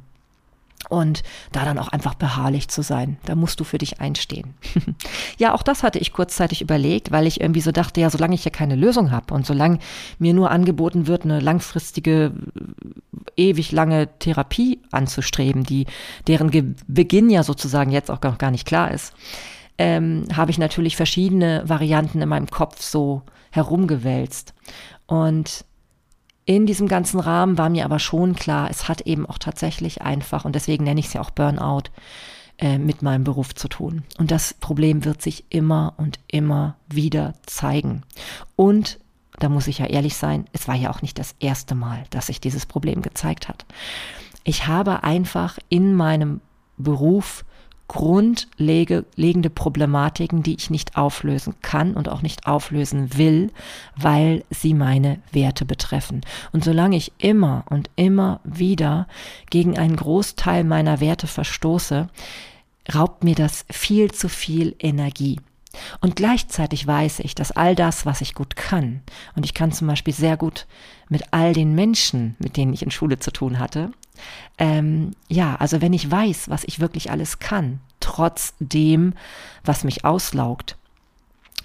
und 0.90 1.24
da 1.52 1.66
dann 1.66 1.80
auch 1.80 1.88
einfach 1.88 2.16
beharrlich 2.16 2.68
zu 2.68 2.82
sein. 2.82 3.18
Da 3.26 3.36
musst 3.36 3.60
du 3.60 3.64
für 3.64 3.78
dich 3.78 4.00
einstehen. 4.00 4.54
ja, 5.38 5.54
auch 5.54 5.64
das 5.64 5.84
hatte 5.84 6.00
ich 6.00 6.14
kurzzeitig 6.14 6.62
überlegt, 6.62 7.12
weil 7.12 7.28
ich 7.28 7.42
irgendwie 7.42 7.62
so 7.62 7.72
dachte, 7.72 8.02
ja, 8.02 8.10
solange 8.10 8.36
ich 8.36 8.46
ja 8.46 8.52
keine 8.52 8.76
Lösung 8.76 9.12
habe 9.12 9.34
und 9.34 9.46
solange 9.46 9.80
mir 10.20 10.34
nur 10.34 10.52
angeboten 10.52 11.08
wird, 11.08 11.24
eine 11.24 11.40
langfristige, 11.40 12.32
ewig 13.38 13.72
lange 13.72 14.10
Therapie 14.20 14.80
anzustreben, 14.92 15.64
die 15.64 15.86
deren 16.28 16.52
Ge 16.52 16.76
Beginn 16.88 17.30
ja 17.30 17.44
sozusagen 17.44 17.92
jetzt 17.92 18.10
auch 18.12 18.22
noch 18.22 18.38
gar 18.38 18.52
nicht 18.52 18.66
klar 18.66 18.92
ist, 18.92 19.14
ähm, 19.78 20.26
habe 20.34 20.52
ich 20.52 20.58
natürlich 20.58 20.96
verschiedene 20.96 21.64
Varianten 21.66 22.22
in 22.22 22.30
meinem 22.30 22.48
Kopf 22.48 22.82
so 22.82 23.24
herumgewälzt. 23.52 24.54
Und 25.08 25.66
in 26.46 26.66
diesem 26.66 26.88
ganzen 26.88 27.20
Rahmen 27.20 27.58
war 27.58 27.70
mir 27.70 27.86
aber 27.86 28.00
schon 28.00 28.36
klar, 28.36 28.70
es 28.70 28.88
hat 28.88 29.02
eben 29.02 29.26
auch 29.26 29.40
tatsächlich 29.40 30.02
einfach, 30.02 30.46
und 30.46 30.54
deswegen 30.56 30.84
nenne 30.84 31.00
ich 31.00 31.08
es 31.08 31.14
ja 31.14 31.22
auch 31.22 31.32
Burnout, 31.32 31.90
äh, 32.58 32.78
mit 32.78 33.02
meinem 33.02 33.24
Beruf 33.24 33.54
zu 33.56 33.68
tun. 33.68 34.04
Und 34.18 34.32
das 34.32 34.54
Problem 34.54 35.04
wird 35.06 35.22
sich 35.22 35.46
immer 35.50 35.94
und 35.98 36.20
immer 36.28 36.78
wieder 36.88 37.34
zeigen. 37.46 38.04
Und 38.56 39.00
da 39.40 39.50
muss 39.50 39.68
ich 39.68 39.80
ja 39.80 39.88
ehrlich 39.88 40.16
sein, 40.16 40.46
es 40.54 40.68
war 40.68 40.76
ja 40.76 40.92
auch 40.92 41.02
nicht 41.02 41.20
das 41.20 41.36
erste 41.40 41.76
Mal, 41.76 42.04
dass 42.12 42.28
sich 42.28 42.40
dieses 42.40 42.66
Problem 42.66 43.02
gezeigt 43.02 43.50
hat. 43.50 43.66
Ich 44.44 44.68
habe 44.68 45.04
einfach 45.04 45.58
in 45.68 45.96
meinem 45.96 46.40
Beruf 46.78 47.44
grundlegende 47.88 49.50
Problematiken, 49.50 50.44
die 50.44 50.56
ich 50.56 50.70
nicht 50.70 50.98
auflösen 50.98 51.56
kann 51.62 51.94
und 51.94 52.10
auch 52.10 52.22
nicht 52.22 52.48
auflösen 52.48 53.18
will, 53.18 53.52
weil 53.96 54.44
sie 54.50 54.74
meine 54.74 55.20
Werte 55.32 55.66
betreffen. 55.66 56.22
Und 56.52 56.64
solange 56.64 56.98
ich 56.98 57.14
immer 57.20 57.64
und 57.70 57.90
immer 57.96 58.40
wieder 58.44 59.08
gegen 59.50 59.78
einen 59.78 59.96
Großteil 59.96 60.64
meiner 60.64 61.00
Werte 61.00 61.28
verstoße, 61.28 62.08
raubt 62.94 63.24
mir 63.24 63.36
das 63.36 63.66
viel 63.70 64.12
zu 64.12 64.30
viel 64.30 64.76
Energie. 64.80 65.40
Und 66.02 66.16
gleichzeitig 66.16 66.86
weiß 66.86 67.20
ich, 67.20 67.36
dass 67.36 67.52
all 67.52 67.76
das, 67.76 68.06
was 68.06 68.22
ich 68.22 68.34
gut 68.34 68.56
kann, 68.56 69.02
und 69.36 69.46
ich 69.46 69.54
kann 69.54 69.72
zum 69.72 69.88
Beispiel 69.88 70.14
sehr 70.14 70.38
gut 70.38 70.66
mit 71.10 71.24
all 71.32 71.54
den 71.54 71.76
Menschen, 71.76 72.36
mit 72.40 72.58
denen 72.58 72.74
ich 72.74 72.84
in 72.84 72.92
Schule 72.92 73.20
zu 73.20 73.32
tun 73.32 73.60
hatte, 73.60 73.92
ähm, 74.58 75.12
ja, 75.28 75.56
also 75.56 75.82
wenn 75.82 75.94
ich 75.94 76.10
weiß, 76.10 76.50
was 76.50 76.64
ich 76.64 76.80
wirklich 76.80 77.12
alles 77.12 77.40
kann, 77.40 77.80
trotz 78.00 78.54
dem, 78.60 79.14
was 79.64 79.84
mich 79.84 80.06
auslaugt, 80.06 80.78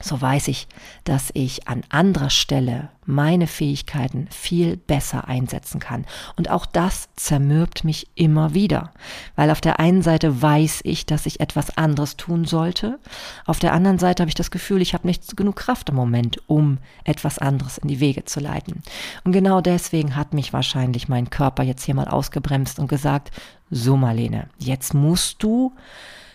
so 0.02 0.20
weiß 0.20 0.48
ich, 0.48 0.66
dass 1.04 1.30
ich 1.34 1.68
an 1.68 1.82
anderer 1.90 2.30
Stelle 2.30 2.88
meine 3.04 3.46
Fähigkeiten 3.46 4.28
viel 4.30 4.76
besser 4.76 5.28
einsetzen 5.28 5.80
kann. 5.80 6.06
Und 6.36 6.50
auch 6.50 6.64
das 6.64 7.08
zermürbt 7.16 7.84
mich 7.84 8.06
immer 8.14 8.54
wieder, 8.54 8.92
weil 9.36 9.50
auf 9.50 9.60
der 9.60 9.78
einen 9.78 10.02
Seite 10.02 10.40
weiß 10.40 10.80
ich, 10.84 11.06
dass 11.06 11.26
ich 11.26 11.40
etwas 11.40 11.76
anderes 11.76 12.16
tun 12.16 12.44
sollte, 12.44 12.98
auf 13.44 13.58
der 13.58 13.72
anderen 13.72 13.98
Seite 13.98 14.22
habe 14.22 14.28
ich 14.28 14.34
das 14.34 14.50
Gefühl, 14.50 14.80
ich 14.80 14.94
habe 14.94 15.06
nicht 15.06 15.36
genug 15.36 15.56
Kraft 15.56 15.88
im 15.90 15.96
Moment, 15.96 16.38
um 16.48 16.78
etwas 17.04 17.38
anderes 17.38 17.78
in 17.78 17.88
die 17.88 18.00
Wege 18.00 18.24
zu 18.24 18.40
leiten. 18.40 18.82
Und 19.24 19.32
genau 19.32 19.60
deswegen 19.60 20.16
hat 20.16 20.32
mich 20.32 20.52
wahrscheinlich 20.52 21.08
mein 21.08 21.30
Körper 21.30 21.62
jetzt 21.62 21.84
hier 21.84 21.94
mal 21.94 22.08
ausgebremst 22.08 22.78
und 22.78 22.88
gesagt, 22.88 23.30
so 23.70 23.96
Marlene, 23.96 24.48
jetzt 24.58 24.94
musst 24.94 25.42
du 25.42 25.72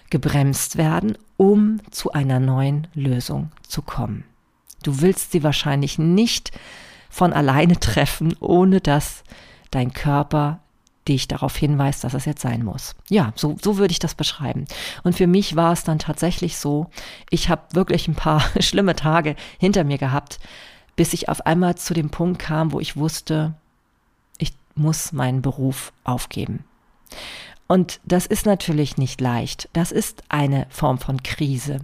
gebremst 0.10 0.78
werden, 0.78 1.18
um 1.38 1.82
zu 1.92 2.12
einer 2.12 2.40
neuen 2.40 2.88
Lösung 2.94 3.52
zu 3.68 3.82
kommen. 3.82 4.24
Du 4.84 5.02
willst 5.02 5.32
sie 5.32 5.44
wahrscheinlich 5.44 5.98
nicht 5.98 6.52
von 7.10 7.34
alleine 7.34 7.80
treffen, 7.80 8.36
ohne 8.40 8.82
dass 8.82 9.24
dein 9.72 9.94
Körper 9.94 10.60
dich 11.08 11.28
darauf 11.28 11.56
hinweist, 11.56 12.04
dass 12.04 12.14
es 12.14 12.26
jetzt 12.26 12.42
sein 12.42 12.64
muss. 12.64 12.96
Ja, 13.10 13.32
so, 13.36 13.56
so 13.62 13.78
würde 13.78 13.92
ich 13.92 14.00
das 14.00 14.16
beschreiben. 14.16 14.66
Und 15.04 15.16
für 15.16 15.28
mich 15.28 15.56
war 15.56 15.72
es 15.72 15.84
dann 15.84 16.00
tatsächlich 16.00 16.58
so, 16.58 16.88
ich 17.30 17.50
habe 17.50 17.62
wirklich 17.74 18.08
ein 18.08 18.16
paar 18.16 18.44
schlimme 18.60 18.96
Tage 18.96 19.36
hinter 19.60 19.84
mir 19.84 19.98
gehabt, 19.98 20.40
bis 20.96 21.14
ich 21.14 21.30
auf 21.30 21.46
einmal 21.46 21.76
zu 21.76 21.94
dem 21.94 22.10
Punkt 22.10 22.40
kam, 22.40 22.72
wo 22.72 22.80
ich 22.80 22.98
wusste, 22.98 23.54
ich 24.38 24.54
muss 24.76 25.12
meinen 25.12 25.42
Beruf 25.42 25.94
aufgeben. 26.04 26.64
Und 27.68 28.00
das 28.04 28.26
ist 28.26 28.46
natürlich 28.46 28.98
nicht 28.98 29.22
leicht. 29.22 29.70
Das 29.74 29.92
ist 29.92 30.24
eine 30.30 30.68
Form 30.70 31.00
von 31.00 31.24
Krise. 31.24 31.80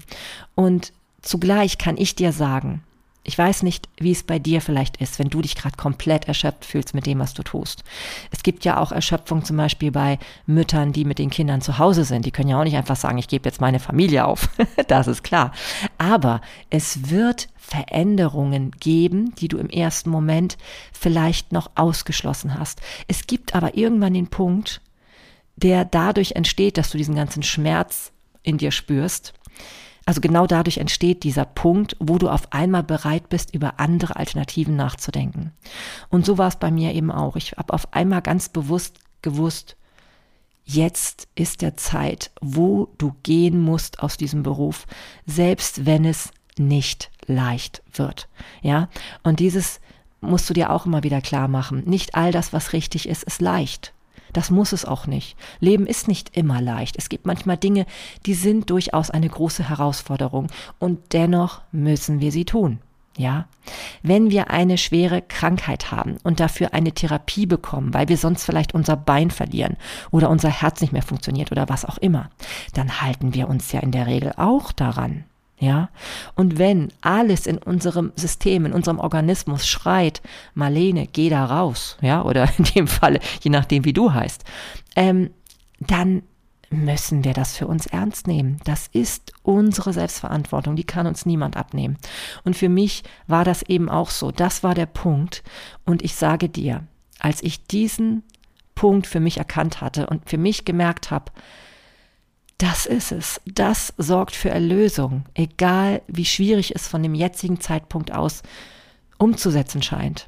Und 0.55 0.93
zugleich 1.21 1.77
kann 1.77 1.97
ich 1.97 2.15
dir 2.15 2.31
sagen, 2.31 2.83
ich 3.23 3.37
weiß 3.37 3.61
nicht, 3.61 3.87
wie 3.97 4.11
es 4.11 4.23
bei 4.23 4.39
dir 4.39 4.61
vielleicht 4.61 4.97
ist, 4.97 5.19
wenn 5.19 5.29
du 5.29 5.41
dich 5.41 5.55
gerade 5.55 5.77
komplett 5.77 6.27
erschöpft 6.27 6.65
fühlst 6.65 6.95
mit 6.95 7.05
dem, 7.05 7.19
was 7.19 7.35
du 7.35 7.43
tust. 7.43 7.83
Es 8.31 8.41
gibt 8.41 8.65
ja 8.65 8.79
auch 8.79 8.91
Erschöpfung 8.91 9.45
zum 9.45 9.57
Beispiel 9.57 9.91
bei 9.91 10.17
Müttern, 10.47 10.91
die 10.91 11.05
mit 11.05 11.19
den 11.19 11.29
Kindern 11.29 11.61
zu 11.61 11.77
Hause 11.77 12.03
sind. 12.03 12.25
Die 12.25 12.31
können 12.31 12.49
ja 12.49 12.59
auch 12.59 12.63
nicht 12.63 12.77
einfach 12.77 12.95
sagen, 12.95 13.19
ich 13.19 13.27
gebe 13.27 13.47
jetzt 13.47 13.61
meine 13.61 13.79
Familie 13.79 14.25
auf. 14.25 14.49
das 14.87 15.07
ist 15.07 15.23
klar. 15.23 15.51
Aber 15.99 16.41
es 16.71 17.11
wird 17.11 17.49
Veränderungen 17.57 18.71
geben, 18.79 19.35
die 19.35 19.47
du 19.47 19.57
im 19.57 19.69
ersten 19.69 20.09
Moment 20.09 20.57
vielleicht 20.91 21.51
noch 21.51 21.69
ausgeschlossen 21.75 22.57
hast. 22.57 22.81
Es 23.07 23.27
gibt 23.27 23.53
aber 23.53 23.77
irgendwann 23.77 24.15
den 24.15 24.27
Punkt, 24.27 24.81
der 25.61 25.85
dadurch 25.85 26.33
entsteht, 26.33 26.77
dass 26.77 26.89
du 26.89 26.97
diesen 26.97 27.15
ganzen 27.15 27.43
Schmerz 27.43 28.11
in 28.43 28.57
dir 28.57 28.71
spürst, 28.71 29.33
also 30.05 30.19
genau 30.19 30.47
dadurch 30.47 30.79
entsteht 30.79 31.23
dieser 31.23 31.45
Punkt, 31.45 31.95
wo 31.99 32.17
du 32.17 32.27
auf 32.27 32.51
einmal 32.51 32.83
bereit 32.83 33.29
bist, 33.29 33.53
über 33.53 33.79
andere 33.79 34.15
Alternativen 34.15 34.75
nachzudenken. 34.75 35.51
Und 36.09 36.25
so 36.25 36.37
war 36.37 36.47
es 36.47 36.55
bei 36.55 36.71
mir 36.71 36.93
eben 36.93 37.11
auch. 37.11 37.35
Ich 37.35 37.53
habe 37.53 37.73
auf 37.73 37.93
einmal 37.93 38.21
ganz 38.21 38.49
bewusst 38.49 38.99
gewusst, 39.21 39.77
jetzt 40.63 41.27
ist 41.35 41.61
der 41.61 41.77
Zeit, 41.77 42.31
wo 42.41 42.93
du 42.97 43.15
gehen 43.23 43.61
musst 43.61 44.01
aus 44.01 44.17
diesem 44.17 44.41
Beruf, 44.41 44.87
selbst 45.25 45.85
wenn 45.85 46.05
es 46.05 46.31
nicht 46.57 47.11
leicht 47.25 47.83
wird. 47.93 48.27
Ja, 48.61 48.89
und 49.23 49.39
dieses 49.39 49.79
musst 50.19 50.49
du 50.49 50.53
dir 50.53 50.71
auch 50.71 50.85
immer 50.85 51.03
wieder 51.03 51.21
klar 51.21 51.47
machen. 51.47 51.83
Nicht 51.85 52.15
all 52.15 52.31
das, 52.31 52.53
was 52.53 52.73
richtig 52.73 53.07
ist, 53.07 53.23
ist 53.23 53.41
leicht. 53.41 53.93
Das 54.33 54.49
muss 54.49 54.71
es 54.71 54.85
auch 54.85 55.07
nicht. 55.07 55.35
Leben 55.59 55.87
ist 55.87 56.07
nicht 56.07 56.35
immer 56.37 56.61
leicht. 56.61 56.97
Es 56.97 57.09
gibt 57.09 57.25
manchmal 57.25 57.57
Dinge, 57.57 57.85
die 58.25 58.33
sind 58.33 58.69
durchaus 58.69 59.09
eine 59.09 59.29
große 59.29 59.67
Herausforderung 59.67 60.47
und 60.79 61.13
dennoch 61.13 61.61
müssen 61.71 62.21
wir 62.21 62.31
sie 62.31 62.45
tun. 62.45 62.79
Ja, 63.17 63.45
wenn 64.03 64.31
wir 64.31 64.51
eine 64.51 64.77
schwere 64.77 65.21
Krankheit 65.21 65.91
haben 65.91 66.15
und 66.23 66.39
dafür 66.39 66.73
eine 66.73 66.93
Therapie 66.93 67.45
bekommen, 67.45 67.93
weil 67.93 68.07
wir 68.07 68.17
sonst 68.17 68.45
vielleicht 68.45 68.73
unser 68.73 68.95
Bein 68.95 69.31
verlieren 69.31 69.75
oder 70.11 70.29
unser 70.29 70.49
Herz 70.49 70.79
nicht 70.79 70.93
mehr 70.93 71.01
funktioniert 71.01 71.51
oder 71.51 71.67
was 71.67 71.83
auch 71.83 71.97
immer, 71.97 72.29
dann 72.73 73.01
halten 73.01 73.33
wir 73.33 73.49
uns 73.49 73.71
ja 73.73 73.81
in 73.81 73.91
der 73.91 74.07
Regel 74.07 74.31
auch 74.37 74.71
daran. 74.71 75.25
Ja, 75.61 75.89
und 76.33 76.57
wenn 76.57 76.91
alles 77.01 77.45
in 77.45 77.59
unserem 77.59 78.13
System, 78.15 78.65
in 78.65 78.73
unserem 78.73 78.97
Organismus 78.97 79.67
schreit, 79.67 80.23
Marlene, 80.55 81.05
geh 81.05 81.29
da 81.29 81.45
raus, 81.45 81.97
ja, 82.01 82.23
oder 82.23 82.49
in 82.57 82.63
dem 82.63 82.87
Falle, 82.87 83.19
je 83.41 83.51
nachdem, 83.51 83.85
wie 83.85 83.93
du 83.93 84.11
heißt, 84.11 84.43
ähm, 84.95 85.29
dann 85.79 86.23
müssen 86.71 87.23
wir 87.23 87.33
das 87.33 87.55
für 87.55 87.67
uns 87.67 87.85
ernst 87.85 88.25
nehmen. 88.25 88.57
Das 88.63 88.87
ist 88.91 89.33
unsere 89.43 89.93
Selbstverantwortung, 89.93 90.75
die 90.75 90.83
kann 90.83 91.05
uns 91.05 91.27
niemand 91.27 91.55
abnehmen. 91.57 91.97
Und 92.43 92.55
für 92.55 92.69
mich 92.69 93.03
war 93.27 93.45
das 93.45 93.61
eben 93.61 93.87
auch 93.87 94.09
so. 94.09 94.31
Das 94.31 94.63
war 94.63 94.73
der 94.73 94.87
Punkt. 94.87 95.43
Und 95.85 96.01
ich 96.01 96.15
sage 96.15 96.49
dir, 96.49 96.87
als 97.19 97.43
ich 97.43 97.67
diesen 97.67 98.23
Punkt 98.73 99.05
für 99.05 99.19
mich 99.19 99.37
erkannt 99.37 99.79
hatte 99.79 100.07
und 100.07 100.27
für 100.27 100.39
mich 100.39 100.65
gemerkt 100.65 101.11
habe, 101.11 101.31
das 102.61 102.85
ist 102.85 103.11
es. 103.11 103.41
Das 103.45 103.93
sorgt 103.97 104.35
für 104.35 104.49
Erlösung, 104.49 105.25
egal 105.33 106.01
wie 106.07 106.25
schwierig 106.25 106.75
es 106.75 106.87
von 106.87 107.01
dem 107.01 107.15
jetzigen 107.15 107.59
Zeitpunkt 107.59 108.11
aus 108.11 108.43
umzusetzen 109.17 109.81
scheint. 109.81 110.27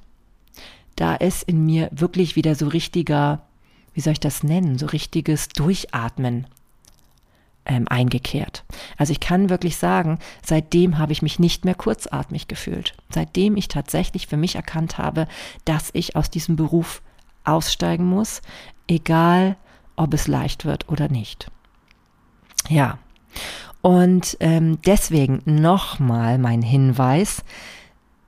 Da 0.95 1.15
ist 1.15 1.43
in 1.43 1.65
mir 1.65 1.89
wirklich 1.91 2.35
wieder 2.35 2.55
so 2.55 2.67
richtiger 2.67 3.41
wie 3.93 4.01
soll 4.01 4.13
ich 4.13 4.19
das 4.19 4.43
nennen, 4.43 4.77
so 4.77 4.87
richtiges 4.87 5.49
Durchatmen 5.49 6.47
ähm, 7.65 7.87
eingekehrt. 7.87 8.63
Also 8.97 9.11
ich 9.11 9.19
kann 9.19 9.49
wirklich 9.49 9.77
sagen, 9.77 10.19
seitdem 10.43 10.97
habe 10.97 11.13
ich 11.13 11.21
mich 11.21 11.39
nicht 11.39 11.63
mehr 11.63 11.75
kurzatmig 11.75 12.47
gefühlt. 12.47 12.95
Seitdem 13.09 13.55
ich 13.55 13.67
tatsächlich 13.67 14.27
für 14.27 14.37
mich 14.37 14.55
erkannt 14.55 14.97
habe, 14.97 15.27
dass 15.65 15.89
ich 15.93 16.15
aus 16.15 16.29
diesem 16.29 16.55
Beruf 16.55 17.01
aussteigen 17.45 18.05
muss, 18.05 18.41
egal 18.87 19.55
ob 19.95 20.13
es 20.13 20.27
leicht 20.27 20.65
wird 20.65 20.89
oder 20.89 21.07
nicht. 21.07 21.51
Ja, 22.69 22.97
und 23.81 24.37
ähm, 24.39 24.79
deswegen 24.85 25.41
nochmal 25.45 26.37
mein 26.37 26.61
Hinweis, 26.61 27.43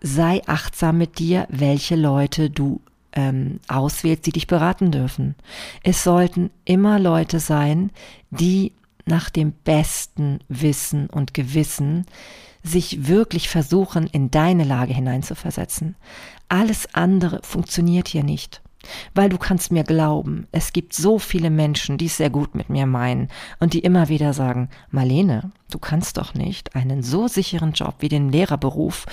sei 0.02 0.42
achtsam 0.48 0.98
mit 0.98 1.18
dir, 1.18 1.48
welche 1.50 1.96
Leute 1.96 2.50
du 2.50 2.82
ähm, 3.14 3.62
auswählst, 3.70 4.26
die 4.26 4.34
dich 4.34 4.48
beraten 4.48 4.92
dürfen. 4.92 5.36
Es 5.82 6.04
sollten 6.04 6.52
immer 6.66 7.00
Leute 7.00 7.40
sein, 7.40 7.92
die 8.32 8.74
nach 9.06 9.30
dem 9.30 9.54
besten 9.54 10.40
Wissen 10.50 11.10
und 11.10 11.34
Gewissen 11.34 12.06
sich 12.62 13.08
wirklich 13.08 13.48
versuchen, 13.48 14.08
in 14.08 14.32
deine 14.32 14.66
Lage 14.66 14.94
hineinzuversetzen. 14.94 15.96
Alles 16.50 16.94
andere 16.94 17.40
funktioniert 17.44 18.10
hier 18.10 18.24
nicht. 18.24 18.62
Weil 19.14 19.30
du 19.30 19.38
kannst 19.38 19.72
mir 19.72 19.84
glauben, 19.84 20.48
es 20.52 20.74
gibt 20.74 20.94
so 20.94 21.20
viele 21.20 21.50
Menschen, 21.50 21.98
die 21.98 22.06
es 22.06 22.18
sehr 22.18 22.30
gut 22.30 22.56
mit 22.56 22.70
mir 22.70 22.86
meinen 22.86 23.30
und 23.60 23.74
die 23.74 23.80
immer 23.80 24.10
wieder 24.10 24.34
sagen, 24.34 24.70
Marlene, 24.92 25.52
du 25.70 25.80
kannst 25.80 26.18
doch 26.18 26.34
nicht 26.34 26.76
einen 26.76 27.04
so 27.04 27.28
sicheren 27.28 27.74
Job 27.74 27.96
wie 28.00 28.10
den 28.10 28.32
Lehrerberuf, 28.32 29.06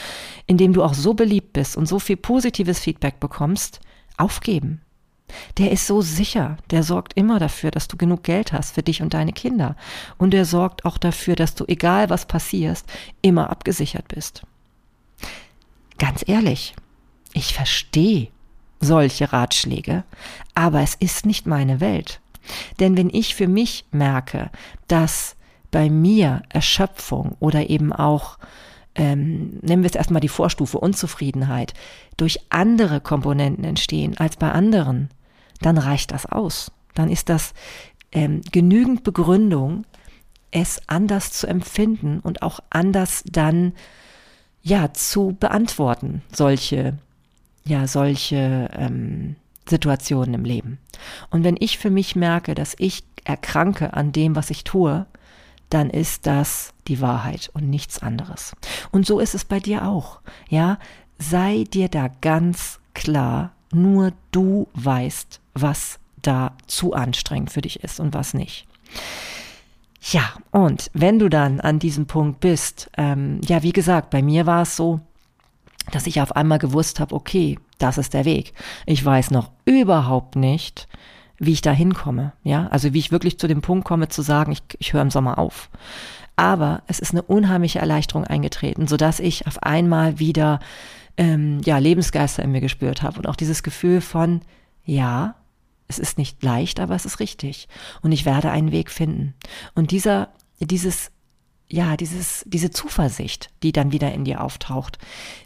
in 0.47 0.57
dem 0.57 0.73
du 0.73 0.83
auch 0.83 0.95
so 0.95 1.14
beliebt 1.14 1.53
bist 1.53 1.77
und 1.77 1.87
so 1.87 1.99
viel 1.99 2.16
positives 2.16 2.81
Feedback 2.81 3.20
bekommst, 3.20 3.81
aufgeben. 4.16 4.81
Der 5.59 5.70
ist 5.73 5.87
so 5.87 6.03
sicher, 6.03 6.59
der 6.70 6.83
sorgt 6.83 7.14
immer 7.14 7.39
dafür, 7.39 7.70
dass 7.70 7.89
du 7.89 7.97
genug 7.97 8.23
Geld 8.23 8.53
hast 8.53 8.75
für 8.75 8.83
dich 8.83 9.03
und 9.03 9.14
deine 9.14 9.33
Kinder. 9.33 9.77
Und 10.18 10.35
er 10.35 10.45
sorgt 10.45 10.85
auch 10.85 10.99
dafür, 10.99 11.37
dass 11.37 11.55
du, 11.55 11.64
egal 11.68 12.11
was 12.11 12.27
passiert, 12.27 12.83
immer 13.23 13.51
abgesichert 13.51 14.09
bist. 14.09 14.43
Ganz 15.99 16.25
ehrlich, 16.27 16.75
ich 17.33 17.55
verstehe 17.55 18.29
solche 18.83 19.33
Ratschläge, 19.33 20.05
aber 20.55 20.83
es 20.83 20.95
ist 20.95 21.24
nicht 21.24 21.47
meine 21.47 21.80
Welt. 21.80 22.20
Denn 22.80 22.97
wenn 22.97 23.09
ich 23.09 23.35
für 23.35 23.49
mich 23.49 23.87
merke, 23.93 24.51
dass 24.89 25.37
bei 25.70 25.89
mir 25.89 26.43
Erschöpfung 26.51 27.37
oder 27.41 27.70
eben 27.70 27.93
auch 27.93 28.39
ähm, 28.95 29.59
nennen 29.62 29.83
wir 29.83 29.91
es 29.91 29.97
erstmal 29.97 30.20
die 30.20 30.28
Vorstufe 30.28 30.78
Unzufriedenheit, 30.78 31.74
durch 32.16 32.41
andere 32.51 33.01
Komponenten 33.01 33.64
entstehen 33.64 34.18
als 34.18 34.37
bei 34.37 34.53
anderen, 34.53 35.09
dann 35.61 35.78
reicht 35.78 36.11
das 36.12 36.26
aus. 36.26 36.72
Dann 36.95 37.09
ist 37.09 37.28
das 37.28 37.55
ähm, 38.12 38.43
genügend 38.53 39.03
Begründung, 39.03 39.87
es 40.51 40.83
anders 40.87 41.33
zu 41.33 41.47
empfinden 41.47 42.20
und 42.20 42.43
auch 42.43 42.61
anders 42.68 43.24
dann 43.24 43.72
ja 44.61 44.93
zu 44.93 45.35
beantworten, 45.41 46.22
solche, 46.30 46.99
ja, 47.64 47.86
solche 47.86 48.68
ähm, 48.72 49.36
Situationen 49.68 50.34
im 50.34 50.44
Leben. 50.44 50.78
Und 51.30 51.44
wenn 51.44 51.56
ich 51.58 51.78
für 51.78 51.90
mich 51.90 52.16
merke, 52.16 52.54
dass 52.54 52.74
ich 52.78 53.04
erkranke 53.24 53.94
an 53.94 54.12
dem, 54.12 54.34
was 54.34 54.50
ich 54.50 54.64
tue, 54.64 55.06
dann 55.70 55.88
ist 55.88 56.26
das 56.26 56.74
die 56.88 57.00
Wahrheit 57.00 57.50
und 57.54 57.70
nichts 57.70 58.02
anderes. 58.02 58.54
Und 58.90 59.06
so 59.06 59.20
ist 59.20 59.34
es 59.34 59.44
bei 59.44 59.60
dir 59.60 59.86
auch. 59.86 60.20
Ja, 60.48 60.78
sei 61.18 61.64
dir 61.72 61.88
da 61.88 62.08
ganz 62.20 62.80
klar, 62.94 63.52
nur 63.72 64.12
du 64.32 64.68
weißt, 64.74 65.40
was 65.54 65.98
da 66.20 66.54
zu 66.66 66.92
anstrengend 66.92 67.50
für 67.50 67.62
dich 67.62 67.82
ist 67.82 68.00
und 68.00 68.14
was 68.14 68.34
nicht. 68.34 68.66
Ja, 70.10 70.34
und 70.50 70.90
wenn 70.94 71.18
du 71.18 71.28
dann 71.28 71.60
an 71.60 71.78
diesem 71.78 72.06
Punkt 72.06 72.40
bist, 72.40 72.90
ähm, 72.96 73.40
ja, 73.44 73.62
wie 73.62 73.72
gesagt, 73.72 74.10
bei 74.10 74.20
mir 74.20 74.46
war 74.46 74.62
es 74.62 74.76
so, 74.76 75.00
dass 75.91 76.07
ich 76.07 76.20
auf 76.20 76.37
einmal 76.37 76.59
gewusst 76.59 77.01
habe, 77.01 77.14
okay, 77.14 77.59
das 77.78 77.99
ist 77.99 78.14
der 78.14 78.24
Weg. 78.24 78.55
Ich 78.87 79.05
weiß 79.05 79.30
noch 79.30 79.51
überhaupt 79.64 80.37
nicht, 80.37 80.89
wie 81.39 81.53
ich 81.53 81.62
da 81.62 81.72
hinkomme. 81.72 82.33
Ja, 82.45 82.68
also 82.68 82.93
wie 82.95 82.99
ich 82.99 83.11
wirklich 83.11 83.39
zu 83.39 83.49
dem 83.49 83.62
Punkt 83.62 83.85
komme 83.85 84.09
zu 84.09 84.22
sagen, 84.22 84.53
ich, 84.53 84.62
ich 84.78 84.93
höre 84.93 85.03
im 85.03 85.11
Sommer 85.11 85.39
auf. 85.39 85.70
Aber 86.37 86.83
es 86.87 86.99
ist 86.99 87.12
eine 87.12 87.22
unheimliche 87.22 87.80
Erleichterung 87.80 88.24
eingetreten, 88.24 88.87
sodass 88.87 89.20
ich 89.20 89.47
auf 89.47 89.62
einmal 89.62 90.18
wieder 90.18 90.61
ähm, 91.16 91.61
ja, 91.64 91.78
Lebensgeister 91.78 92.43
in 92.43 92.53
mir 92.53 92.61
gespürt 92.61 93.03
habe 93.03 93.18
und 93.18 93.26
auch 93.26 93.37
dieses 93.37 93.62
Gefühl 93.62 94.01
von, 94.01 94.41
ja, 94.85 95.35
es 95.89 95.99
ist 95.99 96.16
nicht 96.16 96.43
leicht, 96.43 96.80
aber 96.80 96.95
es 96.95 97.05
ist 97.05 97.20
richtig. 97.20 97.68
Und 98.01 98.12
ich 98.12 98.24
werde 98.24 98.51
einen 98.51 98.72
Weg 98.72 98.91
finden. 98.91 99.35
Und 99.74 99.91
dieser, 99.91 100.28
dieses 100.59 101.11
ja, 101.73 101.97
dieses, 101.97 102.45
diese 102.47 102.70
Zuversicht, 102.70 103.49
die 103.62 103.73
dann 103.73 103.93
wieder 103.93 104.12
in 104.12 104.25
dir 104.25 104.43
auftaucht, 104.43 104.99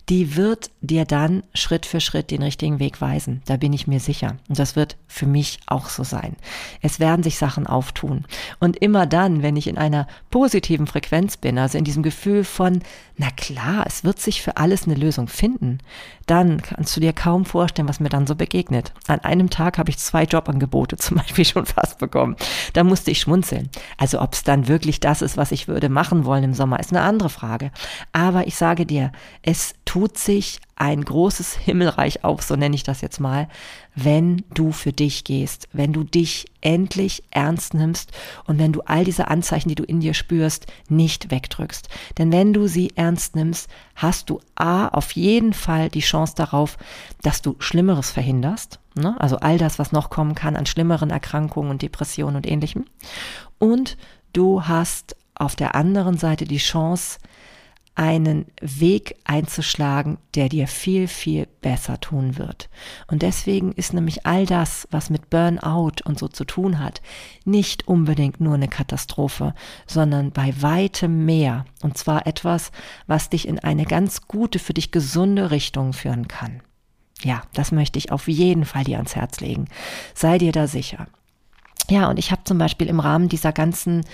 die 0.09 0.35
wird 0.35 0.73
dir 0.81 1.05
dann 1.05 1.45
Schritt 1.55 1.87
für 1.87 2.01
Schritt 2.01 2.33
den 2.33 2.43
richtigen 2.43 2.81
Weg 2.81 3.01
weisen. 3.01 3.43
Da 3.47 3.57
bin 3.57 3.73
ich 3.73 3.87
mir 3.87 4.01
sicher. 4.01 4.37
Und 4.49 4.59
das 4.59 4.75
wird 4.75 4.97
für 5.07 5.27
mich 5.27 5.61
auch 5.67 5.89
so 5.89 6.03
sein. 6.03 6.35
Es 6.83 6.99
werden 6.99 7.23
sich 7.23 7.39
Sachen 7.39 7.69
auftun. 7.69 8.25
Und 8.59 8.77
immer 8.77 9.07
dann, 9.07 9.43
wenn 9.43 9.57
ich 9.57 9.69
in 9.69 9.79
einer 9.79 10.09
positiven 10.31 10.89
Frequenz 10.89 11.37
bin, 11.37 11.59
also 11.59 11.79
in 11.79 11.85
diesem 11.85 12.03
Gefühl 12.03 12.43
von, 12.43 12.83
na 13.17 13.31
klar, 13.31 13.85
es 13.87 14.03
wird 14.03 14.19
sich 14.19 14.43
für 14.43 14.57
alles 14.57 14.85
eine 14.85 14.97
Lösung 14.97 15.29
finden, 15.29 15.79
dann 16.27 16.61
kannst 16.61 16.97
du 16.97 17.01
dir 17.01 17.13
kaum 17.13 17.45
vorstellen, 17.45 17.89
was 17.89 18.01
mir 18.01 18.09
dann 18.09 18.27
so 18.27 18.35
begegnet. 18.35 18.93
An 19.07 19.21
einem 19.21 19.51
Tag 19.51 19.79
habe 19.79 19.91
ich 19.91 19.99
zwei 19.99 20.25
Jobangebote 20.25 20.97
zum 20.97 21.17
Beispiel 21.19 21.45
schon 21.45 21.67
fast 21.67 21.99
bekommen. 21.99 22.37
Da 22.73 22.85
musste 22.85 23.11
ich 23.11 23.21
schmunzeln. 23.21 23.71
Also 23.97 24.21
ob 24.21 24.35
es 24.35 24.43
dann 24.43 24.69
wirklich 24.69 25.01
das 25.01 25.23
ist, 25.23 25.37
was 25.37 25.53
ich 25.53 25.69
würde 25.69 25.89
machen 25.89 26.25
wollen 26.25 26.45
im 26.45 26.55
Sommer, 26.55 26.81
ist 26.81 26.93
eine 26.93 27.03
andere 27.03 27.31
Frage. 27.31 27.71
Aber 28.13 28.47
ich 28.47 28.57
sage 28.57 28.87
dir, 28.87 29.13
es 29.43 29.75
tut 29.85 30.19
sich 30.19 30.61
ein 30.77 31.03
großes 31.03 31.55
Himmelreich 31.57 32.23
auf, 32.23 32.43
so 32.43 32.55
nenne 32.55 32.75
ich 32.75 32.83
das 32.83 33.01
jetzt 33.01 33.19
mal, 33.19 33.49
wenn 33.95 34.45
du 34.53 34.73
für 34.73 34.93
dich 34.93 35.25
gehst, 35.25 35.69
wenn 35.73 35.95
du 35.95 36.05
dich 36.05 36.47
endlich 36.61 37.25
ernst 37.31 37.73
nimmst 37.73 38.13
und 38.45 38.59
wenn 38.59 38.73
du 38.73 38.83
all 38.83 39.05
diese 39.05 39.29
Anzeichen, 39.29 39.71
die 39.71 39.75
du 39.75 39.85
in 39.85 40.01
dir 40.01 40.13
spürst, 40.13 40.67
nicht 40.91 41.31
wegdrückst. 41.31 41.89
Denn 42.19 42.31
wenn 42.31 42.53
du 42.53 42.67
sie 42.67 42.93
ernst 42.95 43.37
nimmst, 43.37 43.71
hast 43.95 44.29
du 44.29 44.41
A, 44.55 44.89
auf 44.89 45.13
jeden 45.13 45.55
Fall 45.55 45.89
die 45.89 46.01
Chance 46.01 46.35
darauf, 46.37 46.77
dass 47.23 47.41
du 47.41 47.57
Schlimmeres 47.59 48.11
verhinderst, 48.11 48.79
ne? 48.95 49.19
also 49.19 49.39
all 49.39 49.57
das, 49.57 49.79
was 49.79 49.93
noch 49.93 50.11
kommen 50.11 50.35
kann 50.35 50.57
an 50.57 50.67
schlimmeren 50.67 51.09
Erkrankungen 51.09 51.71
und 51.71 51.81
Depressionen 51.81 52.37
und 52.37 52.47
ähnlichem. 52.47 52.85
Und 53.59 53.97
du 54.35 54.65
hast 54.65 55.17
auf 55.35 55.57
der 55.57 55.75
anderen 55.75 56.19
Seite 56.19 56.45
die 56.45 56.59
Chance, 56.59 57.19
einen 57.97 58.47
Weg 58.61 59.17
einzuschlagen, 59.25 60.19
der 60.35 60.51
dir 60.51 60.69
viel, 60.69 61.09
viel 61.09 61.49
besser 61.63 61.99
tun 61.99 62.37
wird. 62.37 62.69
Und 63.07 63.23
deswegen 63.23 63.73
ist 63.73 63.95
nämlich 63.95 64.27
all 64.27 64.45
das, 64.45 64.87
was 64.91 65.11
mit 65.11 65.31
Burnout 65.31 66.05
und 66.05 66.19
so 66.19 66.29
zu 66.29 66.45
tun 66.45 66.79
hat, 66.79 67.01
nicht 67.45 67.89
unbedingt 67.89 68.39
nur 68.39 68.55
eine 68.55 68.69
Katastrophe, 68.69 69.55
sondern 69.87 70.31
bei 70.31 70.55
weitem 70.61 71.25
mehr. 71.25 71.65
Und 71.83 71.97
zwar 71.97 72.27
etwas, 72.27 72.71
was 73.07 73.31
dich 73.31 73.49
in 73.49 73.59
eine 73.59 73.87
ganz 73.87 74.29
gute, 74.29 74.59
für 74.59 74.75
dich 74.75 74.93
gesunde 74.93 75.51
Richtung 75.51 75.95
führen 75.95 76.29
kann. 76.29 76.61
Ja, 77.23 77.43
das 77.55 77.73
möchte 77.73 77.99
ich 77.99 78.13
auf 78.13 78.29
jeden 78.29 78.67
Fall 78.67 78.85
dir 78.85 78.99
ans 78.99 79.17
Herz 79.17 79.41
legen. 79.41 79.69
Sei 80.15 80.37
dir 80.37 80.53
da 80.53 80.67
sicher. 80.67 81.07
Ja, 81.89 82.11
und 82.11 82.19
ich 82.19 82.33
habe 82.33 82.43
zum 82.45 82.59
Beispiel 82.59 82.89
im 82.89 83.01
Rahmen 83.01 83.29
dieser 83.29 83.53
ganzen 83.53 84.05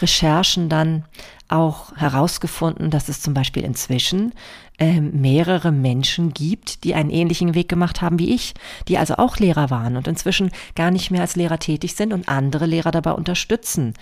Recherchen 0.00 0.68
dann 0.68 1.04
auch 1.52 1.94
herausgefunden, 1.96 2.90
dass 2.90 3.08
es 3.08 3.20
zum 3.20 3.34
Beispiel 3.34 3.62
inzwischen 3.62 4.32
äh, 4.78 5.00
mehrere 5.00 5.70
Menschen 5.70 6.32
gibt, 6.32 6.84
die 6.84 6.94
einen 6.94 7.10
ähnlichen 7.10 7.54
Weg 7.54 7.68
gemacht 7.68 8.00
haben 8.00 8.18
wie 8.18 8.34
ich, 8.34 8.54
die 8.88 8.98
also 8.98 9.16
auch 9.16 9.36
Lehrer 9.36 9.70
waren 9.70 9.96
und 9.96 10.08
inzwischen 10.08 10.50
gar 10.74 10.90
nicht 10.90 11.10
mehr 11.10 11.20
als 11.20 11.36
Lehrer 11.36 11.58
tätig 11.58 11.94
sind 11.94 12.12
und 12.12 12.28
andere 12.28 12.66
Lehrer 12.66 12.90
dabei 12.90 13.12
unterstützen, 13.12 13.94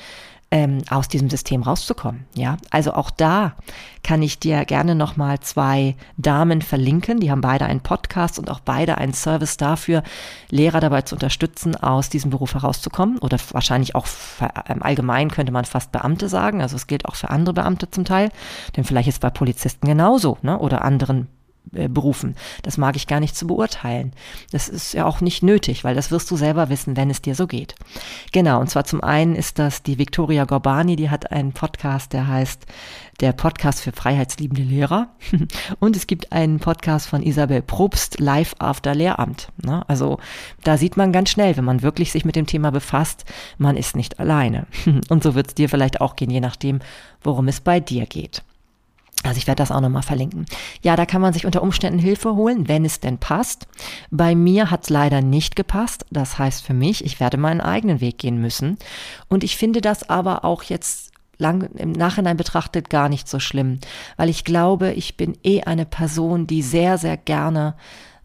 ähm, 0.50 0.82
aus 0.90 1.08
diesem 1.08 1.30
System 1.30 1.62
rauszukommen. 1.62 2.26
Ja, 2.34 2.56
also 2.70 2.92
auch 2.94 3.10
da 3.10 3.54
kann 4.02 4.22
ich 4.22 4.40
dir 4.40 4.64
gerne 4.64 4.94
nochmal 4.94 5.38
zwei 5.40 5.94
Damen 6.16 6.62
verlinken. 6.62 7.20
Die 7.20 7.30
haben 7.30 7.40
beide 7.40 7.66
einen 7.66 7.80
Podcast 7.80 8.38
und 8.38 8.50
auch 8.50 8.60
beide 8.60 8.98
einen 8.98 9.12
Service 9.12 9.56
dafür, 9.56 10.02
Lehrer 10.48 10.80
dabei 10.80 11.02
zu 11.02 11.14
unterstützen, 11.14 11.76
aus 11.76 12.08
diesem 12.08 12.30
Beruf 12.30 12.54
herauszukommen. 12.54 13.18
Oder 13.18 13.38
wahrscheinlich 13.52 13.94
auch 13.94 14.06
ähm, 14.68 14.82
allgemein 14.82 15.30
könnte 15.30 15.52
man 15.52 15.64
fast 15.64 15.92
Beamte 15.92 16.28
sagen. 16.28 16.62
Also 16.62 16.76
es 16.76 16.86
gilt 16.86 17.06
auch 17.06 17.14
für 17.14 17.30
andere 17.30 17.54
Beamte 17.54 17.90
zum 17.90 18.04
Teil. 18.04 18.30
Denn 18.76 18.84
vielleicht 18.84 19.08
ist 19.08 19.20
bei 19.20 19.30
Polizisten 19.30 19.86
genauso, 19.86 20.38
ne? 20.42 20.58
Oder 20.58 20.84
anderen 20.84 21.28
berufen. 21.72 22.34
Das 22.62 22.78
mag 22.78 22.96
ich 22.96 23.06
gar 23.06 23.20
nicht 23.20 23.36
zu 23.36 23.46
beurteilen. 23.46 24.12
Das 24.50 24.68
ist 24.68 24.92
ja 24.92 25.06
auch 25.06 25.20
nicht 25.20 25.42
nötig, 25.42 25.84
weil 25.84 25.94
das 25.94 26.10
wirst 26.10 26.30
du 26.30 26.36
selber 26.36 26.68
wissen, 26.68 26.96
wenn 26.96 27.10
es 27.10 27.22
dir 27.22 27.34
so 27.34 27.46
geht. 27.46 27.74
Genau, 28.32 28.60
und 28.60 28.68
zwar 28.68 28.84
zum 28.84 29.02
einen 29.02 29.36
ist 29.36 29.58
das 29.58 29.82
die 29.82 29.98
Victoria 29.98 30.44
Gorbani, 30.44 30.96
die 30.96 31.10
hat 31.10 31.30
einen 31.30 31.52
Podcast, 31.52 32.12
der 32.12 32.26
heißt 32.26 32.66
der 33.20 33.32
Podcast 33.32 33.82
für 33.82 33.92
freiheitsliebende 33.92 34.62
Lehrer. 34.62 35.08
Und 35.78 35.94
es 35.94 36.06
gibt 36.06 36.32
einen 36.32 36.58
Podcast 36.58 37.06
von 37.06 37.22
Isabel 37.22 37.62
Probst, 37.62 38.18
Live 38.18 38.54
After 38.58 38.94
Lehramt. 38.94 39.48
Ne? 39.62 39.84
Also 39.88 40.18
da 40.64 40.78
sieht 40.78 40.96
man 40.96 41.12
ganz 41.12 41.30
schnell, 41.30 41.56
wenn 41.56 41.64
man 41.64 41.82
wirklich 41.82 42.12
sich 42.12 42.24
mit 42.24 42.36
dem 42.36 42.46
Thema 42.46 42.70
befasst, 42.72 43.26
man 43.58 43.76
ist 43.76 43.94
nicht 43.94 44.18
alleine. 44.18 44.66
Und 45.08 45.22
so 45.22 45.34
wird 45.34 45.48
es 45.48 45.54
dir 45.54 45.68
vielleicht 45.68 46.00
auch 46.00 46.16
gehen, 46.16 46.30
je 46.30 46.40
nachdem, 46.40 46.80
worum 47.22 47.48
es 47.48 47.60
bei 47.60 47.78
dir 47.78 48.06
geht. 48.06 48.42
Also 49.22 49.36
ich 49.36 49.46
werde 49.46 49.60
das 49.60 49.70
auch 49.70 49.80
nochmal 49.80 50.02
verlinken. 50.02 50.46
Ja, 50.82 50.96
da 50.96 51.04
kann 51.04 51.20
man 51.20 51.32
sich 51.32 51.44
unter 51.44 51.62
Umständen 51.62 51.98
Hilfe 51.98 52.34
holen, 52.36 52.68
wenn 52.68 52.84
es 52.84 53.00
denn 53.00 53.18
passt. 53.18 53.66
Bei 54.10 54.34
mir 54.34 54.70
hat 54.70 54.84
es 54.84 54.90
leider 54.90 55.20
nicht 55.20 55.56
gepasst. 55.56 56.06
Das 56.10 56.38
heißt 56.38 56.64
für 56.64 56.72
mich, 56.72 57.04
ich 57.04 57.20
werde 57.20 57.36
meinen 57.36 57.60
eigenen 57.60 58.00
Weg 58.00 58.18
gehen 58.18 58.40
müssen. 58.40 58.78
Und 59.28 59.44
ich 59.44 59.56
finde 59.56 59.82
das 59.82 60.08
aber 60.08 60.44
auch 60.44 60.62
jetzt 60.62 61.10
lang 61.36 61.70
im 61.76 61.92
Nachhinein 61.92 62.36
betrachtet 62.36 62.90
gar 62.90 63.08
nicht 63.08 63.26
so 63.28 63.40
schlimm, 63.40 63.78
weil 64.16 64.28
ich 64.28 64.44
glaube, 64.44 64.92
ich 64.92 65.16
bin 65.16 65.36
eh 65.42 65.62
eine 65.62 65.86
Person, 65.86 66.46
die 66.46 66.62
sehr, 66.62 66.98
sehr 66.98 67.16
gerne 67.16 67.74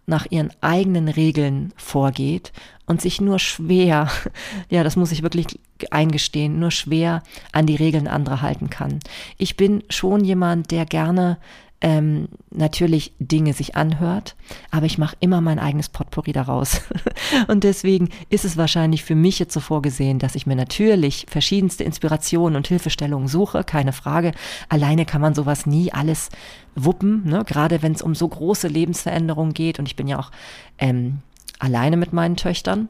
nach 0.05 0.27
ihren 0.29 0.51
eigenen 0.61 1.07
Regeln 1.07 1.73
vorgeht 1.77 2.51
und 2.85 3.01
sich 3.01 3.21
nur 3.21 3.39
schwer, 3.39 4.09
ja, 4.69 4.83
das 4.83 4.95
muss 4.95 5.11
ich 5.11 5.23
wirklich 5.23 5.47
eingestehen, 5.91 6.59
nur 6.59 6.71
schwer 6.71 7.23
an 7.51 7.65
die 7.65 7.75
Regeln 7.75 8.07
anderer 8.07 8.41
halten 8.41 8.69
kann. 8.69 8.99
Ich 9.37 9.57
bin 9.57 9.83
schon 9.89 10.23
jemand, 10.23 10.71
der 10.71 10.85
gerne 10.85 11.37
ähm, 11.81 12.29
natürlich 12.51 13.13
Dinge 13.19 13.53
sich 13.53 13.75
anhört, 13.75 14.35
aber 14.71 14.85
ich 14.85 14.97
mache 14.97 15.17
immer 15.19 15.41
mein 15.41 15.59
eigenes 15.59 15.89
Potpourri 15.89 16.31
daraus. 16.31 16.81
und 17.47 17.63
deswegen 17.63 18.09
ist 18.29 18.45
es 18.45 18.57
wahrscheinlich 18.57 19.03
für 19.03 19.13
mich 19.13 19.39
jetzt 19.39 19.53
so 19.53 19.59
vorgesehen, 19.59 20.17
dass 20.17 20.35
ich 20.35 20.47
mir 20.47 20.55
natürlich 20.55 21.25
verschiedenste 21.29 21.83
Inspirationen 21.83 22.55
und 22.55 22.67
Hilfestellungen 22.67 23.27
suche, 23.27 23.63
keine 23.63 23.93
Frage. 23.93 24.31
Alleine 24.69 25.05
kann 25.05 25.21
man 25.21 25.35
sowas 25.35 25.65
nie 25.65 25.91
alles 25.91 26.29
wuppen, 26.75 27.23
ne? 27.25 27.43
gerade 27.45 27.81
wenn 27.81 27.91
es 27.91 28.01
um 28.01 28.15
so 28.15 28.27
große 28.27 28.67
Lebensveränderungen 28.67 29.53
geht. 29.53 29.77
Und 29.77 29.87
ich 29.87 29.95
bin 29.95 30.07
ja 30.07 30.17
auch 30.17 30.31
ähm, 30.77 31.19
alleine 31.59 31.97
mit 31.97 32.13
meinen 32.13 32.35
Töchtern. 32.35 32.89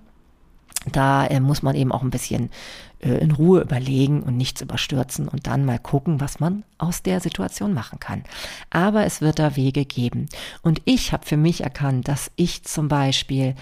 Da 0.91 1.25
äh, 1.25 1.39
muss 1.39 1.63
man 1.63 1.75
eben 1.75 1.91
auch 1.91 2.03
ein 2.03 2.11
bisschen 2.11 2.51
äh, 2.99 3.17
in 3.17 3.31
Ruhe 3.31 3.61
überlegen 3.61 4.23
und 4.23 4.37
nichts 4.37 4.61
überstürzen 4.61 5.27
und 5.27 5.47
dann 5.47 5.65
mal 5.65 5.79
gucken, 5.79 6.21
was 6.21 6.39
man 6.39 6.63
aus 6.77 7.01
der 7.01 7.19
Situation 7.19 7.73
machen 7.73 7.99
kann. 7.99 8.23
Aber 8.69 9.05
es 9.05 9.21
wird 9.21 9.39
da 9.39 9.55
Wege 9.55 9.85
geben. 9.85 10.27
Und 10.61 10.81
ich 10.85 11.11
habe 11.11 11.25
für 11.25 11.37
mich 11.37 11.61
erkannt, 11.61 12.07
dass 12.07 12.31
ich 12.35 12.63
zum 12.63 12.87
Beispiel 12.87 13.55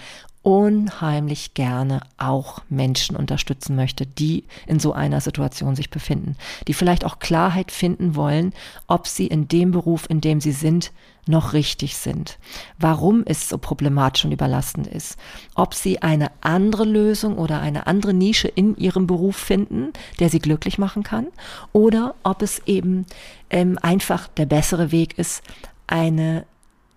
unheimlich 0.44 1.54
gerne 1.54 2.02
auch 2.18 2.60
Menschen 2.68 3.16
unterstützen 3.16 3.74
möchte, 3.74 4.06
die 4.06 4.44
in 4.66 4.78
so 4.78 4.92
einer 4.92 5.20
Situation 5.20 5.74
sich 5.74 5.90
befinden, 5.90 6.36
die 6.68 6.74
vielleicht 6.74 7.04
auch 7.04 7.18
Klarheit 7.18 7.72
finden 7.72 8.14
wollen, 8.14 8.52
ob 8.86 9.08
sie 9.08 9.26
in 9.26 9.48
dem 9.48 9.72
Beruf, 9.72 10.04
in 10.08 10.20
dem 10.20 10.40
sie 10.40 10.52
sind, 10.52 10.92
noch 11.26 11.54
richtig 11.54 11.96
sind, 11.96 12.38
warum 12.78 13.22
es 13.24 13.48
so 13.48 13.56
problematisch 13.56 14.26
und 14.26 14.32
überlastend 14.32 14.86
ist, 14.86 15.16
ob 15.54 15.72
sie 15.72 16.02
eine 16.02 16.30
andere 16.42 16.84
Lösung 16.84 17.38
oder 17.38 17.60
eine 17.60 17.86
andere 17.86 18.12
Nische 18.12 18.48
in 18.48 18.76
ihrem 18.76 19.06
Beruf 19.06 19.36
finden, 19.36 19.94
der 20.20 20.28
sie 20.28 20.40
glücklich 20.40 20.76
machen 20.76 21.02
kann, 21.02 21.28
oder 21.72 22.14
ob 22.22 22.42
es 22.42 22.60
eben 22.66 23.06
ähm, 23.48 23.78
einfach 23.80 24.28
der 24.28 24.44
bessere 24.44 24.92
Weg 24.92 25.18
ist, 25.18 25.42
eine 25.86 26.44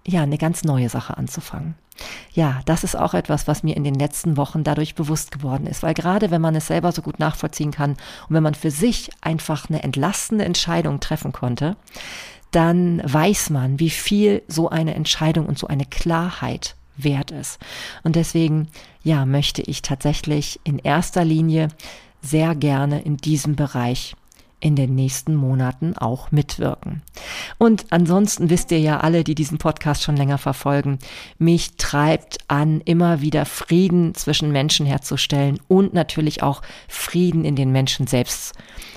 ja 0.05 0.23
eine 0.23 0.37
ganz 0.37 0.63
neue 0.63 0.89
Sache 0.89 1.17
anzufangen. 1.17 1.75
Ja, 2.33 2.61
das 2.65 2.83
ist 2.83 2.95
auch 2.95 3.13
etwas, 3.13 3.47
was 3.47 3.63
mir 3.63 3.75
in 3.75 3.83
den 3.83 3.95
letzten 3.95 4.37
Wochen 4.37 4.63
dadurch 4.63 4.95
bewusst 4.95 5.31
geworden 5.31 5.67
ist, 5.67 5.83
weil 5.83 5.93
gerade 5.93 6.31
wenn 6.31 6.41
man 6.41 6.55
es 6.55 6.67
selber 6.67 6.91
so 6.91 7.01
gut 7.01 7.19
nachvollziehen 7.19 7.71
kann 7.71 7.91
und 7.91 8.35
wenn 8.35 8.43
man 8.43 8.55
für 8.55 8.71
sich 8.71 9.09
einfach 9.21 9.69
eine 9.69 9.83
entlastende 9.83 10.45
Entscheidung 10.45 10.99
treffen 10.99 11.31
konnte, 11.31 11.75
dann 12.51 13.01
weiß 13.03 13.49
man, 13.49 13.79
wie 13.79 13.89
viel 13.89 14.41
so 14.47 14.69
eine 14.69 14.95
Entscheidung 14.95 15.47
und 15.47 15.59
so 15.59 15.67
eine 15.67 15.85
Klarheit 15.85 16.75
wert 16.95 17.31
ist. 17.31 17.59
Und 18.03 18.15
deswegen, 18.15 18.69
ja, 19.03 19.25
möchte 19.25 19.61
ich 19.61 19.81
tatsächlich 19.81 20.59
in 20.63 20.79
erster 20.79 21.23
Linie 21.23 21.69
sehr 22.21 22.55
gerne 22.55 23.01
in 23.01 23.17
diesem 23.17 23.55
Bereich 23.55 24.15
in 24.59 24.75
den 24.75 24.95
nächsten 24.95 25.35
Monaten 25.35 25.95
auch 25.97 26.31
mitwirken. 26.31 27.03
Und 27.59 27.85
ansonsten 27.91 28.49
wisst 28.49 28.71
ihr 28.71 28.79
ja 28.79 28.99
alle, 28.99 29.23
die 29.23 29.35
diesen 29.35 29.59
Podcast 29.59 30.03
schon 30.03 30.17
länger 30.17 30.39
verfolgen, 30.39 30.97
mich 31.37 31.77
treibt 31.77 32.39
an, 32.47 32.81
immer 32.81 33.21
wieder 33.21 33.45
Frieden 33.45 34.15
zwischen 34.15 34.51
Menschen 34.51 34.85
herzustellen 34.85 35.59
und 35.67 35.93
natürlich 35.93 36.41
auch 36.41 36.63
Frieden 36.87 37.45
in 37.45 37.55
den 37.55 37.71
Menschen 37.71 38.07
selbst 38.07 38.55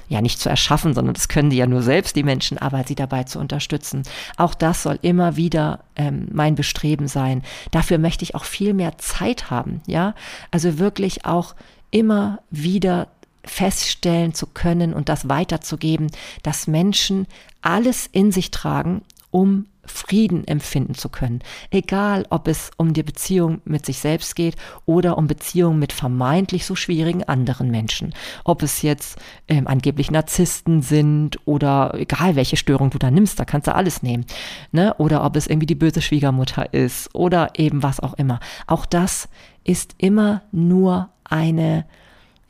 ja 0.08 0.20
nicht 0.20 0.40
zu 0.40 0.48
erschaffen, 0.48 0.92
sondern 0.92 1.14
das 1.14 1.28
können 1.28 1.50
die 1.50 1.56
ja 1.56 1.66
nur 1.66 1.82
selbst, 1.82 2.16
die 2.16 2.24
Menschen, 2.24 2.58
aber 2.58 2.84
sie 2.84 2.96
dabei 2.96 3.24
zu 3.24 3.38
unterstützen. 3.38 4.02
Auch 4.36 4.54
das 4.54 4.82
soll 4.82 4.98
immer 5.02 5.36
wieder 5.36 5.84
ähm, 5.94 6.28
mein 6.32 6.56
Bestreben 6.56 7.06
sein. 7.06 7.42
Dafür 7.70 7.98
möchte 7.98 8.24
ich 8.24 8.34
auch 8.34 8.44
viel 8.44 8.74
mehr 8.74 8.98
Zeit 8.98 9.50
haben, 9.50 9.82
ja. 9.86 10.14
Also 10.50 10.78
wirklich 10.78 11.26
auch 11.26 11.54
immer 11.90 12.40
wieder 12.50 13.08
feststellen 13.50 14.32
zu 14.32 14.46
können 14.46 14.94
und 14.94 15.08
das 15.08 15.28
weiterzugeben, 15.28 16.06
dass 16.44 16.68
Menschen 16.68 17.26
alles 17.62 18.06
in 18.06 18.30
sich 18.30 18.52
tragen, 18.52 19.02
um 19.32 19.66
Frieden 19.84 20.46
empfinden 20.46 20.94
zu 20.94 21.08
können. 21.08 21.40
Egal, 21.72 22.26
ob 22.30 22.46
es 22.46 22.70
um 22.76 22.92
die 22.92 23.02
Beziehung 23.02 23.60
mit 23.64 23.84
sich 23.84 23.98
selbst 23.98 24.36
geht 24.36 24.54
oder 24.86 25.18
um 25.18 25.26
Beziehungen 25.26 25.80
mit 25.80 25.92
vermeintlich 25.92 26.64
so 26.64 26.76
schwierigen 26.76 27.24
anderen 27.24 27.72
Menschen. 27.72 28.14
Ob 28.44 28.62
es 28.62 28.82
jetzt 28.82 29.18
ähm, 29.48 29.66
angeblich 29.66 30.12
Narzissten 30.12 30.80
sind 30.80 31.40
oder 31.44 31.94
egal, 31.96 32.36
welche 32.36 32.56
Störung 32.56 32.90
du 32.90 32.98
da 32.98 33.10
nimmst, 33.10 33.40
da 33.40 33.44
kannst 33.44 33.66
du 33.66 33.74
alles 33.74 34.04
nehmen. 34.04 34.26
Ne? 34.70 34.94
Oder 34.98 35.24
ob 35.24 35.34
es 35.34 35.48
irgendwie 35.48 35.66
die 35.66 35.74
böse 35.74 36.02
Schwiegermutter 36.02 36.72
ist 36.72 37.12
oder 37.16 37.50
eben 37.56 37.82
was 37.82 37.98
auch 37.98 38.14
immer. 38.14 38.38
Auch 38.68 38.86
das 38.86 39.28
ist 39.64 39.96
immer 39.98 40.42
nur 40.52 41.08
eine 41.24 41.84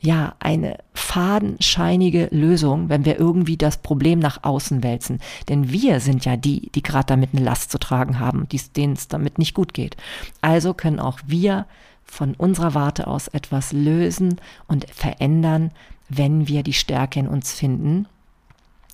ja, 0.03 0.33
eine 0.39 0.79
fadenscheinige 0.95 2.27
Lösung, 2.31 2.89
wenn 2.89 3.05
wir 3.05 3.19
irgendwie 3.19 3.55
das 3.55 3.77
Problem 3.77 4.17
nach 4.17 4.43
außen 4.43 4.83
wälzen. 4.83 5.19
Denn 5.47 5.71
wir 5.71 5.99
sind 5.99 6.25
ja 6.25 6.35
die, 6.35 6.71
die 6.73 6.81
gerade 6.81 7.05
damit 7.05 7.29
eine 7.33 7.45
Last 7.45 7.71
zu 7.71 7.77
tragen 7.77 8.19
haben, 8.19 8.47
denen 8.75 8.93
es 8.93 9.07
damit 9.07 9.37
nicht 9.37 9.53
gut 9.53 9.75
geht. 9.75 9.95
Also 10.41 10.73
können 10.73 10.99
auch 10.99 11.19
wir 11.27 11.67
von 12.03 12.33
unserer 12.33 12.73
Warte 12.73 13.05
aus 13.05 13.27
etwas 13.27 13.73
lösen 13.73 14.41
und 14.67 14.89
verändern, 14.89 15.71
wenn 16.09 16.47
wir 16.47 16.63
die 16.63 16.73
Stärke 16.73 17.19
in 17.19 17.27
uns 17.27 17.53
finden 17.53 18.07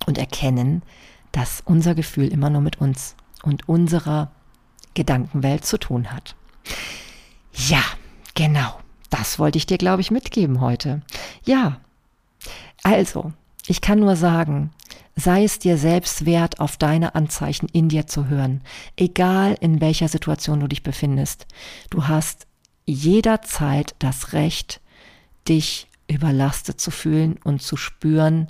und 0.06 0.18
erkennen, 0.18 0.84
dass 1.32 1.62
unser 1.64 1.96
Gefühl 1.96 2.28
immer 2.28 2.50
nur 2.50 2.62
mit 2.62 2.82
uns 2.82 3.16
und 3.44 3.70
unserer 3.70 4.32
Gedankenwelt 4.94 5.64
zu 5.64 5.80
tun 5.80 6.12
hat. 6.12 6.36
Ja, 7.54 7.82
genau 8.36 8.78
das 9.10 9.40
wollte 9.40 9.58
ich 9.58 9.66
dir, 9.66 9.78
glaube 9.78 10.02
ich, 10.02 10.12
mitgeben 10.12 10.62
heute. 10.62 11.02
Ja, 11.46 11.80
also, 12.84 13.34
Ich 13.70 13.82
kann 13.82 14.00
nur 14.00 14.16
sagen, 14.16 14.72
sei 15.18 15.44
es 15.44 15.60
dir 15.60 15.78
selbst 15.78 16.26
wert, 16.26 16.62
auf 16.62 16.78
deine 16.78 17.16
Anzeichen 17.16 17.68
in 17.74 17.90
dir 17.90 18.08
zu 18.08 18.28
hören, 18.28 18.62
egal 18.96 19.58
in 19.60 19.82
welcher 19.82 20.08
Situation 20.08 20.62
du 20.62 20.68
dich 20.68 20.84
befindest. 20.84 21.48
Du 21.90 22.08
hast 22.08 22.48
jederzeit 22.86 23.94
das 24.00 24.32
Recht, 24.32 24.80
dich 25.50 25.88
überlastet 26.08 26.80
zu 26.80 26.92
fühlen 26.92 27.38
und 27.44 27.62
zu 27.62 27.76
spüren, 27.76 28.48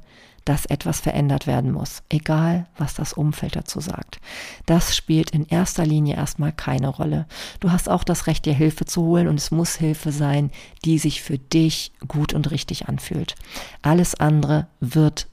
dass 0.47 0.65
etwas 0.65 1.01
verändert 1.01 1.45
werden 1.45 1.71
muss, 1.71 2.03
egal 2.09 2.67
was 2.77 2.93
das 2.93 3.11
Umfeld 3.11 3.57
dazu 3.57 3.81
sagt. 3.81 4.19
Das 4.65 4.95
spielt 4.95 5.31
in 5.31 5.45
erster 5.45 5.85
Linie 5.85 6.15
erstmal 6.15 6.53
keine 6.53 6.87
Rolle. 6.87 7.25
Du 7.59 7.71
hast 7.71 7.89
auch 7.89 8.05
das 8.05 8.27
Recht, 8.27 8.45
dir 8.45 8.53
Hilfe 8.53 8.85
zu 8.85 9.01
holen 9.01 9.27
und 9.27 9.35
es 9.35 9.51
muss 9.51 9.75
Hilfe 9.75 10.13
sein, 10.13 10.51
die 10.85 10.99
sich 10.99 11.21
für 11.21 11.37
dich 11.37 11.91
gut 12.07 12.33
und 12.33 12.49
richtig 12.51 12.87
anfühlt. 12.87 13.35
Alles 13.81 14.15
andere 14.15 14.67
wird 14.79 15.27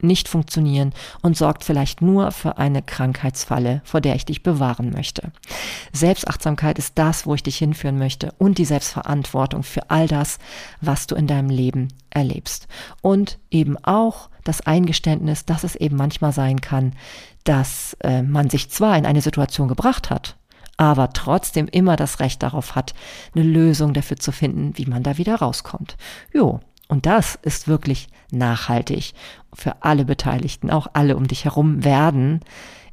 nicht 0.00 0.28
funktionieren 0.28 0.92
und 1.22 1.36
sorgt 1.36 1.64
vielleicht 1.64 2.02
nur 2.02 2.32
für 2.32 2.58
eine 2.58 2.82
Krankheitsfalle, 2.82 3.80
vor 3.84 4.00
der 4.00 4.14
ich 4.14 4.24
dich 4.24 4.42
bewahren 4.42 4.90
möchte. 4.90 5.32
Selbstachtsamkeit 5.92 6.78
ist 6.78 6.98
das, 6.98 7.26
wo 7.26 7.34
ich 7.34 7.42
dich 7.42 7.56
hinführen 7.56 7.98
möchte 7.98 8.32
und 8.38 8.58
die 8.58 8.64
Selbstverantwortung 8.64 9.62
für 9.62 9.90
all 9.90 10.06
das, 10.08 10.38
was 10.80 11.06
du 11.06 11.14
in 11.14 11.26
deinem 11.26 11.50
Leben 11.50 11.88
erlebst. 12.10 12.68
Und 13.00 13.38
eben 13.50 13.76
auch 13.84 14.28
das 14.44 14.60
Eingeständnis, 14.60 15.44
dass 15.44 15.64
es 15.64 15.76
eben 15.76 15.96
manchmal 15.96 16.32
sein 16.32 16.60
kann, 16.60 16.92
dass 17.44 17.96
äh, 18.00 18.22
man 18.22 18.50
sich 18.50 18.70
zwar 18.70 18.96
in 18.96 19.06
eine 19.06 19.22
Situation 19.22 19.68
gebracht 19.68 20.10
hat, 20.10 20.36
aber 20.76 21.12
trotzdem 21.12 21.68
immer 21.68 21.96
das 21.96 22.20
Recht 22.20 22.42
darauf 22.42 22.74
hat, 22.74 22.94
eine 23.34 23.44
Lösung 23.44 23.94
dafür 23.94 24.18
zu 24.18 24.32
finden, 24.32 24.76
wie 24.76 24.86
man 24.86 25.02
da 25.02 25.16
wieder 25.18 25.36
rauskommt. 25.36 25.96
Jo, 26.32 26.60
und 26.88 27.06
das 27.06 27.38
ist 27.42 27.68
wirklich 27.68 28.08
nachhaltig 28.30 29.14
für 29.52 29.82
alle 29.82 30.04
Beteiligten, 30.04 30.70
auch 30.70 30.88
alle 30.92 31.16
um 31.16 31.26
dich 31.28 31.44
herum 31.44 31.84
werden 31.84 32.40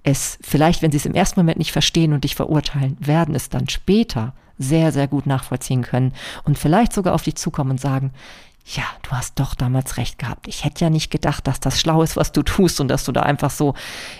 es 0.03 0.37
vielleicht, 0.41 0.81
wenn 0.81 0.91
sie 0.91 0.97
es 0.97 1.05
im 1.05 1.15
ersten 1.15 1.39
Moment 1.39 1.57
nicht 1.57 1.71
verstehen 1.71 2.13
und 2.13 2.23
dich 2.23 2.35
verurteilen, 2.35 2.97
werden 2.99 3.35
es 3.35 3.49
dann 3.49 3.69
später 3.69 4.33
sehr, 4.57 4.91
sehr 4.91 5.07
gut 5.07 5.25
nachvollziehen 5.25 5.81
können 5.81 6.13
und 6.43 6.59
vielleicht 6.59 6.93
sogar 6.93 7.15
auf 7.15 7.23
dich 7.23 7.35
zukommen 7.35 7.71
und 7.71 7.81
sagen, 7.81 8.11
ja, 8.65 8.83
du 9.01 9.11
hast 9.11 9.39
doch 9.39 9.55
damals 9.55 9.97
recht 9.97 10.19
gehabt. 10.19 10.47
Ich 10.47 10.63
hätte 10.63 10.85
ja 10.85 10.89
nicht 10.89 11.09
gedacht, 11.09 11.47
dass 11.47 11.59
das 11.59 11.79
schlau 11.79 12.01
ist, 12.01 12.15
was 12.15 12.31
du 12.31 12.43
tust 12.43 12.79
und 12.79 12.87
dass 12.87 13.03
du 13.03 13.11
da 13.11 13.21
einfach 13.21 13.49
so 13.49 13.73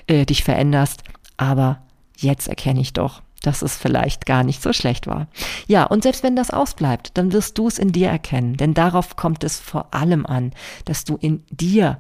äh, 0.08 0.26
dich 0.26 0.44
veränderst. 0.44 1.04
Aber 1.38 1.82
jetzt 2.18 2.50
erkenne 2.50 2.82
ich 2.82 2.92
doch, 2.94 3.22
dass 3.44 3.62
es 3.62 3.78
vielleicht 3.78 4.26
gar 4.26 4.44
nicht 4.44 4.62
so 4.62 4.74
schlecht 4.74 5.06
war. 5.06 5.28
Ja, 5.68 5.84
und 5.84 6.04
selbst 6.04 6.24
wenn 6.24 6.36
das 6.36 6.50
ausbleibt, 6.50 7.12
dann 7.18 7.32
wirst 7.32 7.58
du 7.58 7.68
es 7.68 7.78
in 7.78 7.92
dir 7.92 8.10
erkennen, 8.10 8.58
denn 8.58 8.74
darauf 8.74 9.16
kommt 9.16 9.44
es 9.44 9.60
vor 9.60 9.94
allem 9.94 10.26
an, 10.26 10.52
dass 10.86 11.04
du 11.04 11.18
in 11.18 11.44
dir 11.52 12.00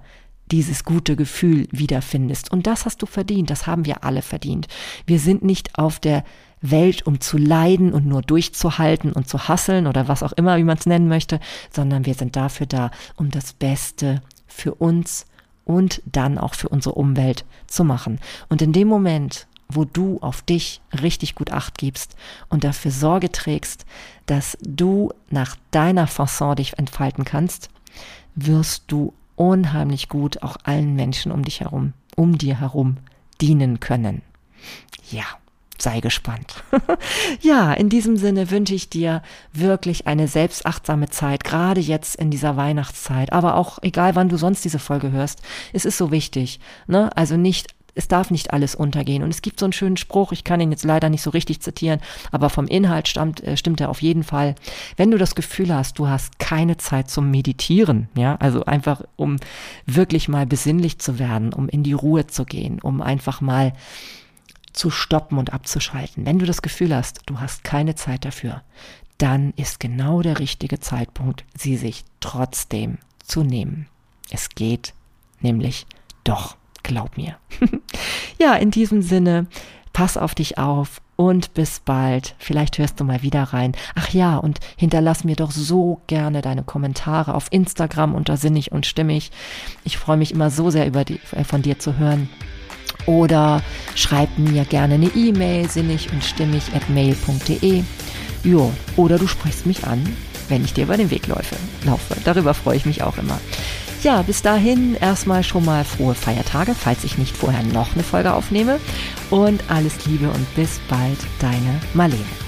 dieses 0.52 0.84
gute 0.84 1.16
Gefühl 1.16 1.68
wiederfindest. 1.72 2.52
Und 2.52 2.68
das 2.68 2.86
hast 2.86 3.02
du 3.02 3.06
verdient, 3.06 3.50
das 3.50 3.68
haben 3.68 3.86
wir 3.86 4.04
alle 4.04 4.22
verdient. 4.22 4.68
Wir 5.06 5.20
sind 5.20 5.44
nicht 5.44 5.78
auf 5.78 6.00
der 6.00 6.24
Welt, 6.62 7.06
um 7.06 7.20
zu 7.20 7.38
leiden 7.38 7.94
und 7.94 8.06
nur 8.06 8.22
durchzuhalten 8.22 9.12
und 9.12 9.28
zu 9.28 9.48
hasseln 9.48 9.86
oder 9.86 10.08
was 10.08 10.24
auch 10.24 10.32
immer, 10.32 10.58
wie 10.58 10.64
man 10.64 10.78
es 10.78 10.86
nennen 10.86 11.08
möchte, 11.08 11.40
sondern 11.72 12.06
wir 12.06 12.14
sind 12.14 12.36
dafür 12.36 12.66
da, 12.66 12.92
um 13.16 13.32
das 13.32 13.54
Beste 13.54 14.22
für 14.48 14.76
uns 14.76 15.26
und 15.66 16.02
dann 16.06 16.38
auch 16.38 16.54
für 16.54 16.70
unsere 16.70 16.96
Umwelt 16.96 17.46
zu 17.68 17.84
machen. 17.84 18.20
Und 18.50 18.62
in 18.62 18.74
dem 18.74 18.88
Moment, 18.88 19.48
wo 19.76 19.86
du 19.86 20.20
auf 20.22 20.42
dich 20.42 20.82
richtig 21.02 21.36
gut 21.36 21.52
acht 21.52 21.78
gibst 21.78 22.16
und 22.50 22.64
dafür 22.64 22.92
Sorge 22.92 23.32
trägst, 23.32 23.86
dass 24.26 24.58
du 24.62 25.12
nach 25.30 25.56
deiner 25.72 26.08
Fasson 26.08 26.56
dich 26.56 26.78
entfalten 26.78 27.26
kannst, 27.26 27.70
wirst 28.36 28.86
du 28.88 29.14
unheimlich 29.36 30.10
gut 30.10 30.44
auch 30.44 30.58
allen 30.64 30.96
Menschen 30.96 31.32
um 31.32 31.44
dich 31.44 31.62
herum, 31.62 31.94
um 32.16 32.38
dir 32.38 32.60
herum 32.60 32.98
dienen 33.42 33.80
können. 33.80 34.22
Ja, 35.12 35.26
sei 35.78 36.00
gespannt. 36.00 36.64
ja, 37.42 37.74
in 37.74 37.90
diesem 37.90 38.16
Sinne 38.16 38.50
wünsche 38.52 38.74
ich 38.74 38.90
dir 38.90 39.22
wirklich 39.52 40.08
eine 40.08 40.28
selbstachtsame 40.28 41.10
Zeit, 41.10 41.44
gerade 41.44 41.82
jetzt 41.82 42.16
in 42.16 42.32
dieser 42.32 42.56
Weihnachtszeit, 42.56 43.34
aber 43.34 43.56
auch 43.56 43.80
egal 43.82 44.16
wann 44.16 44.30
du 44.30 44.38
sonst 44.38 44.64
diese 44.64 44.80
Folge 44.80 45.12
hörst, 45.12 45.42
es 45.74 45.86
ist 45.86 45.98
so 45.98 46.12
wichtig, 46.12 46.60
ne? 46.88 47.16
Also 47.18 47.38
nicht 47.38 47.76
es 47.96 48.08
darf 48.08 48.32
nicht 48.32 48.54
alles 48.54 48.76
untergehen. 48.76 49.24
Und 49.24 49.30
es 49.30 49.42
gibt 49.42 49.60
so 49.60 49.66
einen 49.66 49.74
schönen 49.74 49.98
Spruch, 49.98 50.32
ich 50.32 50.44
kann 50.44 50.60
ihn 50.60 50.72
jetzt 50.72 50.84
leider 50.84 51.10
nicht 51.10 51.22
so 51.22 51.30
richtig 51.30 51.62
zitieren, 51.62 52.00
aber 52.32 52.50
vom 52.50 52.68
Inhalt 52.68 53.08
stammt, 53.08 53.44
äh, 53.44 53.58
stimmt 53.58 53.82
er 53.82 53.90
auf 53.90 54.02
jeden 54.02 54.24
Fall. 54.24 54.56
Wenn 54.98 55.12
du 55.12 55.18
das 55.18 55.36
Gefühl 55.36 55.74
hast, 55.74 56.00
du 56.00 56.08
hast 56.08 56.40
keine 56.40 56.78
Zeit 56.78 57.10
zum 57.10 57.30
Meditieren, 57.30 58.10
ja, 58.16 58.36
also 58.38 58.66
einfach 58.66 59.02
um 59.16 59.38
wirklich 59.86 60.28
mal 60.28 60.46
besinnlich 60.46 61.00
zu 61.00 61.20
werden, 61.20 61.54
um 61.54 61.70
in 61.70 61.84
die 61.84 61.94
Ruhe 61.94 62.28
zu 62.28 62.46
gehen, 62.46 62.80
um 62.82 63.02
einfach 63.02 63.42
mal 63.42 63.74
zu 64.74 64.90
stoppen 64.90 65.38
und 65.38 65.54
abzuschalten. 65.54 66.26
Wenn 66.26 66.40
du 66.40 66.46
das 66.46 66.62
Gefühl 66.62 66.96
hast, 66.96 67.22
du 67.28 67.40
hast 67.40 67.64
keine 67.64 67.96
Zeit 67.96 68.26
dafür, 68.26 68.64
dann 69.20 69.54
ist 69.56 69.80
genau 69.80 70.22
der 70.22 70.40
richtige 70.40 70.80
Zeitpunkt, 70.80 71.46
sie 71.56 71.78
sich 71.78 72.04
trotzdem 72.20 72.98
zu 73.24 73.44
nehmen. 73.44 73.88
Es 74.32 74.50
geht 74.50 74.94
nämlich 75.42 75.86
doch. 76.24 76.58
Glaub 76.84 77.18
mir. 77.18 77.38
ja, 78.40 78.56
in 78.56 78.72
diesem 78.72 79.02
Sinne, 79.02 79.48
pass 79.94 80.18
auf 80.18 80.36
dich 80.36 80.58
auf 80.58 81.02
und 81.16 81.54
bis 81.54 81.80
bald. 81.80 82.36
Vielleicht 82.40 82.78
hörst 82.78 83.00
du 83.00 83.04
mal 83.04 83.22
wieder 83.22 83.44
rein. 83.44 83.74
Ach 83.96 84.10
ja, 84.10 84.38
und 84.38 84.60
hinterlass 84.76 85.24
mir 85.24 85.36
doch 85.36 85.52
so 85.52 86.02
gerne 86.08 86.42
deine 86.42 86.64
Kommentare 86.64 87.36
auf 87.36 87.48
Instagram 87.52 88.16
unter 88.16 88.36
Sinnig 88.36 88.72
und 88.72 88.86
Stimmig. 88.86 89.32
Ich 89.84 89.98
freue 89.98 90.18
mich 90.18 90.32
immer 90.32 90.50
so 90.50 90.70
sehr 90.70 90.88
über 90.88 91.06
die, 91.06 91.20
äh, 91.32 91.44
von 91.44 91.62
dir 91.62 91.80
zu 91.80 91.98
hören. 91.98 92.30
Oder 93.06 93.62
schreib 93.96 94.38
mir 94.38 94.66
gerne 94.66 94.96
eine 94.96 95.08
E-Mail, 95.16 95.70
sinnig 95.70 96.12
und 96.12 96.24
stimmig 96.24 96.64
at 96.74 96.90
mail.de. 96.90 97.84
Jo, 98.44 98.72
oder 98.96 99.18
du 99.18 99.28
sprichst 99.28 99.66
mich 99.66 99.86
an, 99.86 100.06
wenn 100.50 100.64
ich 100.64 100.74
dir 100.74 100.84
über 100.84 100.98
den 100.98 101.12
Weg 101.12 101.28
laufe. 101.28 101.56
laufe. 101.86 102.16
Darüber 102.24 102.54
freue 102.54 102.78
ich 102.78 102.86
mich 102.86 103.04
auch 103.04 103.18
immer. 103.18 103.40
Ja, 104.04 104.22
bis 104.22 104.42
dahin 104.42 104.96
erstmal 104.96 105.44
schon 105.44 105.64
mal 105.64 105.86
frohe 105.86 106.14
Feiertage, 106.14 106.76
falls 106.76 107.06
ich 107.06 107.18
nicht 107.18 107.38
vorher 107.38 107.64
noch 107.64 107.94
eine 107.94 108.04
Folge 108.04 108.34
aufnehme. 108.34 108.82
Und 109.30 109.64
alles 109.70 110.06
Liebe 110.06 110.30
und 110.30 110.56
bis 110.56 110.82
bald, 110.90 111.20
deine 111.40 111.80
Marlene. 111.94 112.43